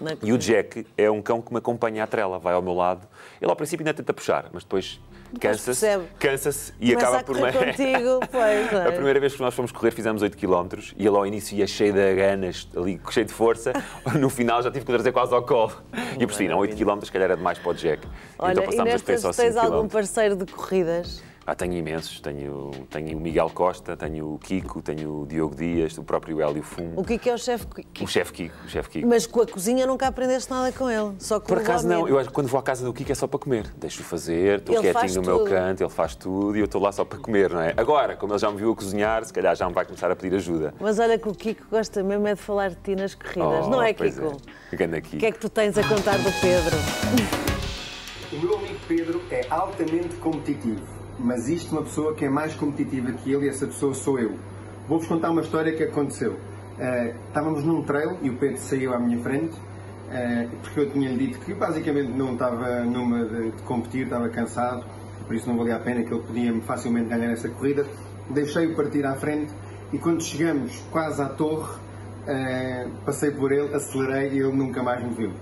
na 0.00 0.16
E 0.22 0.32
o 0.32 0.38
Jack 0.38 0.86
é 0.96 1.10
um 1.10 1.22
cão 1.22 1.40
que 1.40 1.52
me 1.52 1.58
acompanha 1.58 2.04
à 2.04 2.06
trela, 2.06 2.38
vai 2.38 2.54
ao 2.54 2.62
meu 2.62 2.74
lado. 2.74 3.06
Ele 3.40 3.50
ao 3.50 3.56
princípio 3.56 3.82
ainda 3.84 3.94
tenta 3.94 4.12
puxar, 4.12 4.46
mas 4.52 4.62
depois 4.64 5.00
cansa-se 5.40 5.86
cansa-se 6.18 6.74
e 6.78 6.90
Começa 6.90 6.98
acaba 7.08 7.20
a 7.20 7.24
por 7.24 7.38
correr 7.38 7.52
me- 7.52 7.66
contigo, 7.72 8.20
pois, 8.30 8.72
é? 8.72 8.88
A 8.88 8.92
primeira 8.92 9.18
vez 9.18 9.34
que 9.34 9.40
nós 9.40 9.54
fomos 9.54 9.72
correr 9.72 9.90
fizemos 9.90 10.20
8 10.20 10.36
km 10.36 10.68
e 10.96 11.06
ele 11.06 11.16
ao 11.16 11.26
início 11.26 11.56
ia 11.56 11.66
cheio 11.66 11.92
de 11.94 12.14
ganas, 12.14 12.68
ali 12.76 13.00
cheio 13.10 13.24
de 13.26 13.32
força. 13.32 13.72
No 14.18 14.28
final 14.28 14.62
já 14.62 14.70
tive 14.70 14.84
que 14.84 14.92
trazer 14.92 15.10
quase 15.10 15.32
ao 15.34 15.42
colo. 15.42 15.72
E 16.18 16.22
eu 16.22 16.28
percebi, 16.28 16.48
não, 16.50 16.58
8 16.58 16.76
km 16.76 17.00
se 17.02 17.10
calhar 17.10 17.30
era 17.30 17.36
demais 17.36 17.58
para 17.58 17.70
o 17.70 17.74
Jack. 17.74 18.06
Olha, 18.38 18.52
então 18.52 18.64
e 18.64 18.66
passámos 18.66 18.78
a 18.94 18.98
correr 18.98 19.12
nestas 19.12 19.20
só 19.22 19.32
tens 19.42 19.54
5 19.54 19.66
algum 19.66 19.88
parceiro 19.88 20.36
de 20.36 20.44
corridas? 20.52 21.22
Ah, 21.46 21.54
tenho 21.54 21.74
imensos. 21.74 22.20
Tenho, 22.20 22.70
tenho 22.88 23.16
o 23.18 23.20
Miguel 23.20 23.50
Costa, 23.50 23.96
tenho 23.96 24.34
o 24.34 24.38
Kiko, 24.38 24.80
tenho 24.80 25.22
o 25.22 25.26
Diogo 25.26 25.54
Dias, 25.56 25.98
o 25.98 26.04
próprio 26.04 26.40
Hélio 26.40 26.62
Fumo. 26.62 27.00
O 27.00 27.04
que 27.04 27.28
é 27.28 27.32
é 27.32 27.34
o 27.34 27.38
chefe? 27.38 27.66
O 28.00 28.06
chefe 28.06 28.32
Kiko, 28.32 28.54
o 28.64 28.68
chefe 28.68 28.90
Kiko. 28.90 29.08
Mas 29.08 29.26
com 29.26 29.40
a 29.40 29.46
cozinha 29.46 29.86
nunca 29.86 30.06
aprendeste 30.06 30.50
nada 30.50 30.70
com 30.72 30.88
ele, 30.88 31.14
só 31.18 31.40
com 31.40 31.46
Por 31.46 31.58
acaso 31.58 31.86
não, 31.88 32.06
eu 32.06 32.18
acho 32.18 32.28
que 32.28 32.34
quando 32.34 32.46
vou 32.46 32.60
à 32.60 32.62
casa 32.62 32.84
do 32.84 32.92
Kiko 32.92 33.10
é 33.10 33.14
só 33.14 33.26
para 33.26 33.40
comer. 33.40 33.66
Deixo-o 33.76 34.04
fazer, 34.04 34.58
estou 34.58 34.76
Ele 34.76 34.92
quietinho 34.92 35.22
no 35.22 35.26
meu 35.26 35.44
canto, 35.44 35.82
ele 35.82 35.90
faz 35.90 36.14
tudo 36.14 36.56
e 36.56 36.60
eu 36.60 36.66
estou 36.66 36.80
lá 36.80 36.92
só 36.92 37.04
para 37.04 37.18
comer, 37.18 37.50
não 37.50 37.60
é? 37.60 37.74
Agora, 37.76 38.16
como 38.16 38.32
ele 38.32 38.38
já 38.38 38.50
me 38.50 38.56
viu 38.58 38.70
a 38.72 38.76
cozinhar, 38.76 39.24
se 39.24 39.32
calhar 39.32 39.56
já 39.56 39.66
me 39.66 39.74
vai 39.74 39.84
começar 39.84 40.10
a 40.10 40.16
pedir 40.16 40.36
ajuda. 40.36 40.72
Mas 40.78 40.98
olha 40.98 41.18
que 41.18 41.28
o 41.28 41.34
Kiko 41.34 41.64
gosta 41.70 42.02
mesmo 42.02 42.26
é 42.26 42.34
de 42.34 42.40
falar 42.40 42.70
de 42.70 42.76
ti 42.76 42.94
nas 42.94 43.14
corridas, 43.14 43.66
Oh, 43.66 43.70
não 43.70 43.82
é, 43.82 43.92
pois 43.92 44.14
Kiko? 44.14 44.36
É. 44.72 45.00
Kiko. 45.00 45.16
O 45.16 45.18
que 45.18 45.26
é 45.26 45.32
que 45.32 45.38
tu 45.38 45.48
tens 45.48 45.76
a 45.76 45.82
contar 45.88 46.18
do 46.18 46.32
Pedro? 46.40 46.76
O 48.32 48.36
meu 48.36 48.56
amigo 48.56 48.78
Pedro 48.88 49.20
é 49.30 49.46
altamente 49.50 50.16
competitivo, 50.16 50.80
mas 51.18 51.48
isto 51.48 51.72
uma 51.72 51.82
pessoa 51.82 52.14
que 52.14 52.24
é 52.24 52.28
mais 52.28 52.54
competitiva 52.54 53.12
que 53.12 53.32
ele 53.32 53.46
e 53.46 53.48
essa 53.48 53.66
pessoa 53.66 53.94
sou 53.94 54.18
eu. 54.18 54.36
Vou-vos 54.88 55.06
contar 55.06 55.30
uma 55.30 55.42
história 55.42 55.72
que 55.72 55.82
aconteceu. 55.82 56.38
Eh, 56.78 57.14
estávamos 57.28 57.64
num 57.64 57.82
trail 57.82 58.18
e 58.22 58.30
o 58.30 58.36
Pedro 58.36 58.58
saiu 58.58 58.94
à 58.94 58.98
minha 58.98 59.18
frente, 59.22 59.54
eh, 60.10 60.48
porque 60.62 60.80
eu 60.80 60.90
tinha-lhe 60.90 61.16
dito 61.16 61.38
que 61.40 61.54
basicamente 61.54 62.10
não 62.10 62.32
estava 62.32 62.80
numa 62.84 63.24
de, 63.24 63.50
de 63.52 63.62
competir, 63.62 64.04
estava 64.04 64.28
cansado, 64.28 64.84
por 65.26 65.36
isso 65.36 65.48
não 65.48 65.56
valia 65.56 65.76
a 65.76 65.78
pena 65.78 66.02
que 66.02 66.12
ele 66.12 66.22
podia 66.22 66.60
facilmente 66.62 67.08
ganhar 67.08 67.30
essa 67.30 67.48
corrida. 67.48 67.86
Deixei-o 68.30 68.74
partir 68.74 69.04
à 69.06 69.14
frente 69.14 69.52
e 69.92 69.98
quando 69.98 70.22
chegamos 70.22 70.82
quase 70.90 71.22
à 71.22 71.28
torre, 71.28 71.78
eh, 72.26 72.88
passei 73.04 73.30
por 73.30 73.52
ele, 73.52 73.74
acelerei 73.74 74.30
e 74.30 74.38
ele 74.38 74.52
nunca 74.52 74.82
mais 74.82 75.02
me 75.02 75.14
viu. 75.14 75.32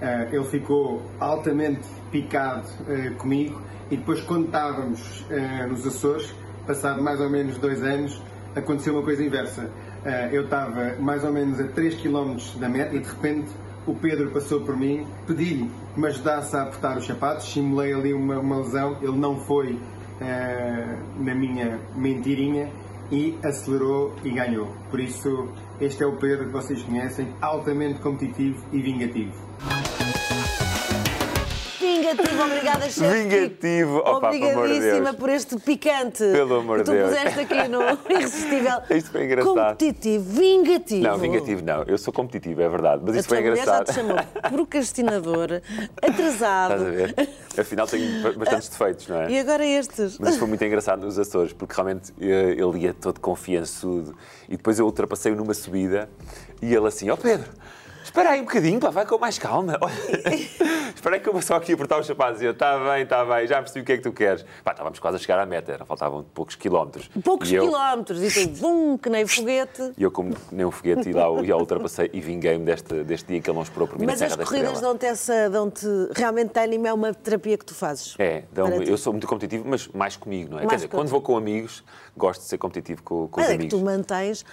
Eh, 0.00 0.28
ele 0.32 0.44
ficou 0.44 1.02
altamente 1.18 1.82
picado 2.10 2.68
eh, 2.88 3.10
comigo 3.18 3.60
e 3.90 3.96
depois 3.96 4.20
quando 4.20 4.46
estávamos 4.46 5.26
eh, 5.28 5.66
nos 5.66 5.84
Açores, 5.84 6.32
passado 6.66 7.02
mais 7.02 7.20
ou 7.20 7.28
menos 7.28 7.58
dois 7.58 7.82
anos, 7.82 8.22
aconteceu 8.54 8.94
uma 8.94 9.02
coisa 9.02 9.22
inversa. 9.24 9.70
Eu 10.32 10.44
estava 10.44 10.94
mais 11.00 11.22
ou 11.24 11.32
menos 11.32 11.60
a 11.60 11.64
3 11.66 11.96
km 11.96 12.36
da 12.58 12.68
meta 12.68 12.94
e 12.94 13.00
de 13.00 13.08
repente 13.08 13.50
o 13.84 13.94
Pedro 13.94 14.30
passou 14.30 14.60
por 14.60 14.76
mim, 14.76 15.06
pedi-lhe 15.26 15.68
que 15.92 16.00
me 16.00 16.06
ajudasse 16.06 16.56
a 16.56 16.62
apertar 16.62 16.96
os 16.96 17.06
sapatos, 17.06 17.52
simulei 17.52 17.92
ali 17.92 18.14
uma, 18.14 18.38
uma 18.38 18.58
lesão, 18.58 18.96
ele 19.02 19.18
não 19.18 19.40
foi 19.40 19.78
na 21.18 21.34
minha 21.34 21.78
mentirinha 21.94 22.70
e 23.10 23.36
acelerou 23.42 24.14
e 24.24 24.30
ganhou. 24.30 24.68
Por 24.88 25.00
isso, 25.00 25.48
este 25.80 26.02
é 26.02 26.06
o 26.06 26.16
Pedro 26.16 26.46
que 26.46 26.52
vocês 26.52 26.82
conhecem, 26.82 27.34
altamente 27.40 27.98
competitivo 28.00 28.64
e 28.72 28.80
vingativo. 28.80 29.32
Vingativo, 32.38 32.42
obrigada, 32.44 32.90
chefe. 32.90 33.22
Vingativo. 33.22 34.02
De 34.02 34.08
Obrigadíssima 34.10 35.14
por 35.14 35.28
este 35.28 35.58
picante 35.58 36.18
Pelo 36.18 36.56
amor 36.56 36.78
tu 36.82 36.84
de 36.84 36.96
Deus. 36.98 37.10
puseste 37.10 37.40
aqui 37.40 37.68
no 37.68 37.82
Irresistível. 38.10 38.78
Isto 38.90 39.10
foi 39.10 39.24
engraçado. 39.24 39.54
Competitivo, 39.54 40.24
vingativo. 40.24 41.02
Não, 41.02 41.18
vingativo 41.18 41.64
não. 41.64 41.82
Eu 41.84 41.98
sou 41.98 42.12
competitivo, 42.12 42.62
é 42.62 42.68
verdade. 42.68 43.02
Mas 43.04 43.16
isso 43.16 43.28
foi 43.28 43.40
mulher 43.40 43.56
já 43.56 43.62
engraçado. 43.62 43.86
te 43.86 43.94
chamou 43.94 44.16
procrastinador, 44.50 45.60
atrasado. 46.02 46.72
Estás 46.74 46.82
a 46.82 46.90
ver? 46.90 47.28
Afinal 47.58 47.86
tenho 47.86 48.38
bastantes 48.38 48.68
defeitos, 48.68 49.08
não 49.08 49.22
é? 49.22 49.30
E 49.30 49.38
agora 49.38 49.64
estes. 49.66 50.18
Mas 50.18 50.30
isso 50.30 50.38
foi 50.38 50.48
muito 50.48 50.64
engraçado 50.64 51.00
nos 51.04 51.18
Açores, 51.18 51.52
porque 51.52 51.74
realmente 51.74 52.12
eh, 52.20 52.54
ele 52.56 52.78
ia 52.78 52.94
todo 52.94 53.18
confiançudo 53.20 54.14
e 54.48 54.56
depois 54.56 54.78
eu 54.78 54.86
ultrapassei-o 54.86 55.34
numa 55.34 55.54
subida 55.54 56.08
e 56.62 56.72
ele 56.74 56.86
assim, 56.86 57.10
ó 57.10 57.16
Pedro, 57.16 57.48
espera 58.08 58.30
aí 58.30 58.40
um 58.40 58.44
bocadinho, 58.44 58.80
pá, 58.80 58.90
vai 58.90 59.06
com 59.06 59.18
mais 59.18 59.38
calma. 59.38 59.78
Espera 60.94 61.14
aí 61.14 61.20
que 61.22 61.28
eu 61.28 61.32
vou 61.32 61.40
só 61.42 61.54
aqui 61.54 61.72
apertar 61.74 62.00
os 62.00 62.06
sapatos. 62.06 62.42
E 62.42 62.44
eu, 62.46 62.50
está 62.50 62.76
bem, 62.76 63.02
está 63.04 63.24
bem, 63.24 63.46
já 63.46 63.58
percebi 63.58 63.82
o 63.82 63.84
que 63.84 63.92
é 63.92 63.96
que 63.98 64.02
tu 64.02 64.10
queres. 64.12 64.44
Pá, 64.64 64.72
estávamos 64.72 64.98
quase 64.98 65.16
a 65.16 65.20
chegar 65.20 65.38
à 65.38 65.46
meta, 65.46 65.70
era, 65.70 65.84
faltavam 65.84 66.24
poucos 66.34 66.56
quilómetros. 66.56 67.08
Poucos 67.22 67.50
E 67.50 67.54
eu- 67.54 67.66
quilómetros. 67.66 68.20
E 68.20 68.46
tu, 68.48 68.52
vum, 68.54 68.98
que 68.98 69.08
nem 69.08 69.24
foguete. 69.26 69.92
E 69.96 70.02
eu, 70.02 70.10
como 70.10 70.34
nem 70.50 70.66
um 70.66 70.70
foguete, 70.72 71.08
e 71.08 71.12
lá 71.12 71.26
e 71.44 71.52
ao 71.52 71.60
ultrapassei 71.60 72.10
e 72.12 72.20
vinguei-me 72.20 72.64
deste, 72.64 73.04
deste 73.04 73.28
dia 73.28 73.40
que 73.40 73.48
ele 73.48 73.56
não 73.56 73.62
esperou 73.62 73.86
por 73.86 73.96
mim 73.98 74.06
Mas 74.06 74.18
na 74.20 74.26
as 74.26 74.32
Serra 74.32 74.44
da 74.44 74.48
corridas 74.50 74.80
dão-te 74.80 75.06
essa. 75.06 75.48
Dão-te, 75.50 75.86
realmente, 76.16 76.58
anime 76.58 76.88
é 76.88 76.92
uma 76.92 77.14
terapia 77.14 77.56
que 77.56 77.64
tu 77.64 77.74
fazes. 77.74 78.16
É, 78.18 78.42
dão 78.52 78.68
eu 78.82 78.96
sou 78.98 79.12
muito 79.12 79.26
competitivo, 79.28 79.64
mas 79.68 79.86
mais 79.88 80.16
comigo, 80.16 80.50
não 80.50 80.58
é? 80.58 80.62
Mais 80.62 80.70
Quer 80.70 80.76
dizer, 80.76 80.88
quando 80.88 81.08
vou 81.08 81.20
com 81.22 81.36
amigos, 81.36 81.84
gosto 82.16 82.40
de 82.40 82.48
ser 82.48 82.58
competitivo 82.58 83.02
com, 83.04 83.28
com 83.28 83.40
os 83.40 83.46
Mas 83.46 83.54
é 83.54 83.56
que 83.56 83.62
amigos. 83.62 83.78
tu 83.78 83.84
mantens 83.84 84.44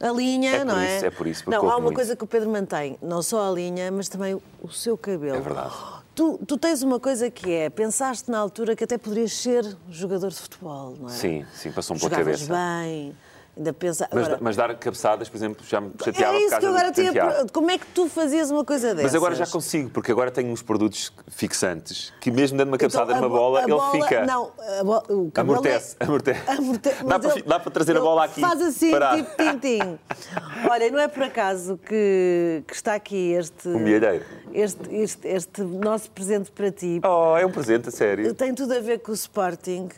a 0.00 0.10
linha, 0.10 0.56
É 0.56 0.64
não 0.64 0.76
é? 0.78 0.96
isso, 0.96 1.06
é 1.06 1.10
por 1.10 1.26
isso, 1.26 1.44
porque 1.44 1.56
Não, 1.56 1.64
há 1.70 1.74
uma 1.74 1.80
muito. 1.80 1.94
coisa 1.96 2.14
que 2.16 2.22
o 2.24 2.26
Pedro 2.26 2.50
mantém, 2.50 2.98
não 3.02 3.22
só 3.22 3.48
a 3.48 3.52
linha, 3.52 3.90
mas 3.90 4.08
também 4.08 4.40
o 4.62 4.68
seu 4.70 4.96
cabelo. 4.96 5.36
É 5.36 5.40
verdade. 5.40 5.74
Tu, 6.14 6.38
tu 6.46 6.56
tens 6.56 6.82
uma 6.82 6.98
coisa 6.98 7.30
que 7.30 7.52
é, 7.52 7.68
pensaste 7.68 8.30
na 8.30 8.38
altura 8.38 8.74
que 8.74 8.82
até 8.84 8.96
poderias 8.96 9.32
ser 9.32 9.76
jogador 9.90 10.30
de 10.30 10.36
futebol, 10.36 10.96
não 10.98 11.08
é? 11.08 11.12
Sim, 11.12 11.44
sim, 11.54 11.70
passou-me 11.70 12.00
pela 12.00 12.10
Jogavas 12.10 12.42
cabeça. 12.46 12.54
bem, 12.82 13.16
ainda 13.56 13.72
pensa... 13.72 14.08
Mas, 14.12 14.24
Agora, 14.26 14.38
mas 14.42 14.56
dar 14.56 14.74
cabeçadas, 14.76 15.28
por 15.28 15.36
exemplo, 15.36 15.64
já 15.66 15.80
me 15.80 15.92
chateava 16.02 16.34
é 16.36 16.38
por 16.38 16.40
isso 16.40 16.50
causa 16.50 16.60
que 16.60 16.66
agora 16.66 16.92
tinha... 16.92 17.46
Como 17.52 17.70
é 17.70 17.78
que 17.78 17.86
tu 17.86 18.08
fazias 18.08 18.50
uma 18.50 18.64
coisa 18.64 18.88
dessas? 18.94 19.02
Mas 19.04 19.14
agora 19.14 19.34
já 19.34 19.46
consigo, 19.46 19.90
porque 19.90 20.12
agora 20.12 20.30
tenho 20.30 20.50
uns 20.50 20.62
produtos 20.62 21.12
fixantes 21.28 22.12
que 22.20 22.30
mesmo 22.30 22.58
dando 22.58 22.68
uma 22.68 22.78
cabeçada 22.78 23.12
Então, 23.12 23.16
a 23.16 23.20
numa 23.22 23.28
bo- 23.30 23.36
bola, 23.36 23.60
a 23.60 23.62
ele 23.62 23.70
bola- 23.72 23.90
fica... 23.92 24.26
Não, 24.26 24.50
a 24.58 25.12
o 25.12 25.32
Amortece, 25.36 25.96
é- 26.00 26.04
amortece. 26.04 26.40
amorte- 26.50 26.90
Dá 27.06 27.18
para- 27.18 27.42
dá 27.42 27.60
para 27.60 27.70
trazer 27.70 27.92
a 27.92 27.94
ele 27.94 28.04
bola 28.04 28.24
aqui, 28.24 28.40
Faz 28.40 28.60
assim, 28.60 28.90
parado. 28.90 29.22
tipo 29.22 29.36
tintim. 29.42 29.98
Olha, 30.70 30.90
não 30.90 30.98
é 30.98 31.08
por 31.08 31.22
acaso 31.22 31.78
que, 31.78 32.62
que 32.66 32.74
está 32.74 32.94
aqui 32.94 33.32
este, 33.32 33.68
milheiro. 33.68 34.22
este, 34.52 34.94
este, 34.94 35.28
este 35.28 35.62
nosso 35.62 36.10
presente 36.10 36.50
para 36.50 36.70
ti. 36.70 37.00
Oh, 37.04 37.36
é 37.36 37.46
um 37.46 37.50
presente, 37.52 37.88
a 37.88 37.92
sério. 37.92 38.34
Tem 38.34 38.54
tudo 38.54 38.74
a 38.74 38.80
ver 38.80 38.98
com 39.00 39.12
o 39.12 39.14
Sporting. 39.14 39.88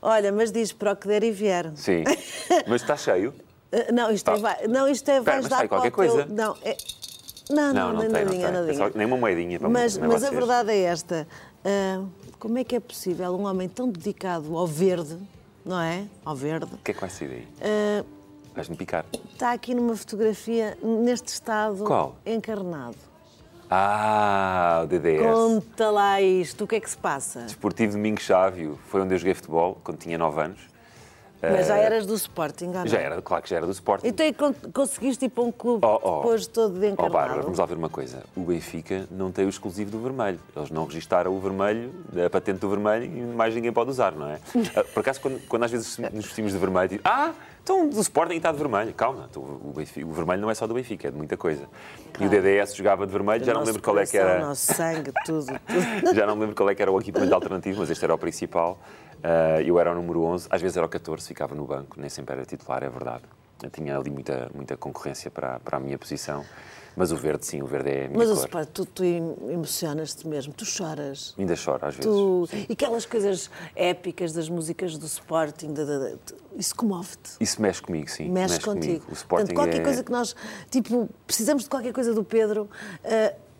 Olha, 0.00 0.30
mas 0.32 0.52
diz 0.52 0.72
para 0.72 0.92
o 0.92 0.96
que 0.96 1.08
der 1.08 1.22
e 1.24 1.30
vier. 1.30 1.72
Sim. 1.74 2.04
Mas 2.66 2.82
está 2.82 2.96
cheio. 2.96 3.34
Uh, 3.72 3.92
Não, 3.92 4.10
isto 4.10 4.24
Tá. 4.24 4.32
é, 4.36 4.38
vai, 4.40 4.66
não, 4.68 4.88
isto 4.88 5.08
é 5.10 5.18
Espera, 5.18 5.40
vais 5.40 5.48
mas 5.48 5.58
dar 5.60 5.68
qualquer 5.68 5.90
coisa. 5.90 6.24
Não, 6.26 6.56
é, 6.62 6.76
Não, 7.50 7.72
Não, 7.72 7.72
não, 7.74 7.92
não 7.94 8.00
nem 8.00 8.10
tem, 8.10 8.24
não 8.24 8.24
nadinha, 8.32 8.48
tem. 8.48 8.56
É 8.56 8.66
nadinha. 8.66 8.92
nem 8.94 9.06
uma 9.06 9.16
moedinha 9.16 9.58
para 9.58 9.68
Mas, 9.68 9.98
mas 9.98 10.22
a 10.24 10.30
verdade 10.30 10.70
é 10.70 10.80
esta. 10.82 11.26
ah, 11.64 12.04
como 12.38 12.56
é 12.58 12.64
que 12.64 12.76
é 12.76 12.80
possível 12.80 13.34
um 13.34 13.44
homem 13.46 13.68
tão 13.68 13.88
dedicado 13.90 14.56
ao 14.56 14.66
verde, 14.66 15.18
não 15.64 15.80
é? 15.80 16.04
Ao 16.24 16.34
verde, 16.36 16.66
O 16.72 16.78
que 16.78 16.92
é 16.92 16.94
que 16.94 17.00
vai 17.00 17.10
sair 17.10 17.28
daí? 17.28 17.48
ah, 17.60 18.04
Vais-me 18.54 18.76
picar. 18.76 19.04
está 19.32 19.52
aqui 19.52 19.74
numa 19.74 19.94
fotografia 19.96 20.76
neste 20.82 21.28
estado 21.28 21.84
Qual? 21.84 22.16
encarnado. 22.24 22.96
Ah, 23.70 24.82
o 24.84 24.86
DDS. 24.86 25.22
Conta 25.22 25.90
lá 25.90 26.20
isto, 26.20 26.64
o 26.64 26.66
que 26.66 26.76
é 26.76 26.80
que 26.80 26.88
se 26.88 26.96
passa? 26.96 27.40
Desportivo 27.40 27.92
Domingo 27.92 28.20
Chávio, 28.20 28.78
foi 28.88 29.02
onde 29.02 29.14
eu 29.14 29.18
joguei 29.18 29.34
futebol, 29.34 29.78
quando 29.84 29.98
tinha 29.98 30.16
9 30.16 30.40
anos. 30.40 30.60
Mas 31.40 31.66
já 31.68 31.76
eras 31.76 32.04
do 32.06 32.14
Sporting, 32.14 32.66
não? 32.66 32.86
Já 32.86 32.98
era, 32.98 33.22
claro 33.22 33.42
que 33.42 33.50
já 33.50 33.56
era 33.56 33.66
do 33.66 33.72
Sporting. 33.72 34.08
Então 34.08 34.32
con- 34.32 34.54
conseguiste 34.72 35.26
ir 35.26 35.28
para 35.28 35.44
um 35.44 35.52
clube 35.52 35.86
Oh, 35.86 35.98
oh. 36.02 36.16
depois 36.16 36.46
todo 36.46 36.78
de 36.80 36.86
encarnado? 36.88 37.12
Bárbara, 37.12 37.42
vamos 37.42 37.58
lá 37.58 37.66
ver 37.66 37.76
uma 37.76 37.88
coisa. 37.88 38.24
O 38.36 38.40
Benfica 38.40 39.06
não 39.10 39.30
tem 39.30 39.46
o 39.46 39.48
exclusivo 39.48 39.90
do 39.90 39.98
vermelho. 40.00 40.40
Eles 40.56 40.70
não 40.70 40.84
registaram 40.84 41.32
o 41.36 41.38
vermelho, 41.40 41.92
a 42.26 42.28
patente 42.28 42.58
do 42.58 42.68
vermelho, 42.68 43.04
e 43.04 43.20
mais 43.34 43.54
ninguém 43.54 43.72
pode 43.72 43.90
usar, 43.90 44.12
não 44.12 44.28
é? 44.28 44.38
Ah, 44.76 44.82
Por 44.84 45.00
acaso, 45.00 45.20
quando, 45.20 45.40
quando 45.48 45.62
às 45.64 45.70
vezes 45.70 45.96
nos 45.98 46.24
vestimos 46.24 46.52
de 46.52 46.58
vermelho, 46.58 46.88
digo, 46.88 47.02
ah, 47.04 47.32
então 47.62 47.88
do 47.88 48.00
Sporting 48.00 48.34
está 48.36 48.50
de 48.50 48.58
vermelho. 48.58 48.92
Calma, 48.94 49.26
então, 49.30 49.42
o, 49.42 49.72
Benfica- 49.76 50.06
o 50.06 50.12
vermelho 50.12 50.40
não 50.42 50.50
é 50.50 50.54
só 50.54 50.66
do 50.66 50.74
Benfica, 50.74 51.08
é 51.08 51.10
de 51.10 51.16
muita 51.16 51.36
coisa. 51.36 51.68
E 52.18 52.26
o 52.26 52.28
DDS 52.28 52.74
jogava 52.74 53.06
de 53.06 53.12
vermelho, 53.12 53.44
já 53.44 53.54
não 53.54 53.62
lembro 53.62 53.80
qual 53.80 53.98
é 53.98 54.06
que 54.06 54.16
era. 54.18 54.40
nosso 54.40 54.74
sangue, 54.74 55.12
tudo, 55.24 55.46
tudo. 56.02 56.14
Já 56.14 56.26
não 56.26 56.36
lembro 56.38 56.56
qual 56.56 56.68
é 56.68 56.74
que 56.74 56.82
era 56.82 56.90
o 56.90 56.98
equipamento 56.98 57.32
alternativo, 57.34 57.78
mas 57.80 57.90
este 57.90 58.04
era 58.04 58.12
o 58.14 58.18
principal. 58.18 58.80
Ah, 59.22 59.60
eu 59.62 59.78
era 59.78 59.90
o 59.92 59.94
número 59.94 60.22
11, 60.22 60.48
às 60.50 60.60
vezes 60.62 60.76
era 60.76 60.86
o 60.86 60.88
14, 60.88 61.26
ficava 61.26 61.54
no 61.54 61.64
banco, 61.64 61.98
nem 62.00 62.08
sempre 62.10 62.34
era 62.34 62.44
titular, 62.44 62.82
é 62.82 62.88
verdade. 62.88 63.24
Eu 63.62 63.70
tinha 63.70 63.96
ali 63.98 64.10
muita, 64.10 64.50
muita 64.54 64.76
concorrência 64.76 65.30
para, 65.30 65.58
para 65.58 65.78
a 65.78 65.80
minha 65.80 65.98
posição. 65.98 66.44
Mas 66.96 67.12
o 67.12 67.16
verde, 67.16 67.46
sim, 67.46 67.62
o 67.62 67.66
verde 67.66 67.90
é 67.90 68.04
a 68.06 68.08
minha 68.08 68.18
Mas 68.18 68.28
cor. 68.28 68.38
Sporting, 68.38 68.72
tu, 68.72 68.84
tu 68.86 69.04
emocionas-te 69.04 70.26
mesmo, 70.26 70.52
tu 70.52 70.64
choras. 70.64 71.32
Ainda 71.38 71.54
choro 71.54 71.86
às 71.86 71.94
vezes. 71.94 72.10
Tu... 72.10 72.48
E 72.68 72.72
aquelas 72.72 73.06
coisas 73.06 73.50
épicas 73.76 74.32
das 74.32 74.48
músicas 74.48 74.98
do 74.98 75.06
Sporting, 75.06 75.72
da- 75.74 75.84
da- 75.84 75.98
da- 75.98 76.16
isso 76.56 76.74
comove-te. 76.74 77.36
Isso 77.40 77.62
mexe 77.62 77.80
comigo, 77.82 78.08
sim. 78.10 78.28
Mexe, 78.28 78.58
contigo. 78.60 78.82
comigo. 78.84 79.04
O 79.10 79.12
Sporting 79.12 79.46
Portanto, 79.46 79.54
qualquer 79.54 79.80
é- 79.80 79.84
coisa 79.84 80.02
que 80.02 80.10
nós, 80.10 80.34
tipo, 80.70 81.08
precisamos 81.26 81.64
de 81.64 81.70
qualquer 81.70 81.92
coisa 81.92 82.12
do 82.12 82.24
Pedro, 82.24 82.68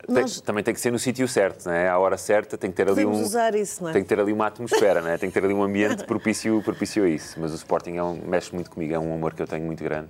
ah, 0.08 0.12
Tem- 0.14 0.22
nós 0.22 0.40
Também 0.40 0.64
tem 0.64 0.72
que 0.74 0.80
ser 0.80 0.90
no 0.90 0.98
sítio 0.98 1.26
certo, 1.28 1.66
não 1.66 1.72
é? 1.72 1.88
À 1.88 1.98
hora 1.98 2.16
certa 2.16 2.56
tem 2.56 2.70
que 2.70 2.76
ter 2.76 2.82
ali 2.84 2.92
podemos 2.92 3.18
um. 3.18 3.22
usar 3.22 3.54
isso, 3.54 3.82
não 3.82 3.90
é? 3.90 3.92
Tem 3.92 4.02
que 4.02 4.08
ter 4.08 4.18
ali 4.20 4.32
uma 4.32 4.46
atmosfera, 4.46 5.00
não 5.02 5.10
é? 5.10 5.18
Tem 5.18 5.30
que 5.30 5.34
ter 5.40 5.44
ali 5.44 5.54
um 5.54 5.62
ambiente 5.62 6.04
propício, 6.06 6.62
propício 6.62 7.04
a 7.04 7.08
isso. 7.08 7.38
Mas 7.40 7.52
o 7.52 7.56
Sporting 7.56 7.96
é 7.96 8.02
um- 8.02 8.20
mexe 8.26 8.54
muito 8.54 8.70
comigo, 8.70 8.94
é 8.94 8.98
um 8.98 9.14
amor 9.14 9.34
que 9.34 9.42
eu 9.42 9.46
tenho 9.46 9.64
muito 9.64 9.82
grande. 9.84 10.08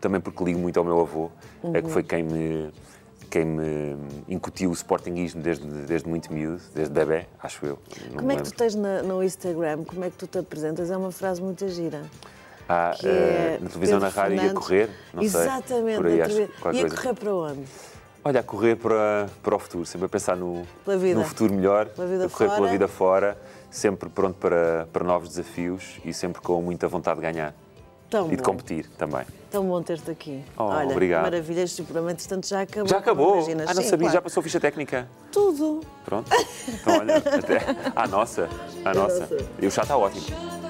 Também 0.00 0.20
porque 0.20 0.44
ligo 0.44 0.58
muito 0.58 0.78
ao 0.78 0.84
meu 0.84 1.00
avô, 1.00 1.30
é 1.72 1.80
que 1.80 1.88
foi 1.90 2.02
Uhum. 2.02 2.08
quem 2.08 2.22
me, 2.22 2.72
quem 3.30 3.44
me 3.44 3.96
incutiu 4.28 4.70
o 4.70 4.72
Sportingismo 4.74 5.40
desde, 5.42 5.64
desde 5.66 6.06
muito 6.08 6.32
miúdo, 6.32 6.60
desde 6.74 6.92
bebê, 6.92 7.26
acho 7.42 7.64
eu. 7.64 7.78
Como 8.14 8.30
é 8.30 8.36
que 8.36 8.42
tu 8.42 8.52
tens 8.52 8.74
na- 8.74 9.02
no 9.02 9.22
Instagram, 9.22 9.82
como 9.84 10.04
é 10.04 10.10
que 10.10 10.16
tu 10.16 10.26
te 10.26 10.38
apresentas? 10.38 10.90
É 10.90 10.96
uma 10.96 11.10
frase 11.10 11.40
muito 11.42 11.66
gira. 11.68 12.02
Ah, 12.68 12.94
que 12.98 13.06
eh, 13.06 13.56
é 13.58 13.58
na 13.62 13.68
televisão, 13.68 13.98
na 14.00 14.06
Pedro 14.06 14.20
rádio 14.20 14.34
e 14.34 14.38
a 14.38 14.42
Fernandes. 14.42 14.66
correr, 14.66 14.90
não 15.12 15.22
sei. 15.22 15.40
Exatamente, 15.40 15.96
por 15.96 16.06
aí, 16.06 16.18
na 16.18 16.24
acho, 16.24 16.38
E 16.38 16.42
a 16.44 16.48
coisa. 16.60 16.96
correr 16.96 17.14
para 17.14 17.34
onde? 17.34 17.60
Olha, 18.24 18.40
a 18.40 18.42
correr 18.42 18.76
para, 18.76 19.28
para 19.42 19.54
o 19.54 19.58
futuro, 19.58 19.84
sempre 19.84 20.06
a 20.06 20.08
pensar 20.08 20.34
no, 20.36 20.62
no 20.86 21.24
futuro 21.24 21.52
melhor, 21.52 21.86
a 21.92 22.28
correr 22.28 22.28
fora. 22.28 22.54
pela 22.54 22.68
vida 22.68 22.88
fora, 22.88 23.38
sempre 23.70 24.08
pronto 24.08 24.36
para, 24.38 24.88
para 24.90 25.04
novos 25.04 25.28
desafios 25.28 26.00
e 26.04 26.12
sempre 26.14 26.40
com 26.40 26.62
muita 26.62 26.88
vontade 26.88 27.20
de 27.20 27.22
ganhar 27.26 27.54
Tão 28.08 28.26
e 28.28 28.30
de 28.30 28.36
bom. 28.38 28.42
competir 28.44 28.88
também. 28.96 29.26
Tão 29.50 29.64
bom 29.66 29.82
ter-te 29.82 30.10
aqui. 30.10 30.42
Oh, 30.56 30.64
Olha, 30.64 30.90
obrigado. 30.90 31.22
maravilha, 31.24 31.60
este 31.60 31.82
programa, 31.82 32.12
entretanto, 32.12 32.46
já 32.48 32.62
acabou. 32.62 32.88
Já 32.88 32.98
acabou? 32.98 33.34
Ah, 33.66 33.74
não 33.74 33.82
Sim, 33.82 33.88
sabia, 33.90 34.06
já 34.06 34.12
claro. 34.12 34.22
passou 34.22 34.40
a 34.40 34.44
ficha 34.44 34.58
técnica. 34.60 35.06
Tudo. 35.30 35.80
Pronto. 36.06 36.30
Então, 36.66 36.98
olha, 37.00 37.16
até. 37.20 37.60
À 37.94 38.06
nossa, 38.06 38.48
à 38.84 38.94
nossa. 38.94 39.28
E 39.60 39.66
o 39.66 39.70
chá 39.70 39.82
está 39.82 39.98
ótimo. 39.98 40.63